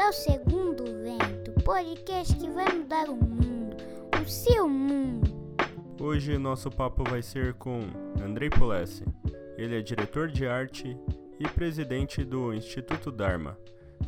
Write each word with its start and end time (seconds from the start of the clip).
ao 0.00 0.12
Segundo 0.12 0.84
Vento, 1.02 1.52
podcast 1.64 2.32
que 2.36 2.48
vai 2.50 2.72
mudar 2.72 3.10
o 3.10 3.16
mundo, 3.16 3.76
o 4.22 4.28
seu 4.28 4.68
mundo. 4.68 5.28
Hoje 6.00 6.38
nosso 6.38 6.70
papo 6.70 7.02
vai 7.02 7.20
ser 7.20 7.54
com 7.54 7.80
Andrei 8.22 8.48
Polessi. 8.48 9.04
Ele 9.56 9.76
é 9.76 9.82
diretor 9.82 10.28
de 10.28 10.46
arte 10.46 10.96
e 11.40 11.48
presidente 11.48 12.24
do 12.24 12.54
Instituto 12.54 13.10
Dharma. 13.10 13.58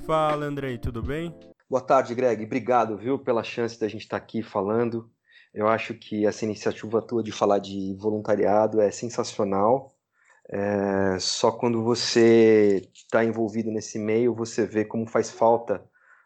Fala, 0.07 0.47
Andrei, 0.47 0.79
tudo 0.79 1.03
bem? 1.03 1.37
Boa 1.69 1.83
tarde, 1.83 2.15
Greg. 2.15 2.45
Obrigado, 2.45 2.97
viu, 2.97 3.19
pela 3.19 3.43
chance 3.43 3.79
da 3.79 3.89
gente 3.89 4.03
estar 4.03 4.17
aqui 4.17 4.45
falando. 4.45 5.11
Eu 5.53 5.67
acho 5.67 5.95
que 5.95 6.25
essa 6.25 6.45
iniciativa 6.45 7.03
tua 7.03 7.21
de 7.21 7.33
falar 7.33 7.59
de 7.59 7.97
voluntariado 7.99 8.81
é 8.81 8.93
sensacional. 8.93 9.93
É, 10.53 11.17
só 11.21 11.53
quando 11.53 11.83
você 11.83 12.89
está 12.93 13.25
envolvido 13.25 13.71
nesse 13.71 13.99
meio, 13.99 14.35
você 14.35 14.67
vê 14.67 14.85
como 14.85 15.07
faz 15.07 15.31
falta 15.31 15.85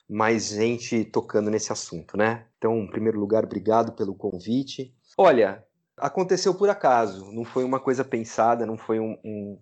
mais 0.09 0.49
gente 0.49 1.05
tocando 1.05 1.51
nesse 1.51 1.73
assunto, 1.73 2.17
né? 2.17 2.47
Então, 2.57 2.79
em 2.79 2.91
primeiro 2.91 3.19
lugar, 3.19 3.45
obrigado 3.45 3.93
pelo 3.93 4.15
convite. 4.15 4.95
Olha, 5.17 5.65
aconteceu 5.97 6.55
por 6.55 6.69
acaso, 6.71 7.31
não 7.33 7.45
foi 7.45 7.65
uma 7.65 7.81
coisa 7.81 8.05
pensada, 8.05 8.67
não 8.67 8.77
foi 8.77 8.99
um, 8.99 9.19
um, 9.25 9.61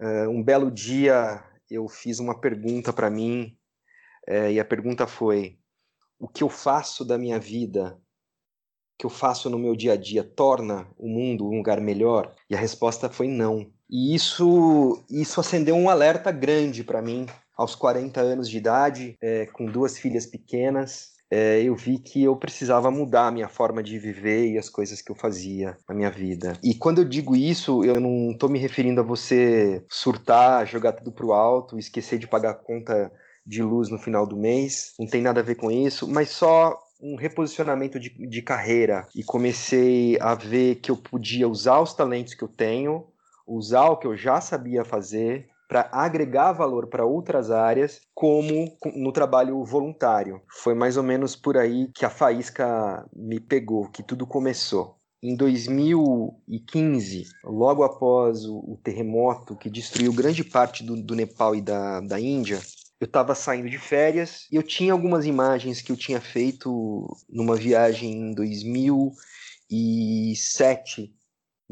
uh, 0.00 0.30
um 0.30 0.42
belo 0.42 0.70
dia. 0.70 1.42
Eu 1.70 1.88
fiz 1.88 2.18
uma 2.18 2.38
pergunta 2.38 2.92
para 2.92 3.10
mim 3.10 3.56
é, 4.26 4.52
e 4.52 4.60
a 4.60 4.64
pergunta 4.64 5.06
foi: 5.06 5.58
o 6.18 6.28
que 6.28 6.42
eu 6.42 6.48
faço 6.48 7.04
da 7.04 7.18
minha 7.18 7.38
vida, 7.38 7.94
o 7.94 8.98
que 8.98 9.06
eu 9.06 9.10
faço 9.10 9.50
no 9.50 9.58
meu 9.58 9.74
dia 9.74 9.94
a 9.94 9.96
dia, 9.96 10.22
torna 10.22 10.88
o 10.96 11.08
mundo 11.08 11.46
um 11.46 11.56
lugar 11.56 11.80
melhor? 11.80 12.34
E 12.48 12.54
a 12.54 12.58
resposta 12.58 13.08
foi 13.08 13.26
não. 13.26 13.72
E 13.92 14.14
isso, 14.14 15.04
isso 15.10 15.38
acendeu 15.38 15.76
um 15.76 15.90
alerta 15.90 16.32
grande 16.32 16.82
para 16.82 17.02
mim. 17.02 17.26
Aos 17.54 17.74
40 17.74 18.18
anos 18.22 18.48
de 18.48 18.56
idade, 18.56 19.14
é, 19.20 19.44
com 19.44 19.66
duas 19.66 19.98
filhas 19.98 20.24
pequenas, 20.24 21.10
é, 21.30 21.62
eu 21.62 21.76
vi 21.76 21.98
que 21.98 22.24
eu 22.24 22.34
precisava 22.34 22.90
mudar 22.90 23.26
a 23.26 23.30
minha 23.30 23.48
forma 23.48 23.82
de 23.82 23.98
viver 23.98 24.50
e 24.50 24.58
as 24.58 24.70
coisas 24.70 25.02
que 25.02 25.12
eu 25.12 25.14
fazia 25.14 25.76
na 25.86 25.94
minha 25.94 26.10
vida. 26.10 26.58
E 26.64 26.74
quando 26.74 27.02
eu 27.02 27.04
digo 27.04 27.36
isso, 27.36 27.84
eu 27.84 28.00
não 28.00 28.30
estou 28.30 28.48
me 28.48 28.58
referindo 28.58 29.02
a 29.02 29.04
você 29.04 29.84
surtar, 29.90 30.66
jogar 30.66 30.92
tudo 30.92 31.12
pro 31.12 31.32
alto, 31.32 31.78
esquecer 31.78 32.18
de 32.18 32.26
pagar 32.26 32.52
a 32.52 32.54
conta 32.54 33.12
de 33.46 33.62
luz 33.62 33.90
no 33.90 33.98
final 33.98 34.26
do 34.26 34.36
mês, 34.36 34.94
não 34.98 35.06
tem 35.06 35.20
nada 35.20 35.40
a 35.40 35.44
ver 35.44 35.56
com 35.56 35.70
isso, 35.70 36.08
mas 36.08 36.30
só 36.30 36.78
um 37.00 37.16
reposicionamento 37.16 37.98
de, 37.98 38.10
de 38.10 38.42
carreira 38.42 39.06
e 39.14 39.24
comecei 39.24 40.16
a 40.20 40.34
ver 40.34 40.76
que 40.76 40.90
eu 40.90 40.96
podia 40.96 41.48
usar 41.48 41.80
os 41.80 41.92
talentos 41.92 42.34
que 42.34 42.44
eu 42.44 42.48
tenho, 42.48 43.06
usar 43.46 43.90
o 43.90 43.96
que 43.96 44.06
eu 44.06 44.16
já 44.16 44.40
sabia 44.40 44.84
fazer 44.84 45.52
para 45.72 45.88
agregar 45.90 46.52
valor 46.52 46.86
para 46.88 47.06
outras 47.06 47.50
áreas, 47.50 48.02
como 48.14 48.76
no 48.94 49.10
trabalho 49.10 49.64
voluntário. 49.64 50.42
Foi 50.62 50.74
mais 50.74 50.98
ou 50.98 51.02
menos 51.02 51.34
por 51.34 51.56
aí 51.56 51.88
que 51.94 52.04
a 52.04 52.10
faísca 52.10 53.08
me 53.10 53.40
pegou, 53.40 53.88
que 53.88 54.02
tudo 54.02 54.26
começou. 54.26 54.96
Em 55.22 55.34
2015, 55.34 57.24
logo 57.42 57.84
após 57.84 58.44
o, 58.44 58.58
o 58.58 58.78
terremoto 58.84 59.56
que 59.56 59.70
destruiu 59.70 60.12
grande 60.12 60.44
parte 60.44 60.84
do, 60.84 60.94
do 60.94 61.14
Nepal 61.14 61.56
e 61.56 61.62
da, 61.62 62.00
da 62.00 62.20
Índia, 62.20 62.60
eu 63.00 63.06
estava 63.06 63.34
saindo 63.34 63.70
de 63.70 63.78
férias 63.78 64.46
e 64.52 64.56
eu 64.56 64.62
tinha 64.62 64.92
algumas 64.92 65.24
imagens 65.24 65.80
que 65.80 65.90
eu 65.90 65.96
tinha 65.96 66.20
feito 66.20 67.16
numa 67.30 67.56
viagem 67.56 68.12
em 68.12 68.34
2007 68.34 71.14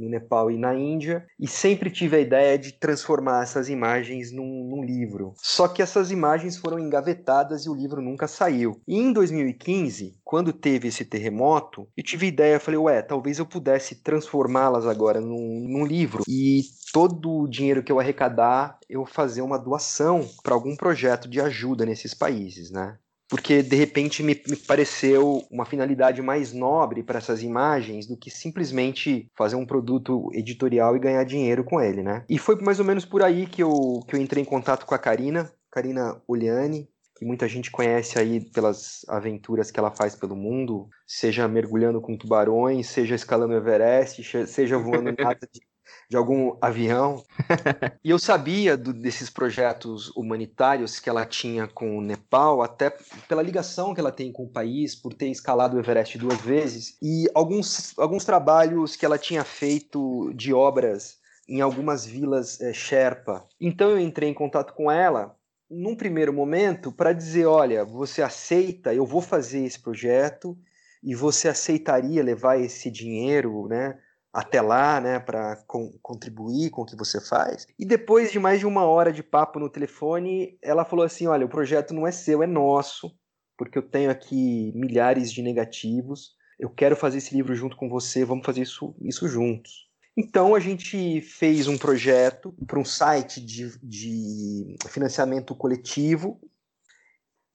no 0.00 0.08
Nepal 0.08 0.50
e 0.50 0.56
na 0.56 0.74
Índia, 0.74 1.26
e 1.38 1.46
sempre 1.46 1.90
tive 1.90 2.16
a 2.16 2.20
ideia 2.20 2.58
de 2.58 2.72
transformar 2.72 3.42
essas 3.42 3.68
imagens 3.68 4.32
num, 4.32 4.64
num, 4.64 4.84
livro. 4.84 5.34
Só 5.36 5.68
que 5.68 5.82
essas 5.82 6.10
imagens 6.10 6.56
foram 6.56 6.78
engavetadas 6.78 7.66
e 7.66 7.68
o 7.68 7.74
livro 7.74 8.00
nunca 8.00 8.26
saiu. 8.26 8.80
E 8.88 8.96
em 8.96 9.12
2015, 9.12 10.16
quando 10.24 10.52
teve 10.52 10.88
esse 10.88 11.04
terremoto, 11.04 11.86
eu 11.96 12.02
tive 12.02 12.26
ideia, 12.26 12.58
falei, 12.58 12.78
ué, 12.78 13.02
talvez 13.02 13.38
eu 13.38 13.46
pudesse 13.46 13.96
transformá-las 13.96 14.86
agora 14.86 15.20
num, 15.20 15.66
num 15.68 15.84
livro 15.84 16.22
e 16.26 16.62
todo 16.92 17.30
o 17.30 17.48
dinheiro 17.48 17.82
que 17.82 17.92
eu 17.92 18.00
arrecadar 18.00 18.78
eu 18.88 19.06
fazer 19.06 19.42
uma 19.42 19.58
doação 19.58 20.28
para 20.42 20.54
algum 20.54 20.76
projeto 20.76 21.28
de 21.28 21.40
ajuda 21.40 21.86
nesses 21.86 22.14
países, 22.14 22.70
né? 22.70 22.98
Porque 23.30 23.62
de 23.62 23.76
repente 23.76 24.24
me, 24.24 24.34
me 24.48 24.56
pareceu 24.56 25.46
uma 25.48 25.64
finalidade 25.64 26.20
mais 26.20 26.52
nobre 26.52 27.00
para 27.04 27.18
essas 27.18 27.44
imagens 27.44 28.04
do 28.06 28.16
que 28.16 28.28
simplesmente 28.28 29.30
fazer 29.36 29.54
um 29.54 29.64
produto 29.64 30.28
editorial 30.34 30.96
e 30.96 31.00
ganhar 31.00 31.22
dinheiro 31.22 31.62
com 31.62 31.80
ele, 31.80 32.02
né? 32.02 32.24
E 32.28 32.38
foi 32.38 32.56
mais 32.60 32.80
ou 32.80 32.84
menos 32.84 33.04
por 33.04 33.22
aí 33.22 33.46
que 33.46 33.62
eu, 33.62 34.00
que 34.08 34.16
eu 34.16 34.20
entrei 34.20 34.42
em 34.42 34.46
contato 34.46 34.84
com 34.84 34.96
a 34.96 34.98
Karina, 34.98 35.48
Karina 35.70 36.20
Oliani, 36.26 36.88
que 37.14 37.24
muita 37.24 37.46
gente 37.46 37.70
conhece 37.70 38.18
aí 38.18 38.40
pelas 38.40 39.04
aventuras 39.06 39.70
que 39.70 39.78
ela 39.78 39.92
faz 39.92 40.16
pelo 40.16 40.34
mundo, 40.34 40.88
seja 41.06 41.46
mergulhando 41.46 42.00
com 42.00 42.16
tubarões, 42.16 42.88
seja 42.88 43.14
escalando 43.14 43.54
Everest, 43.54 44.46
seja 44.48 44.76
voando 44.76 45.10
em 45.10 45.16
asa 45.24 45.46
de 45.52 45.60
de 46.08 46.16
algum 46.16 46.56
avião. 46.60 47.22
e 48.04 48.10
eu 48.10 48.18
sabia 48.18 48.76
do, 48.76 48.92
desses 48.92 49.30
projetos 49.30 50.08
humanitários 50.16 50.98
que 50.98 51.08
ela 51.08 51.24
tinha 51.24 51.68
com 51.68 51.98
o 51.98 52.02
Nepal, 52.02 52.62
até 52.62 52.90
pela 53.28 53.42
ligação 53.42 53.94
que 53.94 54.00
ela 54.00 54.12
tem 54.12 54.32
com 54.32 54.44
o 54.44 54.50
país, 54.50 54.94
por 54.94 55.14
ter 55.14 55.28
escalado 55.28 55.76
o 55.76 55.80
Everest 55.80 56.18
duas 56.18 56.40
vezes, 56.40 56.96
e 57.02 57.28
alguns, 57.34 57.96
alguns 57.98 58.24
trabalhos 58.24 58.96
que 58.96 59.06
ela 59.06 59.18
tinha 59.18 59.44
feito 59.44 60.32
de 60.34 60.52
obras 60.52 61.18
em 61.48 61.60
algumas 61.60 62.06
vilas 62.06 62.60
é, 62.60 62.72
Sherpa. 62.72 63.44
Então 63.60 63.90
eu 63.90 63.98
entrei 63.98 64.28
em 64.28 64.34
contato 64.34 64.72
com 64.72 64.90
ela 64.90 65.34
num 65.70 65.94
primeiro 65.94 66.32
momento 66.32 66.90
para 66.90 67.12
dizer, 67.12 67.46
olha, 67.46 67.84
você 67.84 68.22
aceita, 68.22 68.92
eu 68.92 69.06
vou 69.06 69.20
fazer 69.20 69.64
esse 69.64 69.78
projeto 69.78 70.58
e 71.02 71.14
você 71.14 71.48
aceitaria 71.48 72.22
levar 72.22 72.60
esse 72.60 72.90
dinheiro, 72.90 73.68
né, 73.68 73.98
até 74.32 74.60
lá, 74.60 75.00
né, 75.00 75.18
para 75.18 75.56
con 75.66 75.90
contribuir 76.00 76.70
com 76.70 76.82
o 76.82 76.86
que 76.86 76.96
você 76.96 77.20
faz. 77.20 77.66
E 77.78 77.84
depois 77.84 78.30
de 78.30 78.38
mais 78.38 78.60
de 78.60 78.66
uma 78.66 78.84
hora 78.84 79.12
de 79.12 79.22
papo 79.22 79.58
no 79.58 79.68
telefone, 79.68 80.58
ela 80.62 80.84
falou 80.84 81.04
assim: 81.04 81.26
olha, 81.26 81.46
o 81.46 81.50
projeto 81.50 81.92
não 81.92 82.06
é 82.06 82.12
seu, 82.12 82.42
é 82.42 82.46
nosso, 82.46 83.12
porque 83.56 83.76
eu 83.76 83.82
tenho 83.82 84.10
aqui 84.10 84.72
milhares 84.74 85.32
de 85.32 85.42
negativos. 85.42 86.34
Eu 86.58 86.70
quero 86.70 86.94
fazer 86.94 87.18
esse 87.18 87.34
livro 87.34 87.54
junto 87.54 87.76
com 87.76 87.88
você, 87.88 88.24
vamos 88.24 88.44
fazer 88.44 88.62
isso, 88.62 88.94
isso 89.00 89.26
juntos. 89.26 89.88
Então 90.16 90.54
a 90.54 90.60
gente 90.60 91.20
fez 91.22 91.66
um 91.66 91.78
projeto 91.78 92.54
para 92.66 92.78
um 92.78 92.84
site 92.84 93.40
de, 93.40 93.78
de 93.82 94.76
financiamento 94.88 95.54
coletivo 95.54 96.40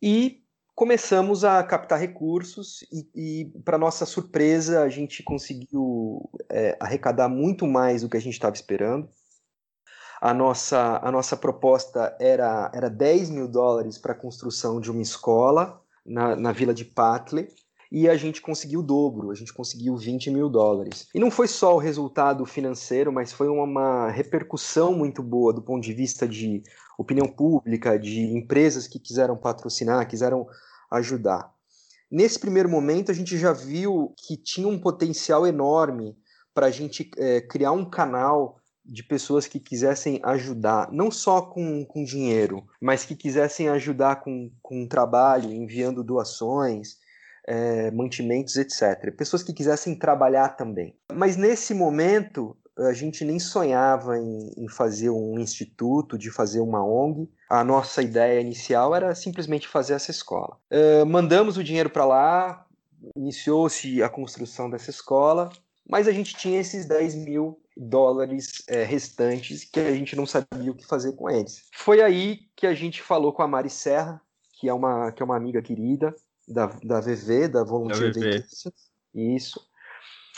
e 0.01 0.44
começamos 0.75 1.45
a 1.45 1.63
captar 1.63 1.99
recursos 1.99 2.83
e, 2.91 3.07
e 3.15 3.45
para 3.63 3.77
nossa 3.77 4.05
surpresa, 4.05 4.81
a 4.81 4.89
gente 4.89 5.23
conseguiu 5.23 6.29
é, 6.51 6.77
arrecadar 6.79 7.29
muito 7.29 7.65
mais 7.65 8.01
do 8.01 8.09
que 8.09 8.17
a 8.17 8.21
gente 8.21 8.33
estava 8.33 8.55
esperando. 8.55 9.07
A 10.21 10.33
nossa, 10.33 10.99
a 11.01 11.11
nossa 11.11 11.37
proposta 11.37 12.15
era, 12.19 12.69
era 12.73 12.89
10 12.89 13.29
mil 13.29 13.47
dólares 13.47 13.97
para 13.97 14.11
a 14.11 14.17
construção 14.17 14.81
de 14.81 14.91
uma 14.91 15.01
escola 15.01 15.81
na, 16.05 16.35
na 16.35 16.51
vila 16.51 16.73
de 16.73 16.83
Patley 16.83 17.47
e 17.91 18.09
a 18.09 18.17
gente 18.17 18.41
conseguiu 18.41 18.79
o 18.81 18.83
dobro, 18.83 19.31
a 19.31 19.35
gente 19.35 19.53
conseguiu 19.53 19.95
20 19.95 20.31
mil 20.31 20.49
dólares. 20.49 21.07
E 21.13 21.19
não 21.19 21.31
foi 21.31 21.47
só 21.47 21.75
o 21.75 21.79
resultado 21.79 22.45
financeiro, 22.45 23.11
mas 23.11 23.31
foi 23.31 23.47
uma 23.47 24.09
repercussão 24.09 24.93
muito 24.93 25.21
boa 25.23 25.53
do 25.53 25.61
ponto 25.61 25.83
de 25.83 25.93
vista 25.93 26.27
de 26.27 26.63
opinião 26.97 27.28
pública, 27.28 27.97
de 27.97 28.22
empresas 28.22 28.88
que 28.88 29.00
quiseram 29.00 29.38
patrocinar, 29.38 30.07
quiseram 30.07 30.47
ajudar. 30.91 31.53
Nesse 32.09 32.39
primeiro 32.39 32.69
momento, 32.69 33.11
a 33.11 33.16
gente 33.16 33.38
já 33.38 33.51
viu 33.51 34.13
que 34.17 34.38
tinha 34.38 34.67
um 34.67 34.79
potencial 34.79 35.45
enorme 35.45 36.16
para 36.53 36.67
a 36.67 36.72
gente 36.72 37.09
é, 37.17 37.41
criar 37.41 37.72
um 37.72 37.89
canal 37.89 38.57
de 38.85 39.03
pessoas 39.03 39.47
que 39.47 39.59
quisessem 39.59 40.19
ajudar, 40.23 40.91
não 40.91 41.09
só 41.09 41.41
com, 41.41 41.84
com 41.85 42.03
dinheiro, 42.03 42.63
mas 42.79 43.03
que 43.03 43.16
quisessem 43.16 43.67
ajudar 43.67 44.22
com, 44.22 44.52
com 44.61 44.87
trabalho, 44.87 45.52
enviando 45.52 46.03
doações, 46.03 46.97
é, 47.47 47.90
mantimentos, 47.91 48.55
etc. 48.58 49.11
Pessoas 49.16 49.41
que 49.41 49.53
quisessem 49.53 49.97
trabalhar 49.97 50.49
também. 50.49 50.96
Mas 51.11 51.35
nesse 51.35 51.73
momento, 51.73 52.55
a 52.77 52.93
gente 52.93 53.23
nem 53.23 53.39
sonhava 53.39 54.17
em, 54.17 54.51
em, 54.57 54.67
fazer 54.67 55.09
um 55.09 55.39
instituto, 55.39 56.17
de 56.17 56.29
fazer 56.29 56.59
uma 56.59 56.83
ONG. 56.83 57.29
A 57.49 57.63
nossa 57.63 58.01
ideia 58.01 58.41
inicial 58.41 58.93
era 58.93 59.16
simplesmente 59.16 59.67
fazer 59.67 59.93
essa 59.93 60.11
escola. 60.11 60.57
Uh, 60.72 61.05
mandamos 61.05 61.57
o 61.57 61.63
dinheiro 61.63 61.89
para 61.89 62.05
lá, 62.05 62.66
iniciou-se 63.16 64.01
a 64.03 64.09
construção 64.09 64.69
dessa 64.69 64.89
escola, 64.89 65.49
mas 65.89 66.07
a 66.07 66.11
gente 66.11 66.35
tinha 66.35 66.59
esses 66.59 66.85
10 66.85 67.16
mil 67.16 67.59
dólares 67.77 68.63
é, 68.67 68.83
restantes 68.83 69.63
que 69.66 69.79
a 69.79 69.93
gente 69.93 70.16
não 70.16 70.25
sabia 70.25 70.71
o 70.71 70.75
que 70.75 70.85
fazer 70.85 71.13
com 71.13 71.29
eles. 71.29 71.63
Foi 71.73 72.01
aí 72.01 72.39
que 72.55 72.66
a 72.66 72.73
gente 72.73 73.01
falou 73.01 73.33
com 73.33 73.41
a 73.41 73.47
Mari 73.47 73.69
Serra, 73.69 74.21
que 74.53 74.69
é 74.69 74.73
uma, 74.73 75.11
que 75.11 75.21
é 75.21 75.25
uma 75.25 75.35
amiga 75.35 75.61
querida 75.61 76.16
da, 76.47 76.67
da 76.83 76.99
VV, 77.01 77.49
da 77.49 77.63
Volunteer 77.63 78.13
Vacations. 78.13 78.73
Isso 79.13 79.59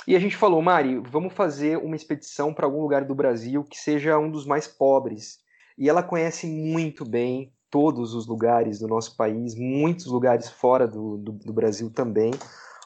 e 0.07 0.15
a 0.15 0.19
gente 0.19 0.37
falou, 0.37 0.61
Mari, 0.61 0.99
vamos 0.99 1.33
fazer 1.33 1.77
uma 1.77 1.95
expedição 1.95 2.53
para 2.53 2.65
algum 2.65 2.81
lugar 2.81 3.03
do 3.03 3.13
Brasil 3.13 3.61
que 3.65 3.77
seja 3.77 4.17
um 4.17 4.31
dos 4.31 4.45
mais 4.45 4.65
pobres. 4.65 5.39
E 5.77 5.89
ela 5.89 6.01
conhece 6.01 6.47
muito 6.47 7.03
bem 7.03 7.51
todos 7.69 8.13
os 8.13 8.25
lugares 8.25 8.79
do 8.79 8.87
nosso 8.87 9.17
país, 9.17 9.53
muitos 9.53 10.05
lugares 10.05 10.49
fora 10.49 10.87
do, 10.87 11.17
do, 11.17 11.33
do 11.33 11.51
Brasil 11.51 11.89
também, 11.89 12.31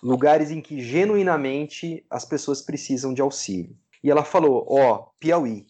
lugares 0.02 0.50
em 0.50 0.60
que 0.60 0.82
genuinamente 0.82 2.04
as 2.10 2.26
pessoas 2.26 2.64
precisam 2.64 3.14
de 3.14 3.22
auxílio. 3.22 3.78
E 4.04 4.10
ela 4.10 4.24
falou: 4.24 4.66
Ó, 4.68 4.96
oh, 4.96 5.20
Piauí, 5.20 5.68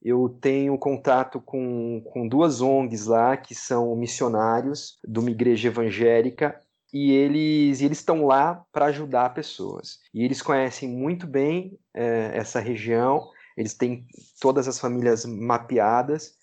eu 0.00 0.28
tenho 0.40 0.78
contato 0.78 1.40
com, 1.40 2.02
com 2.04 2.28
duas 2.28 2.60
ONGs 2.60 3.06
lá 3.06 3.36
que 3.36 3.54
são 3.54 3.96
missionários 3.96 4.98
de 5.04 5.18
uma 5.18 5.30
igreja 5.30 5.66
evangélica 5.66 6.60
e 6.94 7.10
eles 7.10 7.80
eles 7.80 7.98
estão 7.98 8.24
lá 8.24 8.64
para 8.72 8.86
ajudar 8.86 9.34
pessoas. 9.34 9.98
E 10.14 10.24
eles 10.24 10.40
conhecem 10.40 10.88
muito 10.88 11.26
bem 11.26 11.76
é, 11.92 12.30
essa 12.32 12.60
região, 12.60 13.28
eles 13.56 13.74
têm 13.74 14.06
todas 14.40 14.68
as 14.68 14.78
famílias 14.78 15.24
mapeadas 15.24 16.36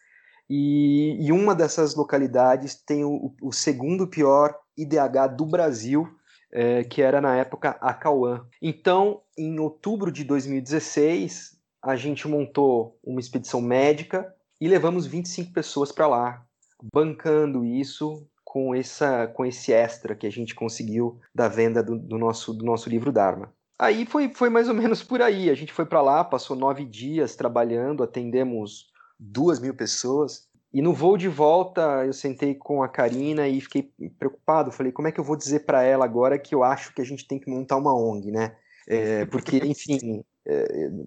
e, 0.49 1.15
e 1.17 1.31
uma 1.31 1.55
dessas 1.55 1.95
localidades 1.95 2.75
tem 2.75 3.05
o, 3.05 3.33
o 3.41 3.53
segundo 3.53 4.05
pior 4.05 4.53
IDH 4.77 5.37
do 5.37 5.45
Brasil, 5.45 6.05
é, 6.51 6.83
que 6.83 7.01
era 7.01 7.21
na 7.21 7.37
época 7.37 7.77
a 7.79 7.93
Cauã. 7.93 8.45
Então, 8.61 9.21
em 9.37 9.57
outubro 9.59 10.11
de 10.11 10.25
2016, 10.25 11.57
a 11.81 11.95
gente 11.95 12.27
montou 12.27 12.99
uma 13.01 13.21
expedição 13.21 13.61
médica 13.61 14.35
e 14.59 14.67
levamos 14.67 15.05
25 15.05 15.53
pessoas 15.53 15.89
para 15.89 16.07
lá, 16.07 16.45
bancando 16.93 17.63
isso 17.63 18.27
com, 18.51 18.75
essa, 18.75 19.27
com 19.27 19.45
esse 19.45 19.71
extra 19.71 20.13
que 20.13 20.27
a 20.27 20.29
gente 20.29 20.53
conseguiu 20.53 21.17
da 21.33 21.47
venda 21.47 21.81
do, 21.81 21.97
do 21.97 22.17
nosso, 22.17 22.53
do 22.53 22.65
nosso 22.65 22.89
livro 22.89 23.09
Dharma. 23.09 23.53
Aí 23.79 24.05
foi, 24.05 24.27
foi 24.27 24.49
mais 24.49 24.67
ou 24.67 24.73
menos 24.75 25.01
por 25.01 25.21
aí. 25.21 25.49
A 25.49 25.53
gente 25.53 25.71
foi 25.71 25.85
para 25.85 26.01
lá, 26.01 26.21
passou 26.21 26.53
nove 26.53 26.83
dias 26.83 27.33
trabalhando, 27.33 28.03
atendemos 28.03 28.87
duas 29.17 29.57
mil 29.57 29.73
pessoas. 29.73 30.49
E 30.73 30.81
no 30.81 30.93
voo 30.93 31.15
de 31.15 31.29
volta, 31.29 32.05
eu 32.05 32.11
sentei 32.11 32.53
com 32.53 32.83
a 32.83 32.89
Karina 32.89 33.47
e 33.47 33.61
fiquei 33.61 33.89
preocupado. 34.19 34.69
Falei, 34.69 34.91
como 34.91 35.07
é 35.07 35.13
que 35.13 35.19
eu 35.21 35.23
vou 35.23 35.37
dizer 35.37 35.61
para 35.61 35.83
ela 35.83 36.03
agora 36.03 36.37
que 36.37 36.53
eu 36.53 36.61
acho 36.61 36.93
que 36.93 37.01
a 37.01 37.05
gente 37.05 37.25
tem 37.25 37.39
que 37.39 37.49
montar 37.49 37.77
uma 37.77 37.95
ONG, 37.95 38.31
né? 38.31 38.57
É, 38.85 39.25
porque, 39.27 39.59
enfim, 39.59 40.25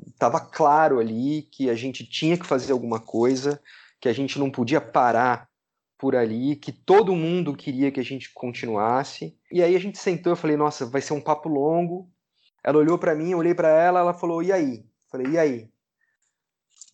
estava 0.06 0.38
é, 0.38 0.48
claro 0.50 0.98
ali 0.98 1.42
que 1.52 1.68
a 1.68 1.74
gente 1.74 2.08
tinha 2.08 2.38
que 2.38 2.46
fazer 2.46 2.72
alguma 2.72 3.00
coisa, 3.00 3.60
que 4.00 4.08
a 4.08 4.14
gente 4.14 4.38
não 4.38 4.50
podia 4.50 4.80
parar 4.80 5.46
por 5.98 6.16
ali, 6.16 6.56
que 6.56 6.72
todo 6.72 7.14
mundo 7.14 7.56
queria 7.56 7.90
que 7.90 8.00
a 8.00 8.04
gente 8.04 8.32
continuasse. 8.32 9.38
E 9.50 9.62
aí 9.62 9.74
a 9.74 9.80
gente 9.80 9.98
sentou, 9.98 10.32
eu 10.32 10.36
falei, 10.36 10.56
nossa, 10.56 10.86
vai 10.86 11.00
ser 11.00 11.14
um 11.14 11.20
papo 11.20 11.48
longo. 11.48 12.10
Ela 12.62 12.78
olhou 12.78 12.98
para 12.98 13.14
mim, 13.14 13.30
eu 13.30 13.38
olhei 13.38 13.54
para 13.54 13.68
ela, 13.68 14.00
ela 14.00 14.14
falou, 14.14 14.42
e 14.42 14.52
aí? 14.52 14.84
falei, 15.10 15.32
e 15.32 15.38
aí? 15.38 15.74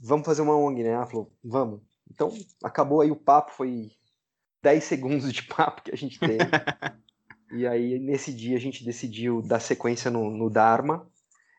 vamos 0.02 0.24
fazer 0.24 0.42
uma 0.42 0.56
ONG, 0.56 0.82
né? 0.82 0.90
Ela 0.90 1.06
falou, 1.06 1.32
vamos. 1.44 1.80
Então, 2.10 2.32
acabou 2.62 3.00
aí 3.00 3.10
o 3.10 3.16
papo, 3.16 3.52
foi 3.52 3.90
10 4.62 4.82
segundos 4.82 5.32
de 5.32 5.42
papo 5.44 5.82
que 5.82 5.92
a 5.92 5.96
gente 5.96 6.18
teve. 6.18 6.38
e 7.52 7.66
aí, 7.66 7.98
nesse 7.98 8.32
dia, 8.32 8.56
a 8.56 8.60
gente 8.60 8.84
decidiu 8.84 9.42
dar 9.42 9.60
sequência 9.60 10.10
no, 10.10 10.30
no 10.30 10.50
Dharma 10.50 11.06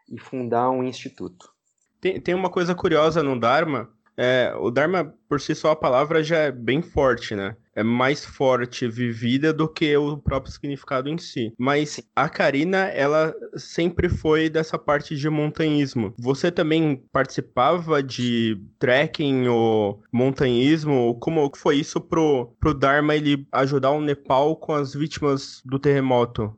e 0.09 0.19
fundar 0.19 0.69
um 0.69 0.83
instituto. 0.83 1.51
Tem, 1.99 2.19
tem 2.19 2.33
uma 2.33 2.49
coisa 2.49 2.75
curiosa 2.75 3.23
no 3.23 3.39
Dharma, 3.39 3.89
é, 4.21 4.53
o 4.55 4.69
Dharma, 4.69 5.15
por 5.27 5.41
si 5.41 5.55
só, 5.55 5.71
a 5.71 5.75
palavra 5.75 6.23
já 6.23 6.37
é 6.37 6.51
bem 6.51 6.79
forte, 6.79 7.33
né? 7.33 7.55
É 7.75 7.81
mais 7.81 8.23
forte 8.23 8.87
vivida 8.87 9.51
do 9.51 9.67
que 9.67 9.97
o 9.97 10.15
próprio 10.15 10.53
significado 10.53 11.09
em 11.09 11.17
si. 11.17 11.51
Mas 11.57 11.99
a 12.15 12.29
Karina, 12.29 12.89
ela 12.89 13.33
sempre 13.55 14.09
foi 14.09 14.47
dessa 14.47 14.77
parte 14.77 15.15
de 15.15 15.27
montanhismo. 15.27 16.13
Você 16.19 16.51
também 16.51 17.03
participava 17.11 18.03
de 18.03 18.61
trekking 18.77 19.47
ou 19.47 20.03
montanhismo? 20.11 21.17
Como 21.19 21.51
foi 21.55 21.77
isso 21.77 21.99
pro, 21.99 22.53
pro 22.59 22.75
Dharma 22.75 23.15
ele 23.15 23.47
ajudar 23.51 23.89
o 23.89 24.01
Nepal 24.01 24.55
com 24.55 24.73
as 24.73 24.93
vítimas 24.93 25.63
do 25.65 25.79
terremoto? 25.79 26.55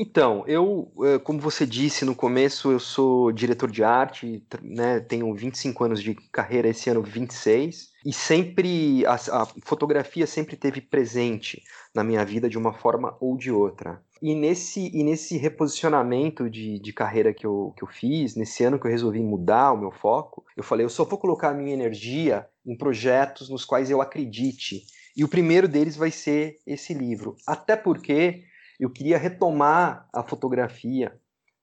Então, 0.00 0.44
eu, 0.46 0.92
eh, 1.04 1.18
como 1.18 1.40
você 1.40 1.66
disse 1.66 2.04
no 2.04 2.14
começo, 2.14 2.70
eu 2.70 2.78
sou 2.78 3.32
diretor 3.32 3.68
de 3.68 3.82
arte, 3.82 4.46
né, 4.62 5.00
tenho 5.00 5.34
25 5.34 5.82
anos 5.82 6.00
de 6.00 6.14
carreira, 6.14 6.68
esse 6.68 6.88
ano 6.88 7.02
26, 7.02 7.90
e 8.06 8.12
sempre, 8.12 9.04
a, 9.06 9.14
a 9.14 9.46
fotografia 9.64 10.24
sempre 10.24 10.56
teve 10.56 10.80
presente 10.80 11.64
na 11.92 12.04
minha 12.04 12.24
vida 12.24 12.48
de 12.48 12.56
uma 12.56 12.72
forma 12.72 13.16
ou 13.20 13.36
de 13.36 13.50
outra. 13.50 14.00
E 14.22 14.36
nesse, 14.36 14.88
e 14.94 15.02
nesse 15.02 15.36
reposicionamento 15.36 16.48
de, 16.48 16.78
de 16.78 16.92
carreira 16.92 17.34
que 17.34 17.44
eu, 17.44 17.74
que 17.76 17.82
eu 17.82 17.88
fiz, 17.88 18.36
nesse 18.36 18.62
ano 18.62 18.78
que 18.78 18.86
eu 18.86 18.90
resolvi 18.92 19.20
mudar 19.20 19.72
o 19.72 19.78
meu 19.78 19.90
foco, 19.90 20.44
eu 20.56 20.62
falei, 20.62 20.86
eu 20.86 20.90
só 20.90 21.04
vou 21.04 21.18
colocar 21.18 21.50
a 21.50 21.54
minha 21.54 21.74
energia 21.74 22.46
em 22.64 22.76
projetos 22.76 23.48
nos 23.48 23.64
quais 23.64 23.90
eu 23.90 24.00
acredite. 24.00 24.84
E 25.16 25.24
o 25.24 25.28
primeiro 25.28 25.66
deles 25.66 25.96
vai 25.96 26.12
ser 26.12 26.58
esse 26.64 26.94
livro. 26.94 27.34
Até 27.44 27.74
porque 27.74 28.44
eu 28.78 28.90
queria 28.90 29.18
retomar 29.18 30.08
a 30.12 30.22
fotografia 30.22 31.18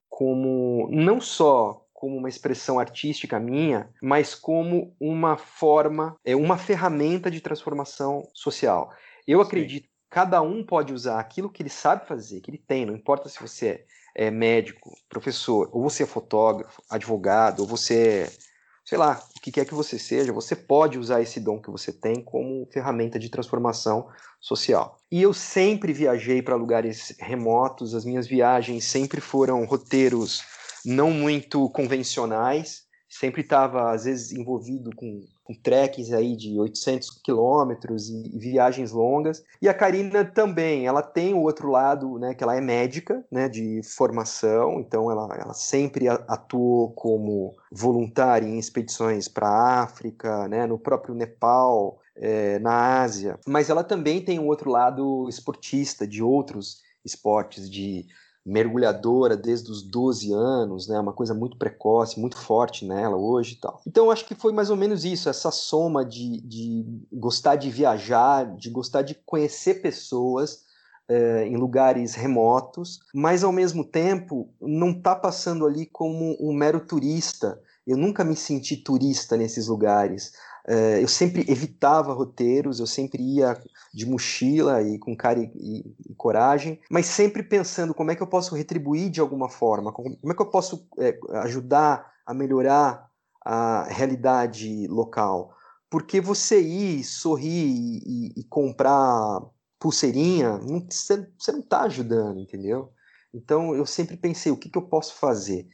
como 0.08 0.88
não 0.90 1.20
só 1.20 1.86
como 1.92 2.16
uma 2.16 2.28
expressão 2.28 2.78
artística 2.78 3.40
minha, 3.40 3.88
mas 4.02 4.34
como 4.34 4.94
uma 5.00 5.36
forma, 5.36 6.14
é 6.24 6.36
uma 6.36 6.58
ferramenta 6.58 7.30
de 7.30 7.40
transformação 7.40 8.22
social. 8.34 8.92
Eu 9.26 9.40
Sim. 9.40 9.46
acredito 9.46 9.84
que 9.84 9.90
cada 10.10 10.42
um 10.42 10.62
pode 10.62 10.92
usar 10.92 11.18
aquilo 11.18 11.50
que 11.50 11.62
ele 11.62 11.70
sabe 11.70 12.06
fazer, 12.06 12.40
que 12.40 12.50
ele 12.50 12.58
tem, 12.58 12.84
não 12.84 12.94
importa 12.94 13.28
se 13.30 13.40
você 13.40 13.86
é 14.14 14.30
médico, 14.30 14.92
professor, 15.08 15.68
ou 15.72 15.82
você 15.82 16.02
é 16.02 16.06
fotógrafo, 16.06 16.82
advogado, 16.88 17.60
ou 17.60 17.66
você 17.66 18.24
é 18.24 18.30
sei 18.86 18.96
lá, 18.96 19.20
o 19.36 19.40
que 19.40 19.50
quer 19.50 19.64
que 19.64 19.74
você 19.74 19.98
seja, 19.98 20.32
você 20.32 20.54
pode 20.54 20.96
usar 20.96 21.20
esse 21.20 21.40
dom 21.40 21.60
que 21.60 21.70
você 21.70 21.92
tem 21.92 22.22
como 22.22 22.68
ferramenta 22.72 23.18
de 23.18 23.28
transformação 23.28 24.08
social. 24.40 24.96
E 25.10 25.20
eu 25.20 25.34
sempre 25.34 25.92
viajei 25.92 26.40
para 26.40 26.54
lugares 26.54 27.12
remotos, 27.18 27.94
as 27.94 28.04
minhas 28.04 28.28
viagens 28.28 28.84
sempre 28.84 29.20
foram 29.20 29.64
roteiros 29.64 30.42
não 30.84 31.10
muito 31.10 31.68
convencionais, 31.70 32.84
sempre 33.08 33.40
estava, 33.40 33.90
às 33.92 34.04
vezes, 34.04 34.30
envolvido 34.30 34.90
com, 34.94 35.20
com 35.46 35.54
trekkings 35.54 36.12
aí 36.12 36.34
de 36.34 36.58
800 36.58 37.22
quilômetros 37.22 38.08
e, 38.08 38.30
e, 38.34 38.38
viagens 38.38 38.90
longas. 38.90 39.44
E 39.62 39.68
a 39.68 39.74
Karina 39.74 40.24
também, 40.24 40.86
ela 40.86 41.02
tem 41.02 41.34
o 41.34 41.42
outro 41.42 41.70
lado, 41.70 42.18
né, 42.18 42.34
que 42.34 42.42
ela 42.42 42.56
é 42.56 42.60
médica, 42.60 43.24
né, 43.30 43.48
de 43.48 43.80
formação, 43.84 44.80
então 44.80 45.10
ela, 45.10 45.28
ela 45.36 45.54
sempre 45.54 46.08
atuou 46.08 46.90
como 46.90 47.54
voluntária 47.70 48.46
em 48.46 48.58
expedições 48.58 49.28
para 49.28 49.48
a 49.48 49.82
África, 49.82 50.48
né, 50.48 50.66
no 50.66 50.78
próprio 50.78 51.14
Nepal, 51.14 52.00
é, 52.16 52.58
na 52.58 53.02
Ásia. 53.02 53.38
Mas 53.46 53.70
ela 53.70 53.84
também 53.84 54.20
tem 54.20 54.40
um 54.40 54.48
outro 54.48 54.68
lado 54.68 55.28
esportista, 55.28 56.06
de 56.06 56.22
outros 56.22 56.82
esportes, 57.04 57.70
de 57.70 58.06
mergulhadora 58.46 59.36
desde 59.36 59.72
os 59.72 59.82
12 59.82 60.32
anos, 60.32 60.86
né? 60.86 61.00
Uma 61.00 61.12
coisa 61.12 61.34
muito 61.34 61.58
precoce, 61.58 62.20
muito 62.20 62.38
forte 62.38 62.86
nela 62.86 63.16
hoje 63.16 63.54
e 63.54 63.56
tal. 63.56 63.82
Então 63.84 64.08
acho 64.08 64.24
que 64.24 64.36
foi 64.36 64.52
mais 64.52 64.70
ou 64.70 64.76
menos 64.76 65.04
isso, 65.04 65.28
essa 65.28 65.50
soma 65.50 66.04
de, 66.04 66.40
de 66.42 66.86
gostar 67.12 67.56
de 67.56 67.68
viajar, 67.68 68.54
de 68.56 68.70
gostar 68.70 69.02
de 69.02 69.16
conhecer 69.26 69.82
pessoas 69.82 70.64
é, 71.08 71.46
em 71.46 71.56
lugares 71.56 72.14
remotos, 72.14 73.00
mas 73.12 73.42
ao 73.42 73.52
mesmo 73.52 73.84
tempo 73.84 74.48
não 74.60 74.94
tá 74.94 75.16
passando 75.16 75.66
ali 75.66 75.84
como 75.84 76.36
um 76.40 76.52
mero 76.52 76.80
turista. 76.80 77.60
Eu 77.84 77.96
nunca 77.96 78.24
me 78.24 78.34
senti 78.34 78.76
turista 78.76 79.36
nesses 79.36 79.68
lugares. 79.68 80.32
É, 80.68 81.00
eu 81.00 81.06
sempre 81.06 81.44
evitava 81.48 82.12
roteiros, 82.12 82.80
eu 82.80 82.86
sempre 82.86 83.22
ia 83.22 83.56
de 83.94 84.04
mochila 84.04 84.82
e 84.82 84.98
com 84.98 85.16
cara 85.16 85.38
e, 85.38 85.50
e, 85.54 86.10
e, 86.10 86.14
coragem, 86.16 86.80
mas 86.90 87.06
sempre 87.06 87.42
pensando 87.42 87.94
como 87.94 88.10
é 88.10 88.16
que 88.16 88.22
eu 88.22 88.26
posso 88.26 88.54
retribuir 88.54 89.08
de 89.08 89.20
alguma 89.20 89.48
forma, 89.48 89.92
como, 89.92 90.10
é 90.10 90.34
que 90.34 90.42
eu 90.42 90.50
posso 90.50 90.88
é, 90.98 91.16
ajudar 91.42 92.12
a 92.26 92.34
melhorar 92.34 93.08
a 93.44 93.84
realidade 93.84 94.88
local. 94.88 95.54
Porque 95.88 96.20
você 96.20 96.60
ir, 96.60 97.04
sorrir 97.04 98.02
e, 98.04 98.32
e 98.36 98.44
comprar 98.44 99.40
pulseirinha, 99.78 100.58
você, 100.90 101.30
você 101.38 101.52
não 101.52 101.60
está 101.60 101.82
ajudando, 101.82 102.40
entendeu? 102.40 102.90
Então 103.32 103.72
eu 103.72 103.86
sempre 103.86 104.16
pensei, 104.16 104.50
o 104.50 104.56
que, 104.56 104.68
que 104.68 104.76
eu 104.76 104.82
posso 104.82 105.14
fazer? 105.14 105.68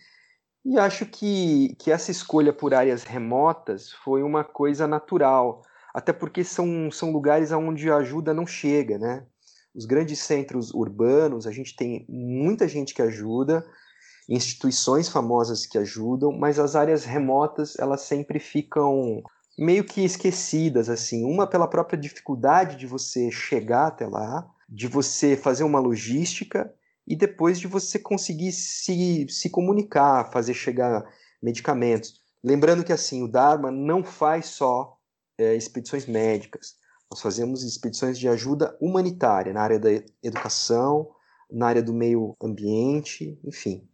E 0.65 0.79
acho 0.79 1.07
que, 1.07 1.75
que 1.79 1.91
essa 1.91 2.11
escolha 2.11 2.53
por 2.53 2.73
áreas 2.73 3.03
remotas 3.03 3.91
foi 4.05 4.23
uma 4.23 4.45
coisa 4.45 4.87
natural, 4.87 5.63
até 5.93 6.13
porque 6.13 6.45
são, 6.45 6.91
são 6.91 7.11
lugares 7.11 7.51
onde 7.51 7.91
a 7.91 7.97
ajuda 7.97 8.33
não 8.33 8.47
chega, 8.47 8.97
né? 8.97 9.27
Os 9.75 9.85
grandes 9.87 10.21
centros 10.21 10.73
urbanos, 10.73 11.47
a 11.47 11.51
gente 11.51 11.75
tem 11.75 12.07
muita 12.09 12.69
gente 12.69 12.95
que 12.95 13.03
ajuda, 13.03 13.67
instituições 14.29 15.09
famosas 15.09 15.67
que 15.67 15.79
ajudam, 15.79 16.31
mas 16.31 16.59
as 16.59 16.77
áreas 16.77 17.05
remotas, 17.05 17.77
elas 17.79 18.03
sempre 18.03 18.39
ficam 18.39 19.23
meio 19.59 19.85
que 19.85 20.05
esquecidas, 20.05 20.89
assim. 20.89 21.25
Uma 21.25 21.47
pela 21.47 21.67
própria 21.67 21.99
dificuldade 21.99 22.77
de 22.77 22.87
você 22.87 23.31
chegar 23.31 23.89
até 23.89 24.07
lá, 24.07 24.47
de 24.69 24.87
você 24.87 25.37
fazer 25.37 25.65
uma 25.65 25.81
logística, 25.81 26.73
e 27.07 27.17
depois 27.17 27.59
de 27.59 27.67
você 27.67 27.99
conseguir 27.99 28.53
se, 28.53 29.27
se 29.29 29.51
comunicar, 29.51 30.31
fazer 30.31 30.55
chegar 30.55 31.05
medicamentos. 31.43 32.21
Lembrando 32.43 32.85
que 32.85 32.93
assim, 32.93 33.23
o 33.23 33.29
Dharma 33.29 33.71
não 33.71 34.03
faz 34.03 34.47
só 34.47 34.97
é, 35.39 35.55
expedições 35.57 36.07
médicas. 36.07 36.77
Nós 37.11 37.21
fazemos 37.21 37.63
expedições 37.63 38.19
de 38.19 38.29
ajuda 38.29 38.77
humanitária 38.81 39.53
na 39.53 39.61
área 39.61 39.79
da 39.79 39.91
educação, 40.23 41.11
na 41.51 41.67
área 41.67 41.83
do 41.83 41.93
meio 41.93 42.35
ambiente, 42.43 43.39
enfim. 43.45 43.87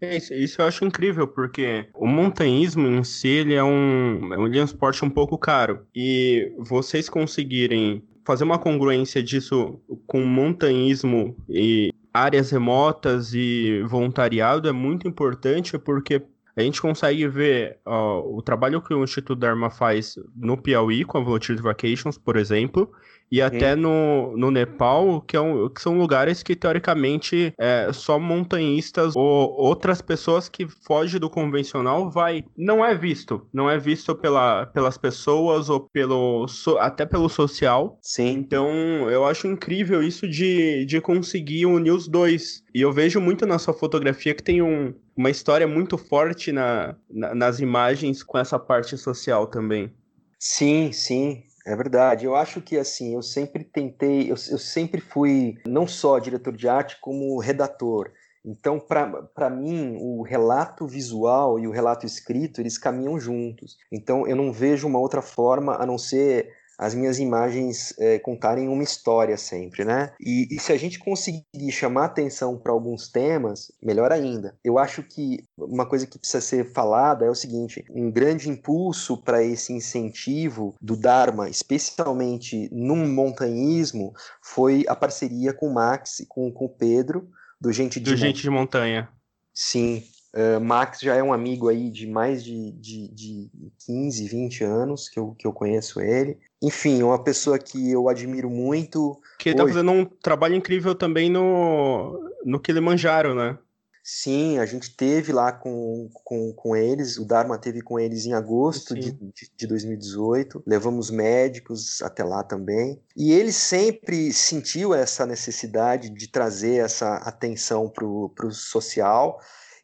É 0.00 0.16
isso, 0.16 0.32
isso 0.32 0.62
eu 0.62 0.66
acho 0.66 0.84
incrível, 0.84 1.26
porque 1.26 1.88
o 1.92 2.06
montanhismo 2.06 2.86
em 2.86 3.02
si 3.02 3.26
ele 3.26 3.54
é, 3.54 3.64
um, 3.64 4.32
é 4.32 4.38
um 4.38 4.50
transporte 4.50 5.04
um 5.04 5.10
pouco 5.10 5.36
caro. 5.36 5.84
E 5.92 6.54
vocês 6.58 7.08
conseguirem 7.08 8.06
fazer 8.24 8.44
uma 8.44 8.58
congruência 8.58 9.20
disso 9.20 9.80
com 10.06 10.24
montanhismo 10.24 11.36
e 11.48 11.92
áreas 12.12 12.50
remotas 12.50 13.32
e 13.34 13.82
voluntariado 13.86 14.68
é 14.68 14.72
muito 14.72 15.06
importante, 15.06 15.78
porque 15.78 16.22
a 16.56 16.62
gente 16.62 16.80
consegue 16.80 17.26
ver 17.28 17.78
ó, 17.84 18.20
o 18.20 18.42
trabalho 18.42 18.82
que 18.82 18.92
o 18.92 19.04
Instituto 19.04 19.38
Dharma 19.38 19.70
faz 19.70 20.18
no 20.34 20.56
Piauí, 20.56 21.04
com 21.04 21.18
a 21.18 21.20
Volunteer 21.20 21.62
Vacations, 21.62 22.18
por 22.18 22.36
exemplo, 22.36 22.90
e 23.30 23.42
até 23.42 23.76
no, 23.76 24.36
no 24.36 24.50
Nepal, 24.50 25.20
que, 25.20 25.36
é 25.36 25.40
um, 25.40 25.68
que 25.68 25.80
são 25.80 25.98
lugares 25.98 26.42
que, 26.42 26.56
teoricamente, 26.56 27.52
é, 27.58 27.90
só 27.92 28.18
montanhistas 28.18 29.14
ou 29.14 29.54
outras 29.58 30.00
pessoas 30.00 30.48
que 30.48 30.66
fogem 30.66 31.20
do 31.20 31.28
convencional 31.28 32.10
vai. 32.10 32.44
Não 32.56 32.84
é 32.84 32.94
visto. 32.94 33.46
Não 33.52 33.68
é 33.68 33.78
visto 33.78 34.14
pela, 34.14 34.66
pelas 34.66 34.96
pessoas 34.96 35.68
ou 35.68 35.80
pelo 35.80 36.46
até 36.78 37.04
pelo 37.04 37.28
social. 37.28 37.98
Sim. 38.02 38.30
Então, 38.30 38.68
eu 39.10 39.26
acho 39.26 39.46
incrível 39.46 40.02
isso 40.02 40.26
de, 40.26 40.84
de 40.86 41.00
conseguir 41.00 41.66
unir 41.66 41.92
os 41.92 42.08
dois. 42.08 42.62
E 42.74 42.80
eu 42.80 42.92
vejo 42.92 43.20
muito 43.20 43.46
na 43.46 43.58
sua 43.58 43.74
fotografia 43.74 44.34
que 44.34 44.42
tem 44.42 44.62
um, 44.62 44.94
uma 45.16 45.30
história 45.30 45.66
muito 45.66 45.98
forte 45.98 46.52
na, 46.52 46.94
na, 47.10 47.34
nas 47.34 47.60
imagens 47.60 48.22
com 48.22 48.38
essa 48.38 48.58
parte 48.58 48.96
social 48.96 49.46
também. 49.46 49.92
Sim, 50.38 50.92
sim. 50.92 51.42
É 51.68 51.76
verdade. 51.76 52.24
Eu 52.24 52.34
acho 52.34 52.62
que 52.62 52.78
assim, 52.78 53.14
eu 53.14 53.20
sempre 53.20 53.62
tentei, 53.62 54.22
eu, 54.22 54.36
eu 54.50 54.58
sempre 54.58 55.02
fui 55.02 55.58
não 55.66 55.86
só 55.86 56.18
diretor 56.18 56.56
de 56.56 56.66
arte, 56.66 56.98
como 56.98 57.38
redator. 57.38 58.10
Então, 58.42 58.80
para 58.80 59.50
mim, 59.50 59.98
o 60.00 60.22
relato 60.22 60.86
visual 60.86 61.58
e 61.58 61.66
o 61.66 61.70
relato 61.70 62.06
escrito, 62.06 62.62
eles 62.62 62.78
caminham 62.78 63.20
juntos. 63.20 63.76
Então, 63.92 64.26
eu 64.26 64.34
não 64.34 64.50
vejo 64.50 64.86
uma 64.86 64.98
outra 64.98 65.20
forma 65.20 65.74
a 65.74 65.84
não 65.84 65.98
ser 65.98 66.50
as 66.78 66.94
minhas 66.94 67.18
imagens 67.18 67.92
é, 67.98 68.18
contarem 68.20 68.68
uma 68.68 68.84
história 68.84 69.36
sempre, 69.36 69.84
né? 69.84 70.12
E, 70.20 70.46
e, 70.54 70.60
se 70.60 70.72
a 70.72 70.76
gente 70.76 70.98
conseguir 70.98 71.72
chamar 71.72 72.04
atenção 72.04 72.56
para 72.56 72.72
alguns 72.72 73.08
temas, 73.08 73.72
melhor 73.82 74.12
ainda. 74.12 74.56
Eu 74.64 74.78
acho 74.78 75.02
que 75.02 75.42
uma 75.56 75.86
coisa 75.86 76.06
que 76.06 76.18
precisa 76.18 76.40
ser 76.40 76.72
falada 76.72 77.24
é 77.24 77.30
o 77.30 77.34
seguinte: 77.34 77.84
um 77.90 78.10
grande 78.10 78.48
impulso 78.48 79.20
para 79.22 79.42
esse 79.42 79.72
incentivo 79.72 80.74
do 80.80 80.96
Dharma, 80.96 81.48
especialmente 81.48 82.68
no 82.72 82.94
montanhismo, 82.94 84.12
foi 84.42 84.84
a 84.88 84.94
parceria 84.94 85.52
com 85.52 85.66
o 85.66 85.74
Max, 85.74 86.24
com, 86.28 86.52
com 86.52 86.66
o 86.66 86.68
Pedro, 86.68 87.28
do 87.60 87.72
Gente 87.72 87.98
de, 87.98 88.10
do 88.10 88.16
Gente 88.16 88.42
de 88.42 88.50
Montanha. 88.50 89.08
Sim, 89.52 90.04
Uh, 90.38 90.60
Max 90.60 91.00
já 91.00 91.16
é 91.16 91.22
um 91.22 91.32
amigo 91.32 91.68
aí 91.68 91.90
de 91.90 92.06
mais 92.06 92.44
de, 92.44 92.70
de, 92.70 93.08
de 93.08 93.50
15, 93.84 94.28
20 94.28 94.62
anos 94.62 95.08
que 95.08 95.18
eu, 95.18 95.34
que 95.36 95.44
eu 95.44 95.52
conheço 95.52 96.00
ele. 96.00 96.38
Enfim, 96.62 97.02
uma 97.02 97.20
pessoa 97.20 97.58
que 97.58 97.90
eu 97.90 98.08
admiro 98.08 98.48
muito. 98.48 99.20
Que 99.36 99.48
ele 99.48 99.58
tá 99.58 99.66
fazendo 99.66 99.90
um 99.90 100.04
trabalho 100.04 100.54
incrível 100.54 100.94
também 100.94 101.28
no, 101.28 102.30
no 102.44 102.60
Kilimanjaro, 102.60 103.34
né? 103.34 103.58
Sim, 104.04 104.58
a 104.58 104.64
gente 104.64 104.96
teve 104.96 105.32
lá 105.32 105.50
com, 105.50 106.08
com, 106.24 106.52
com 106.52 106.76
eles, 106.76 107.18
o 107.18 107.26
Dharma 107.26 107.58
teve 107.58 107.82
com 107.82 107.98
eles 107.98 108.24
em 108.24 108.32
agosto 108.32 108.94
de, 108.94 109.12
de, 109.12 109.50
de 109.54 109.66
2018, 109.66 110.62
levamos 110.66 111.10
médicos 111.10 112.00
até 112.00 112.24
lá 112.24 112.42
também, 112.42 112.98
e 113.14 113.32
ele 113.32 113.52
sempre 113.52 114.32
sentiu 114.32 114.94
essa 114.94 115.26
necessidade 115.26 116.08
de 116.08 116.26
trazer 116.26 116.76
essa 116.76 117.16
atenção 117.16 117.86
para 117.86 118.06
o 118.06 118.50
social, 118.50 119.38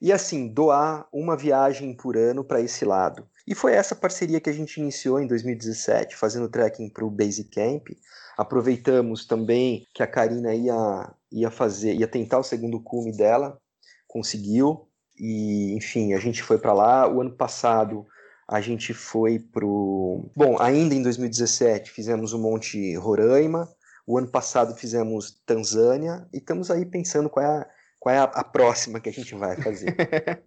e 0.05 0.13
assim, 0.13 0.47
doar 0.47 1.09
uma 1.11 1.35
viagem 1.35 1.95
por 1.95 2.15
ano 2.15 2.45
para 2.45 2.61
esse 2.61 2.85
lado. 2.85 3.27
E 3.47 3.55
foi 3.55 3.73
essa 3.73 3.97
parceria 3.97 4.39
que 4.39 4.51
a 4.51 4.53
gente 4.53 4.79
iniciou 4.79 5.19
em 5.19 5.27
2017, 5.27 6.15
fazendo 6.15 6.47
trekking 6.47 6.91
para 6.91 7.07
o 7.07 7.11
Base 7.11 7.45
Camp. 7.45 7.89
Aproveitamos 8.37 9.25
também 9.25 9.87
que 9.95 10.03
a 10.03 10.07
Karina 10.07 10.55
ia, 10.55 11.11
ia 11.33 11.51
fazer, 11.51 11.95
ia 11.95 12.07
tentar 12.07 12.39
o 12.39 12.43
segundo 12.43 12.79
cume 12.83 13.17
dela, 13.17 13.59
conseguiu. 14.07 14.87
E, 15.19 15.75
enfim, 15.75 16.13
a 16.13 16.19
gente 16.19 16.43
foi 16.43 16.59
para 16.59 16.75
lá. 16.75 17.09
O 17.09 17.23
ano 17.23 17.35
passado 17.35 18.07
a 18.47 18.61
gente 18.61 18.93
foi 18.93 19.39
pro. 19.39 20.31
Bom, 20.37 20.61
ainda 20.61 20.95
em 20.95 21.03
2017 21.03 21.91
fizemos 21.91 22.35
o 22.35 22.39
Monte 22.39 22.95
Roraima. 22.97 23.67
O 24.07 24.19
ano 24.19 24.29
passado 24.29 24.77
fizemos 24.77 25.41
Tanzânia. 25.47 26.29
E 26.31 26.37
estamos 26.37 26.71
aí 26.71 26.85
pensando 26.85 27.31
qual 27.31 27.43
é 27.43 27.49
a 27.49 27.67
qual 28.05 28.15
é 28.15 28.19
a, 28.19 28.25
a 28.25 28.45
próxima 28.45 29.01
que 29.01 29.09
a 29.09 29.13
gente 29.13 29.35
vai 29.35 29.57
fazer. 29.57 29.97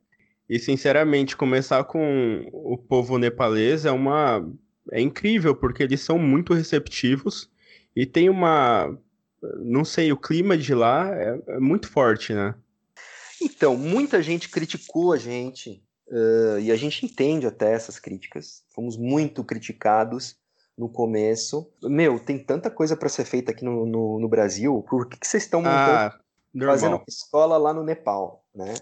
e 0.48 0.60
sinceramente, 0.60 1.36
começar 1.36 1.84
com 1.86 2.48
o 2.54 2.78
povo 2.78 3.18
nepalês 3.18 3.84
é 3.84 3.92
uma 3.92 4.48
é 4.92 5.02
incrível 5.02 5.56
porque 5.56 5.82
eles 5.82 6.02
são 6.02 6.20
muito 6.20 6.54
receptivos 6.54 7.50
e 7.96 8.06
tem 8.06 8.30
uma 8.30 8.96
não 9.60 9.84
sei, 9.84 10.12
o 10.12 10.18
clima 10.18 10.56
de 10.56 10.76
lá 10.76 11.10
é, 11.16 11.40
é 11.48 11.60
muito 11.60 11.90
forte, 11.90 12.32
né? 12.32 12.54
Então, 13.42 13.76
muita 13.76 14.22
gente 14.22 14.50
criticou 14.50 15.12
a 15.12 15.18
gente 15.18 15.84
uh, 16.10 16.60
e 16.60 16.72
a 16.72 16.76
gente 16.76 17.06
entende 17.06 17.48
até 17.48 17.72
essas 17.74 18.00
críticas. 18.00 18.64
Fomos 18.74 18.98
muito 18.98 19.44
criticados 19.44 20.36
no 20.78 20.90
começo. 20.90 21.72
Meu, 21.84 22.20
tem 22.20 22.38
tanta 22.38 22.70
coisa 22.70 22.96
para 22.96 23.10
ser 23.10 23.26
feita 23.26 23.52
aqui 23.52 23.64
no, 23.64 23.86
no, 23.86 24.20
no, 24.20 24.28
Brasil. 24.28 24.84
Por 24.90 25.08
que, 25.08 25.20
que 25.20 25.28
vocês 25.28 25.44
estão 25.44 25.62
montando 25.62 25.78
ah, 25.78 26.20
Normal. 26.54 26.76
fazendo 26.78 27.04
escola 27.08 27.58
lá 27.58 27.74
no 27.74 27.84
Nepal, 27.84 28.44
né? 28.56 28.74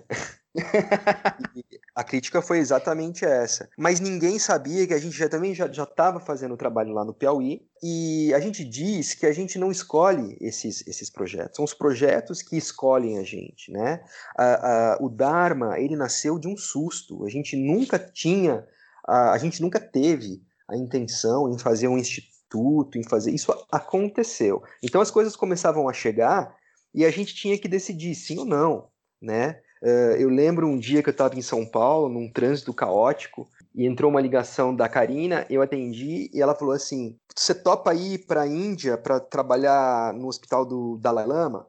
a 1.96 2.04
crítica 2.04 2.42
foi 2.42 2.60
exatamente 2.60 3.26
essa. 3.26 3.70
Mas 3.78 4.00
ninguém 4.00 4.40
sabia 4.40 4.88
que 4.88 4.94
a 4.94 4.98
gente 4.98 5.18
já 5.18 5.28
também 5.28 5.54
já 5.54 5.66
estava 5.66 6.20
fazendo 6.20 6.54
o 6.54 6.58
trabalho 6.58 6.94
lá 6.94 7.04
no 7.04 7.14
Piauí. 7.14 7.62
E 7.84 8.34
a 8.34 8.40
gente 8.40 8.64
diz 8.64 9.14
que 9.14 9.26
a 9.26 9.34
gente 9.34 9.60
não 9.60 9.72
escolhe 9.72 10.38
esses, 10.40 10.86
esses 10.88 11.10
projetos. 11.10 11.56
São 11.56 11.66
os 11.66 11.74
projetos 11.74 12.42
que 12.42 12.58
escolhem 12.58 13.18
a 13.18 13.24
gente, 13.24 13.72
né? 13.72 14.04
A, 14.38 14.94
a, 14.94 14.98
o 15.02 15.10
Dharma, 15.10 15.80
ele 15.80 15.96
nasceu 15.96 16.40
de 16.40 16.48
um 16.48 16.58
susto. 16.58 17.26
A 17.26 17.30
gente 17.30 17.56
nunca 17.56 18.00
tinha, 18.00 18.66
a, 19.06 19.32
a 19.32 19.38
gente 19.38 19.62
nunca 19.62 19.80
teve 19.80 20.42
a 20.70 20.76
intenção 20.76 21.50
em 21.50 21.60
fazer 21.60 21.88
um 21.88 21.98
instituto, 21.98 22.98
em 22.98 23.04
fazer... 23.04 23.32
Isso 23.32 23.52
aconteceu. 23.72 24.64
Então 24.82 25.02
as 25.02 25.12
coisas 25.12 25.36
começavam 25.36 25.88
a 25.88 25.94
chegar 25.94 26.56
e 26.96 27.06
a 27.06 27.12
gente 27.12 27.36
tinha 27.36 27.60
que 27.60 27.68
decidir 27.68 28.16
sim 28.16 28.40
ou 28.40 28.46
não, 28.46 28.88
né? 29.22 29.62
Uh, 29.84 30.16
eu 30.18 30.30
lembro 30.30 30.66
um 30.66 30.80
dia 30.80 31.04
que 31.04 31.10
eu 31.10 31.12
estava 31.12 31.38
em 31.38 31.42
São 31.42 31.66
Paulo, 31.66 32.08
num 32.08 32.32
trânsito 32.32 32.74
caótico, 32.74 33.48
e 33.76 33.86
entrou 33.86 34.10
uma 34.10 34.22
ligação 34.22 34.74
da 34.74 34.88
Karina, 34.88 35.46
eu 35.50 35.62
atendi 35.62 36.32
e 36.34 36.42
ela 36.42 36.56
falou 36.56 36.74
assim: 36.74 37.20
"Você 37.36 37.54
topa 37.54 37.94
ir 37.94 38.26
para 38.26 38.44
a 38.44 38.48
Índia 38.48 38.98
para 38.98 39.20
trabalhar 39.20 40.14
no 40.14 40.28
hospital 40.28 40.66
do 40.66 40.98
Dalai 40.98 41.26
Lama 41.26 41.68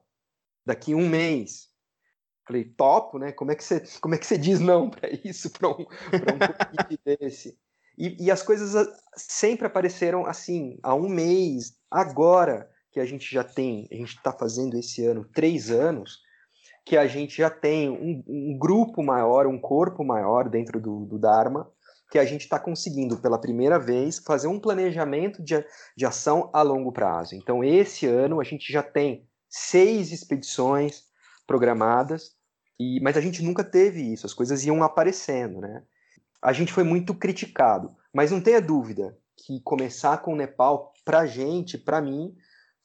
daqui 0.64 0.94
um 0.94 1.08
mês?" 1.08 1.68
Falei: 2.46 2.64
"Topo, 2.64 3.18
né? 3.18 3.32
Como 3.32 3.50
é 3.50 3.56
que 3.56 3.64
você, 3.64 3.82
como 4.00 4.14
é 4.14 4.18
que 4.18 4.26
você 4.26 4.38
diz 4.38 4.60
não 4.60 4.88
para 4.88 5.10
isso, 5.24 5.50
para 5.50 5.68
um, 5.68 5.84
pra 5.84 6.34
um 6.34 6.38
desse?" 7.18 7.58
E, 7.98 8.26
e 8.26 8.30
as 8.30 8.42
coisas 8.42 8.86
sempre 9.16 9.66
apareceram 9.66 10.26
assim, 10.26 10.78
há 10.82 10.94
um 10.94 11.08
mês, 11.08 11.74
agora 11.90 12.70
que 12.96 13.00
a 13.00 13.04
gente 13.04 13.30
já 13.30 13.44
tem, 13.44 13.86
a 13.92 13.94
gente 13.94 14.16
está 14.16 14.32
fazendo 14.32 14.74
esse 14.74 15.04
ano 15.04 15.28
três 15.34 15.70
anos, 15.70 16.22
que 16.82 16.96
a 16.96 17.06
gente 17.06 17.36
já 17.36 17.50
tem 17.50 17.90
um, 17.90 18.24
um 18.26 18.58
grupo 18.58 19.02
maior, 19.02 19.46
um 19.46 19.60
corpo 19.60 20.02
maior 20.02 20.48
dentro 20.48 20.80
do, 20.80 21.04
do 21.04 21.18
Dharma, 21.18 21.70
que 22.10 22.18
a 22.18 22.24
gente 22.24 22.44
está 22.44 22.58
conseguindo 22.58 23.18
pela 23.18 23.38
primeira 23.38 23.78
vez 23.78 24.18
fazer 24.18 24.48
um 24.48 24.58
planejamento 24.58 25.42
de, 25.42 25.62
de 25.94 26.06
ação 26.06 26.48
a 26.54 26.62
longo 26.62 26.90
prazo. 26.90 27.34
Então, 27.34 27.62
esse 27.62 28.06
ano 28.06 28.40
a 28.40 28.44
gente 28.44 28.72
já 28.72 28.82
tem 28.82 29.28
seis 29.46 30.10
expedições 30.10 31.02
programadas, 31.46 32.30
e, 32.80 32.98
mas 33.02 33.18
a 33.18 33.20
gente 33.20 33.42
nunca 33.42 33.62
teve 33.62 34.10
isso, 34.10 34.24
as 34.24 34.32
coisas 34.32 34.64
iam 34.64 34.82
aparecendo, 34.82 35.60
né? 35.60 35.82
A 36.40 36.54
gente 36.54 36.72
foi 36.72 36.82
muito 36.82 37.12
criticado, 37.12 37.94
mas 38.10 38.30
não 38.30 38.40
tenha 38.40 38.60
dúvida 38.62 39.18
que 39.36 39.60
começar 39.60 40.16
com 40.22 40.32
o 40.32 40.36
Nepal, 40.36 40.94
para 41.04 41.26
gente, 41.26 41.76
para 41.76 42.00
mim, 42.00 42.34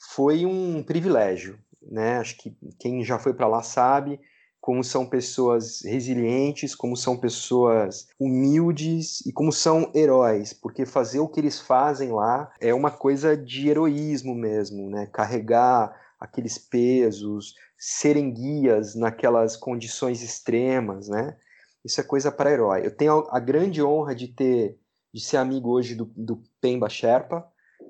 foi 0.10 0.46
um 0.46 0.82
privilégio, 0.84 1.60
né? 1.82 2.18
Acho 2.18 2.38
que 2.38 2.56
quem 2.80 3.04
já 3.04 3.20
foi 3.20 3.34
para 3.34 3.48
lá 3.48 3.62
sabe 3.62 4.20
como 4.60 4.84
são 4.84 5.08
pessoas 5.08 5.82
resilientes, 5.84 6.76
como 6.76 6.96
são 6.96 7.18
pessoas 7.18 8.08
humildes 8.20 9.26
e 9.26 9.34
como 9.34 9.52
são 9.52 9.92
heróis, 9.96 10.54
porque 10.54 10.86
fazer 10.86 11.20
o 11.20 11.28
que 11.28 11.40
eles 11.40 11.60
fazem 11.60 12.12
lá 12.12 12.52
é 12.60 12.72
uma 12.72 12.92
coisa 12.92 13.36
de 13.36 13.70
heroísmo 13.70 14.36
mesmo, 14.36 14.88
né? 14.90 15.08
Carregar 15.08 16.00
aqueles 16.20 16.60
pesos, 16.60 17.56
serem 17.76 18.32
guias 18.32 18.94
naquelas 18.94 19.58
condições 19.58 20.22
extremas, 20.22 21.08
né? 21.08 21.36
Isso 21.84 22.00
é 22.00 22.04
coisa 22.04 22.32
para 22.32 22.52
herói. 22.52 22.86
Eu 22.86 22.96
tenho 22.96 23.28
a 23.32 23.40
grande 23.40 23.82
honra 23.82 24.14
de 24.14 24.28
ter 24.28 24.78
de 25.14 25.20
ser 25.20 25.38
amigo 25.38 25.70
hoje 25.70 25.94
do, 25.94 26.06
do 26.16 26.42
Pemba 26.62 26.88
Sherpa, 26.88 27.46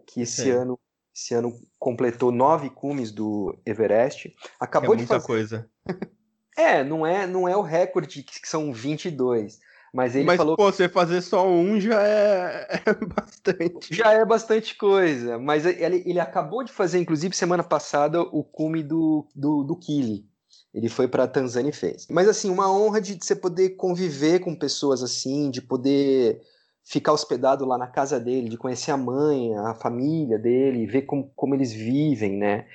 que 0.07 0.21
esse 0.21 0.49
ano 0.49 0.79
esse 1.21 1.33
ano 1.33 1.53
completou 1.77 2.31
nove 2.31 2.69
cumes 2.69 3.11
do 3.11 3.57
Everest. 3.65 4.33
Acabou 4.59 4.93
é 4.93 4.97
de 4.97 5.01
muita 5.03 5.15
fazer. 5.15 5.27
coisa. 5.27 5.69
É, 6.57 6.83
não 6.83 7.07
é, 7.07 7.25
não 7.25 7.47
é 7.47 7.55
o 7.55 7.61
recorde 7.61 8.23
que 8.23 8.47
são 8.47 8.73
22. 8.73 9.57
Mas 9.93 10.15
ele 10.15 10.25
Mas, 10.25 10.35
falou 10.35 10.57
pô, 10.57 10.65
você 10.69 10.89
fazer 10.89 11.21
só 11.21 11.47
um 11.47 11.79
já 11.79 12.01
é, 12.01 12.67
é 12.85 12.93
bastante. 13.05 13.95
já 13.95 14.11
é 14.11 14.25
bastante 14.25 14.75
coisa. 14.75 15.39
Mas 15.39 15.65
ele, 15.65 16.03
ele 16.05 16.19
acabou 16.19 16.61
de 16.61 16.71
fazer, 16.71 16.99
inclusive, 16.99 17.33
semana 17.33 17.63
passada, 17.63 18.21
o 18.21 18.43
cume 18.43 18.83
do, 18.83 19.25
do, 19.33 19.63
do 19.63 19.77
Kili. 19.77 20.25
Ele 20.73 20.89
foi 20.89 21.07
para 21.07 21.25
Tanzânia 21.25 21.69
e 21.69 21.73
fez. 21.73 22.05
Mas, 22.09 22.27
assim, 22.27 22.49
uma 22.49 22.69
honra 22.69 22.99
de 22.99 23.17
você 23.19 23.35
poder 23.35 23.71
conviver 23.71 24.39
com 24.39 24.53
pessoas 24.53 25.01
assim, 25.01 25.49
de 25.49 25.61
poder 25.61 26.41
ficar 26.83 27.13
hospedado 27.13 27.65
lá 27.65 27.77
na 27.77 27.87
casa 27.87 28.19
dele, 28.19 28.49
de 28.49 28.57
conhecer 28.57 28.91
a 28.91 28.97
mãe, 28.97 29.55
a 29.55 29.73
família 29.75 30.37
dele, 30.37 30.85
ver 30.85 31.03
como, 31.03 31.31
como 31.35 31.55
eles 31.55 31.71
vivem, 31.71 32.37
né? 32.37 32.65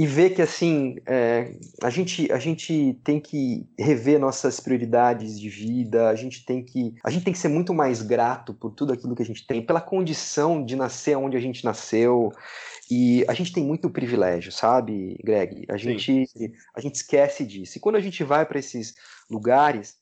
e 0.00 0.06
ver 0.06 0.30
que 0.30 0.40
assim 0.40 0.96
é, 1.06 1.52
a 1.82 1.90
gente 1.90 2.32
a 2.32 2.38
gente 2.38 2.98
tem 3.04 3.20
que 3.20 3.68
rever 3.78 4.18
nossas 4.18 4.58
prioridades 4.58 5.38
de 5.38 5.50
vida 5.50 6.08
a 6.08 6.14
gente 6.14 6.42
tem 6.42 6.64
que 6.64 6.94
a 7.04 7.10
gente 7.10 7.22
tem 7.22 7.34
que 7.34 7.38
ser 7.38 7.48
muito 7.48 7.74
mais 7.74 8.00
grato 8.00 8.54
por 8.54 8.70
tudo 8.70 8.94
aquilo 8.94 9.14
que 9.14 9.22
a 9.22 9.26
gente 9.26 9.46
tem 9.46 9.60
pela 9.60 9.78
condição 9.78 10.64
de 10.64 10.74
nascer 10.74 11.18
onde 11.18 11.36
a 11.36 11.40
gente 11.40 11.66
nasceu 11.66 12.32
e 12.90 13.26
a 13.28 13.34
gente 13.34 13.52
tem 13.52 13.62
muito 13.62 13.90
privilégio 13.90 14.50
sabe 14.50 15.18
Greg 15.22 15.66
a 15.68 15.76
gente 15.76 16.26
Sim. 16.26 16.52
a 16.74 16.80
gente 16.80 16.94
esquece 16.94 17.44
disso 17.44 17.76
e 17.76 17.80
quando 17.80 17.96
a 17.96 18.00
gente 18.00 18.24
vai 18.24 18.46
para 18.46 18.58
esses 18.58 18.94
lugares 19.30 19.99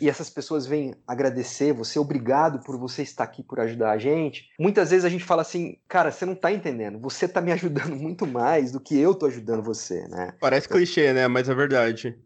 e 0.00 0.10
essas 0.10 0.28
pessoas 0.28 0.66
vêm 0.66 0.94
agradecer 1.06 1.72
você, 1.72 1.98
obrigado 1.98 2.60
por 2.60 2.76
você 2.76 3.02
estar 3.02 3.24
aqui, 3.24 3.42
por 3.42 3.60
ajudar 3.60 3.92
a 3.92 3.98
gente. 3.98 4.50
Muitas 4.58 4.90
vezes 4.90 5.06
a 5.06 5.08
gente 5.08 5.24
fala 5.24 5.40
assim, 5.40 5.78
cara, 5.88 6.10
você 6.10 6.26
não 6.26 6.34
está 6.34 6.52
entendendo, 6.52 6.98
você 7.00 7.24
está 7.24 7.40
me 7.40 7.50
ajudando 7.52 7.96
muito 7.96 8.26
mais 8.26 8.72
do 8.72 8.80
que 8.80 8.98
eu 8.98 9.12
estou 9.12 9.28
ajudando 9.28 9.62
você, 9.62 10.06
né? 10.08 10.34
Parece 10.38 10.68
clichê, 10.68 11.12
né? 11.12 11.26
Mas 11.28 11.48
é 11.48 11.54
verdade. 11.54 12.18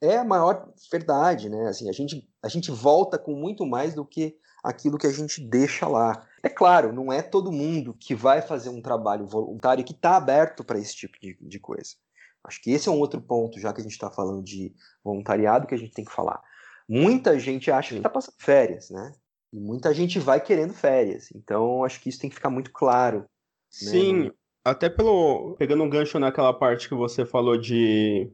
É 0.00 0.18
a 0.18 0.24
maior 0.24 0.72
verdade, 0.90 1.50
né? 1.50 1.68
Assim, 1.68 1.88
a 1.88 1.92
gente, 1.92 2.28
a 2.42 2.48
gente 2.48 2.70
volta 2.70 3.18
com 3.18 3.34
muito 3.34 3.66
mais 3.66 3.92
do 3.92 4.04
que 4.04 4.36
aquilo 4.62 4.96
que 4.96 5.06
a 5.06 5.12
gente 5.12 5.40
deixa 5.40 5.88
lá. 5.88 6.24
É 6.42 6.48
claro, 6.48 6.92
não 6.92 7.12
é 7.12 7.22
todo 7.22 7.52
mundo 7.52 7.94
que 7.98 8.14
vai 8.14 8.40
fazer 8.40 8.68
um 8.68 8.80
trabalho 8.80 9.26
voluntário 9.26 9.84
que 9.84 9.92
está 9.92 10.16
aberto 10.16 10.62
para 10.62 10.78
esse 10.78 10.94
tipo 10.94 11.18
de, 11.20 11.36
de 11.40 11.58
coisa. 11.58 11.96
Acho 12.44 12.62
que 12.62 12.70
esse 12.70 12.88
é 12.88 12.92
um 12.92 12.98
outro 12.98 13.20
ponto, 13.20 13.60
já 13.60 13.72
que 13.72 13.80
a 13.80 13.82
gente 13.82 13.92
está 13.92 14.10
falando 14.10 14.42
de 14.42 14.72
voluntariado, 15.04 15.66
que 15.66 15.74
a 15.74 15.78
gente 15.78 15.92
tem 15.92 16.04
que 16.04 16.12
falar 16.12 16.40
muita 16.90 17.38
gente 17.38 17.70
acha 17.70 17.90
que 17.90 17.96
está 17.98 18.10
passando 18.10 18.34
férias, 18.38 18.90
né? 18.90 19.12
E 19.52 19.60
muita 19.60 19.94
gente 19.94 20.18
vai 20.18 20.40
querendo 20.40 20.72
férias. 20.72 21.30
Então, 21.34 21.84
acho 21.84 22.00
que 22.00 22.08
isso 22.08 22.20
tem 22.20 22.28
que 22.28 22.34
ficar 22.34 22.50
muito 22.50 22.72
claro. 22.72 23.20
Né? 23.20 23.26
Sim, 23.70 24.24
né? 24.24 24.30
até 24.64 24.88
pelo. 24.88 25.54
Pegando 25.56 25.84
um 25.84 25.90
gancho 25.90 26.18
naquela 26.18 26.52
parte 26.52 26.88
que 26.88 26.94
você 26.94 27.24
falou 27.24 27.56
de. 27.56 28.28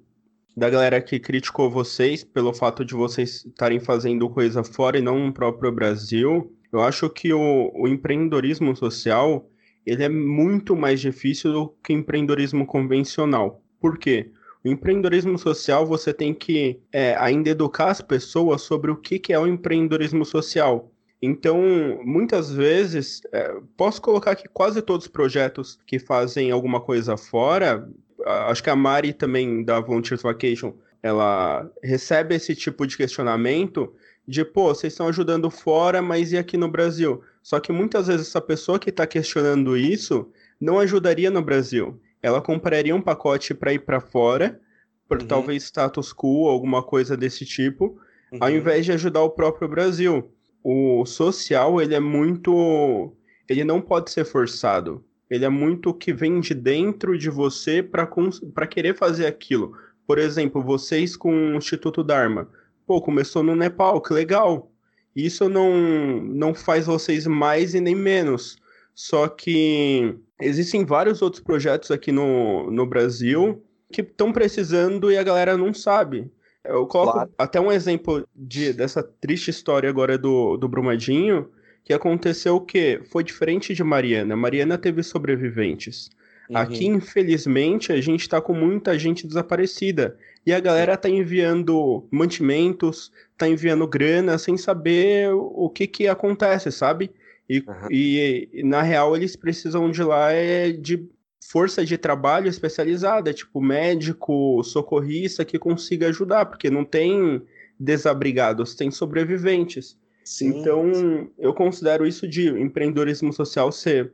Da 0.57 0.71
galera 0.71 1.03
que 1.03 1.21
criticou 1.21 1.71
vocês 1.71 2.25
pelo 2.25 2.55
fato 2.55 2.83
de 2.83 2.95
vocês 2.95 3.45
estarem 3.45 3.79
fazendo 3.79 4.31
coisa 4.31 4.65
fora 4.65 4.99
e 4.99 5.03
não 5.03 5.19
no 5.19 5.33
próprio 5.33 5.71
Brasil. 5.71 6.51
Eu 6.73 6.81
acho 6.81 7.11
que 7.11 7.33
o, 7.33 7.71
o 7.75 7.87
empreendedorismo 7.87 8.75
social 8.75 9.51
ele 9.85 10.03
é 10.03 10.09
muito 10.09 10.75
mais 10.75 10.99
difícil 11.01 11.53
do 11.53 11.69
que 11.85 11.93
o 11.93 11.97
empreendedorismo 11.97 12.67
convencional. 12.67 13.63
Por 13.79 13.99
quê? 13.99 14.33
O 14.67 14.69
empreendedorismo 14.69 15.39
social, 15.39 15.87
você 15.87 16.13
tem 16.13 16.35
que 16.35 16.81
é, 16.93 17.15
ainda 17.21 17.51
educar 17.51 17.89
as 17.89 18.01
pessoas 18.01 18.63
sobre 18.63 18.91
o 18.91 18.97
que, 18.97 19.17
que 19.17 19.33
é 19.33 19.39
o 19.39 19.47
empreendedorismo 19.47 20.25
social. 20.25 20.91
Então, 21.23 21.63
muitas 22.05 22.51
vezes, 22.51 23.21
é, 23.33 23.61
posso 23.77 24.03
colocar 24.03 24.35
que 24.35 24.49
quase 24.49 24.83
todos 24.83 25.07
os 25.07 25.13
projetos 25.13 25.79
que 25.87 26.01
fazem 26.01 26.51
alguma 26.51 26.81
coisa 26.81 27.17
fora, 27.17 27.89
acho 28.25 28.61
que 28.61 28.69
a 28.69 28.75
Mari 28.75 29.13
também 29.13 29.63
da 29.63 29.79
Volunteers 29.79 30.23
Vacation, 30.23 30.73
ela 31.01 31.71
recebe 31.81 32.35
esse 32.35 32.53
tipo 32.57 32.89
de 32.89 32.97
questionamento 32.97 33.95
de, 34.27 34.45
pô, 34.45 34.75
vocês 34.75 34.93
estão 34.93 35.07
ajudando 35.07 35.49
fora, 35.49 36.03
mas 36.03 36.33
e 36.33 36.39
aqui 36.39 36.57
no 36.57 36.69
Brasil? 36.69 37.23
Só 37.41 37.61
que 37.61 37.71
muitas 37.71 38.09
vezes 38.09 38.27
essa 38.27 38.41
pessoa 38.41 38.81
que 38.81 38.91
está 38.91 39.07
questionando 39.07 39.77
isso 39.77 40.29
não 40.61 40.81
ajudaria 40.81 41.31
no 41.31 41.41
Brasil 41.41 42.01
ela 42.23 42.41
compraria 42.41 42.95
um 42.95 43.01
pacote 43.01 43.55
para 43.55 43.73
ir 43.73 43.81
para 43.81 44.01
fora, 44.01 44.61
por 45.09 45.21
uhum. 45.21 45.27
talvez 45.27 45.65
status 45.65 46.13
quo, 46.13 46.49
alguma 46.49 46.83
coisa 46.83 47.17
desse 47.17 47.45
tipo, 47.45 47.99
uhum. 48.33 48.39
ao 48.41 48.51
invés 48.51 48.85
de 48.85 48.93
ajudar 48.93 49.23
o 49.23 49.31
próprio 49.31 49.69
Brasil. 49.69 50.31
O 50.63 51.07
social, 51.07 51.81
ele 51.81 51.95
é 51.95 52.01
muito. 52.01 53.13
Ele 53.49 53.63
não 53.63 53.81
pode 53.81 54.11
ser 54.11 54.25
forçado. 54.25 55.05
Ele 55.31 55.45
é 55.45 55.49
muito 55.49 55.95
que 55.95 56.13
vem 56.13 56.41
de 56.41 56.55
dentro 56.55 57.17
de 57.17 57.31
você 57.31 57.83
para 57.83 58.67
querer 58.67 58.97
fazer 58.97 59.27
aquilo. 59.27 59.77
Por 60.07 60.19
exemplo, 60.19 60.63
vocês 60.63 61.17
com 61.17 61.33
o 61.33 61.57
Instituto 61.57 62.03
Dharma. 62.03 62.49
Pô, 62.87 63.01
começou 63.01 63.43
no 63.43 63.57
Nepal, 63.57 64.01
que 64.01 64.13
legal. 64.13 64.71
Isso 65.15 65.49
não, 65.49 66.21
não 66.23 66.55
faz 66.55 66.87
vocês 66.87 67.27
mais 67.27 67.75
e 67.75 67.81
nem 67.81 67.95
menos. 67.95 68.59
Só 68.97 69.29
que 69.29 70.17
existem 70.41 70.83
vários 70.83 71.21
outros 71.21 71.43
projetos 71.43 71.91
aqui 71.91 72.11
no, 72.11 72.71
no 72.71 72.87
Brasil 72.87 73.63
que 73.93 74.01
estão 74.01 74.33
precisando 74.33 75.13
e 75.13 75.19
a 75.19 75.23
galera 75.23 75.55
não 75.55 75.75
sabe. 75.75 76.31
Eu 76.65 76.87
coloco 76.87 77.13
claro. 77.13 77.31
até 77.37 77.61
um 77.61 77.71
exemplo 77.71 78.27
de, 78.35 78.73
dessa 78.73 79.03
triste 79.03 79.51
história 79.51 79.91
agora 79.91 80.17
do, 80.17 80.57
do 80.57 80.67
Brumadinho, 80.67 81.51
que 81.85 81.93
aconteceu 81.93 82.57
o 82.57 82.61
quê? 82.61 83.03
Foi 83.13 83.23
diferente 83.23 83.75
de 83.75 83.85
Mariana. 83.85 84.35
Mariana 84.35 84.79
teve 84.79 85.03
sobreviventes. 85.03 86.11
Uhum. 86.49 86.57
Aqui, 86.57 86.87
infelizmente, 86.87 87.93
a 87.93 88.01
gente 88.01 88.23
está 88.23 88.41
com 88.41 88.55
muita 88.55 88.99
gente 88.99 89.27
desaparecida. 89.27 90.17
E 90.45 90.55
a 90.55 90.59
galera 90.59 90.95
está 90.95 91.09
enviando 91.09 92.07
mantimentos, 92.11 93.13
está 93.33 93.47
enviando 93.47 93.87
grana 93.87 94.39
sem 94.39 94.57
saber 94.57 95.29
o 95.35 95.69
que, 95.69 95.87
que 95.87 96.09
acontece, 96.09 96.73
sabe? 96.73 97.11
E, 97.49 97.61
uhum. 97.61 97.89
e, 97.91 98.49
e, 98.53 98.63
na 98.63 98.83
real 98.83 99.17
eles 99.17 99.37
precisam 99.37 99.91
de 99.91 100.03
lá 100.03 100.33
é 100.33 100.73
de 100.73 101.09
força 101.49 101.85
de 101.85 101.97
trabalho 101.97 102.49
especializada, 102.49 103.33
tipo 103.33 103.61
médico, 103.61 104.63
socorrista 104.65 105.45
que 105.45 105.59
consiga 105.59 106.09
ajudar, 106.09 106.47
porque 106.47 106.69
não 106.69 106.85
tem 106.85 107.43
desabrigados, 107.79 108.75
tem 108.75 108.91
sobreviventes. 108.91 109.97
Sim. 110.25 110.59
Então 110.59 111.31
eu 111.39 111.55
considero 111.55 112.05
isso 112.05 112.27
de 112.27 112.49
empreendedorismo 112.49 113.33
social 113.33 113.71
ser 113.71 114.13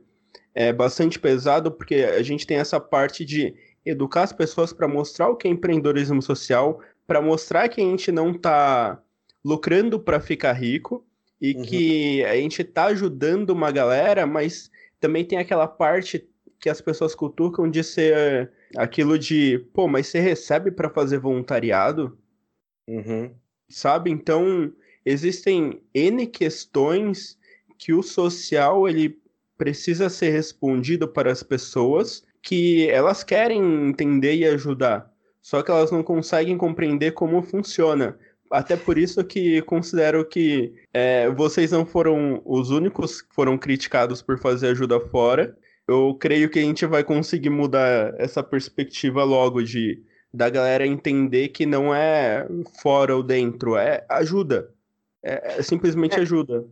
é, 0.53 0.71
bastante 0.71 1.19
pesado, 1.19 1.71
porque 1.71 1.95
a 1.95 2.21
gente 2.21 2.45
tem 2.45 2.57
essa 2.57 2.79
parte 2.79 3.25
de 3.25 3.55
educar 3.85 4.23
as 4.23 4.31
pessoas 4.31 4.71
para 4.71 4.87
mostrar 4.87 5.29
o 5.29 5.35
que 5.35 5.47
é 5.47 5.51
empreendedorismo 5.51 6.21
social, 6.21 6.79
para 7.07 7.21
mostrar 7.21 7.67
que 7.67 7.81
a 7.81 7.83
gente 7.83 8.11
não 8.11 8.31
está 8.31 9.01
lucrando 9.43 9.99
para 9.99 10.19
ficar 10.19 10.53
rico, 10.53 11.05
e 11.43 11.53
uhum. 11.53 11.61
que 11.63 12.23
a 12.23 12.35
gente 12.37 12.63
tá 12.63 12.85
ajudando 12.85 13.49
uma 13.49 13.69
galera, 13.69 14.25
mas 14.25 14.71
também 14.97 15.25
tem 15.25 15.37
aquela 15.37 15.67
parte 15.67 16.25
que 16.57 16.69
as 16.69 16.79
pessoas 16.79 17.13
cutucam 17.13 17.69
de 17.69 17.83
ser 17.83 18.49
aquilo 18.77 19.19
de, 19.19 19.59
pô, 19.73 19.85
mas 19.85 20.07
você 20.07 20.21
recebe 20.21 20.71
para 20.71 20.89
fazer 20.89 21.19
voluntariado? 21.19 22.17
Uhum. 22.87 23.35
Sabe? 23.67 24.09
Então, 24.09 24.71
existem 25.05 25.81
N 25.93 26.25
questões 26.27 27.37
que 27.77 27.91
o 27.91 28.01
social 28.01 28.87
ele 28.87 29.19
precisa 29.57 30.07
ser 30.07 30.29
respondido 30.29 31.09
para 31.09 31.29
as 31.29 31.43
pessoas 31.43 32.23
que 32.41 32.87
elas 32.89 33.21
querem 33.21 33.89
entender 33.89 34.35
e 34.35 34.45
ajudar, 34.45 35.11
só 35.41 35.61
que 35.61 35.71
elas 35.71 35.91
não 35.91 36.03
conseguem 36.03 36.57
compreender 36.57 37.11
como 37.11 37.41
funciona. 37.41 38.17
Até 38.53 38.77
por 38.77 38.99
isso 38.99 39.23
que 39.23 39.63
considero 39.63 40.23
que 40.23 40.75
é, 40.93 41.27
vocês 41.31 41.71
não 41.71 41.87
foram 41.87 42.39
os 42.45 42.69
únicos 42.69 43.19
que 43.19 43.33
foram 43.33 43.57
criticados 43.57 44.21
por 44.21 44.37
fazer 44.37 44.67
ajuda 44.67 44.99
fora. 44.99 45.57
Eu 45.87 46.15
creio 46.19 46.47
que 46.51 46.59
a 46.59 46.61
gente 46.61 46.85
vai 46.85 47.03
conseguir 47.03 47.49
mudar 47.49 48.13
essa 48.19 48.43
perspectiva 48.43 49.23
logo 49.23 49.63
de 49.63 50.03
da 50.31 50.51
galera 50.51 50.85
entender 50.85 51.47
que 51.49 51.65
não 51.65 51.95
é 51.95 52.47
fora 52.79 53.15
ou 53.15 53.23
dentro, 53.23 53.75
é 53.75 54.05
ajuda. 54.07 54.69
É, 55.23 55.57
é 55.57 55.63
simplesmente 55.63 56.19
é. 56.19 56.21
ajuda. 56.21 56.63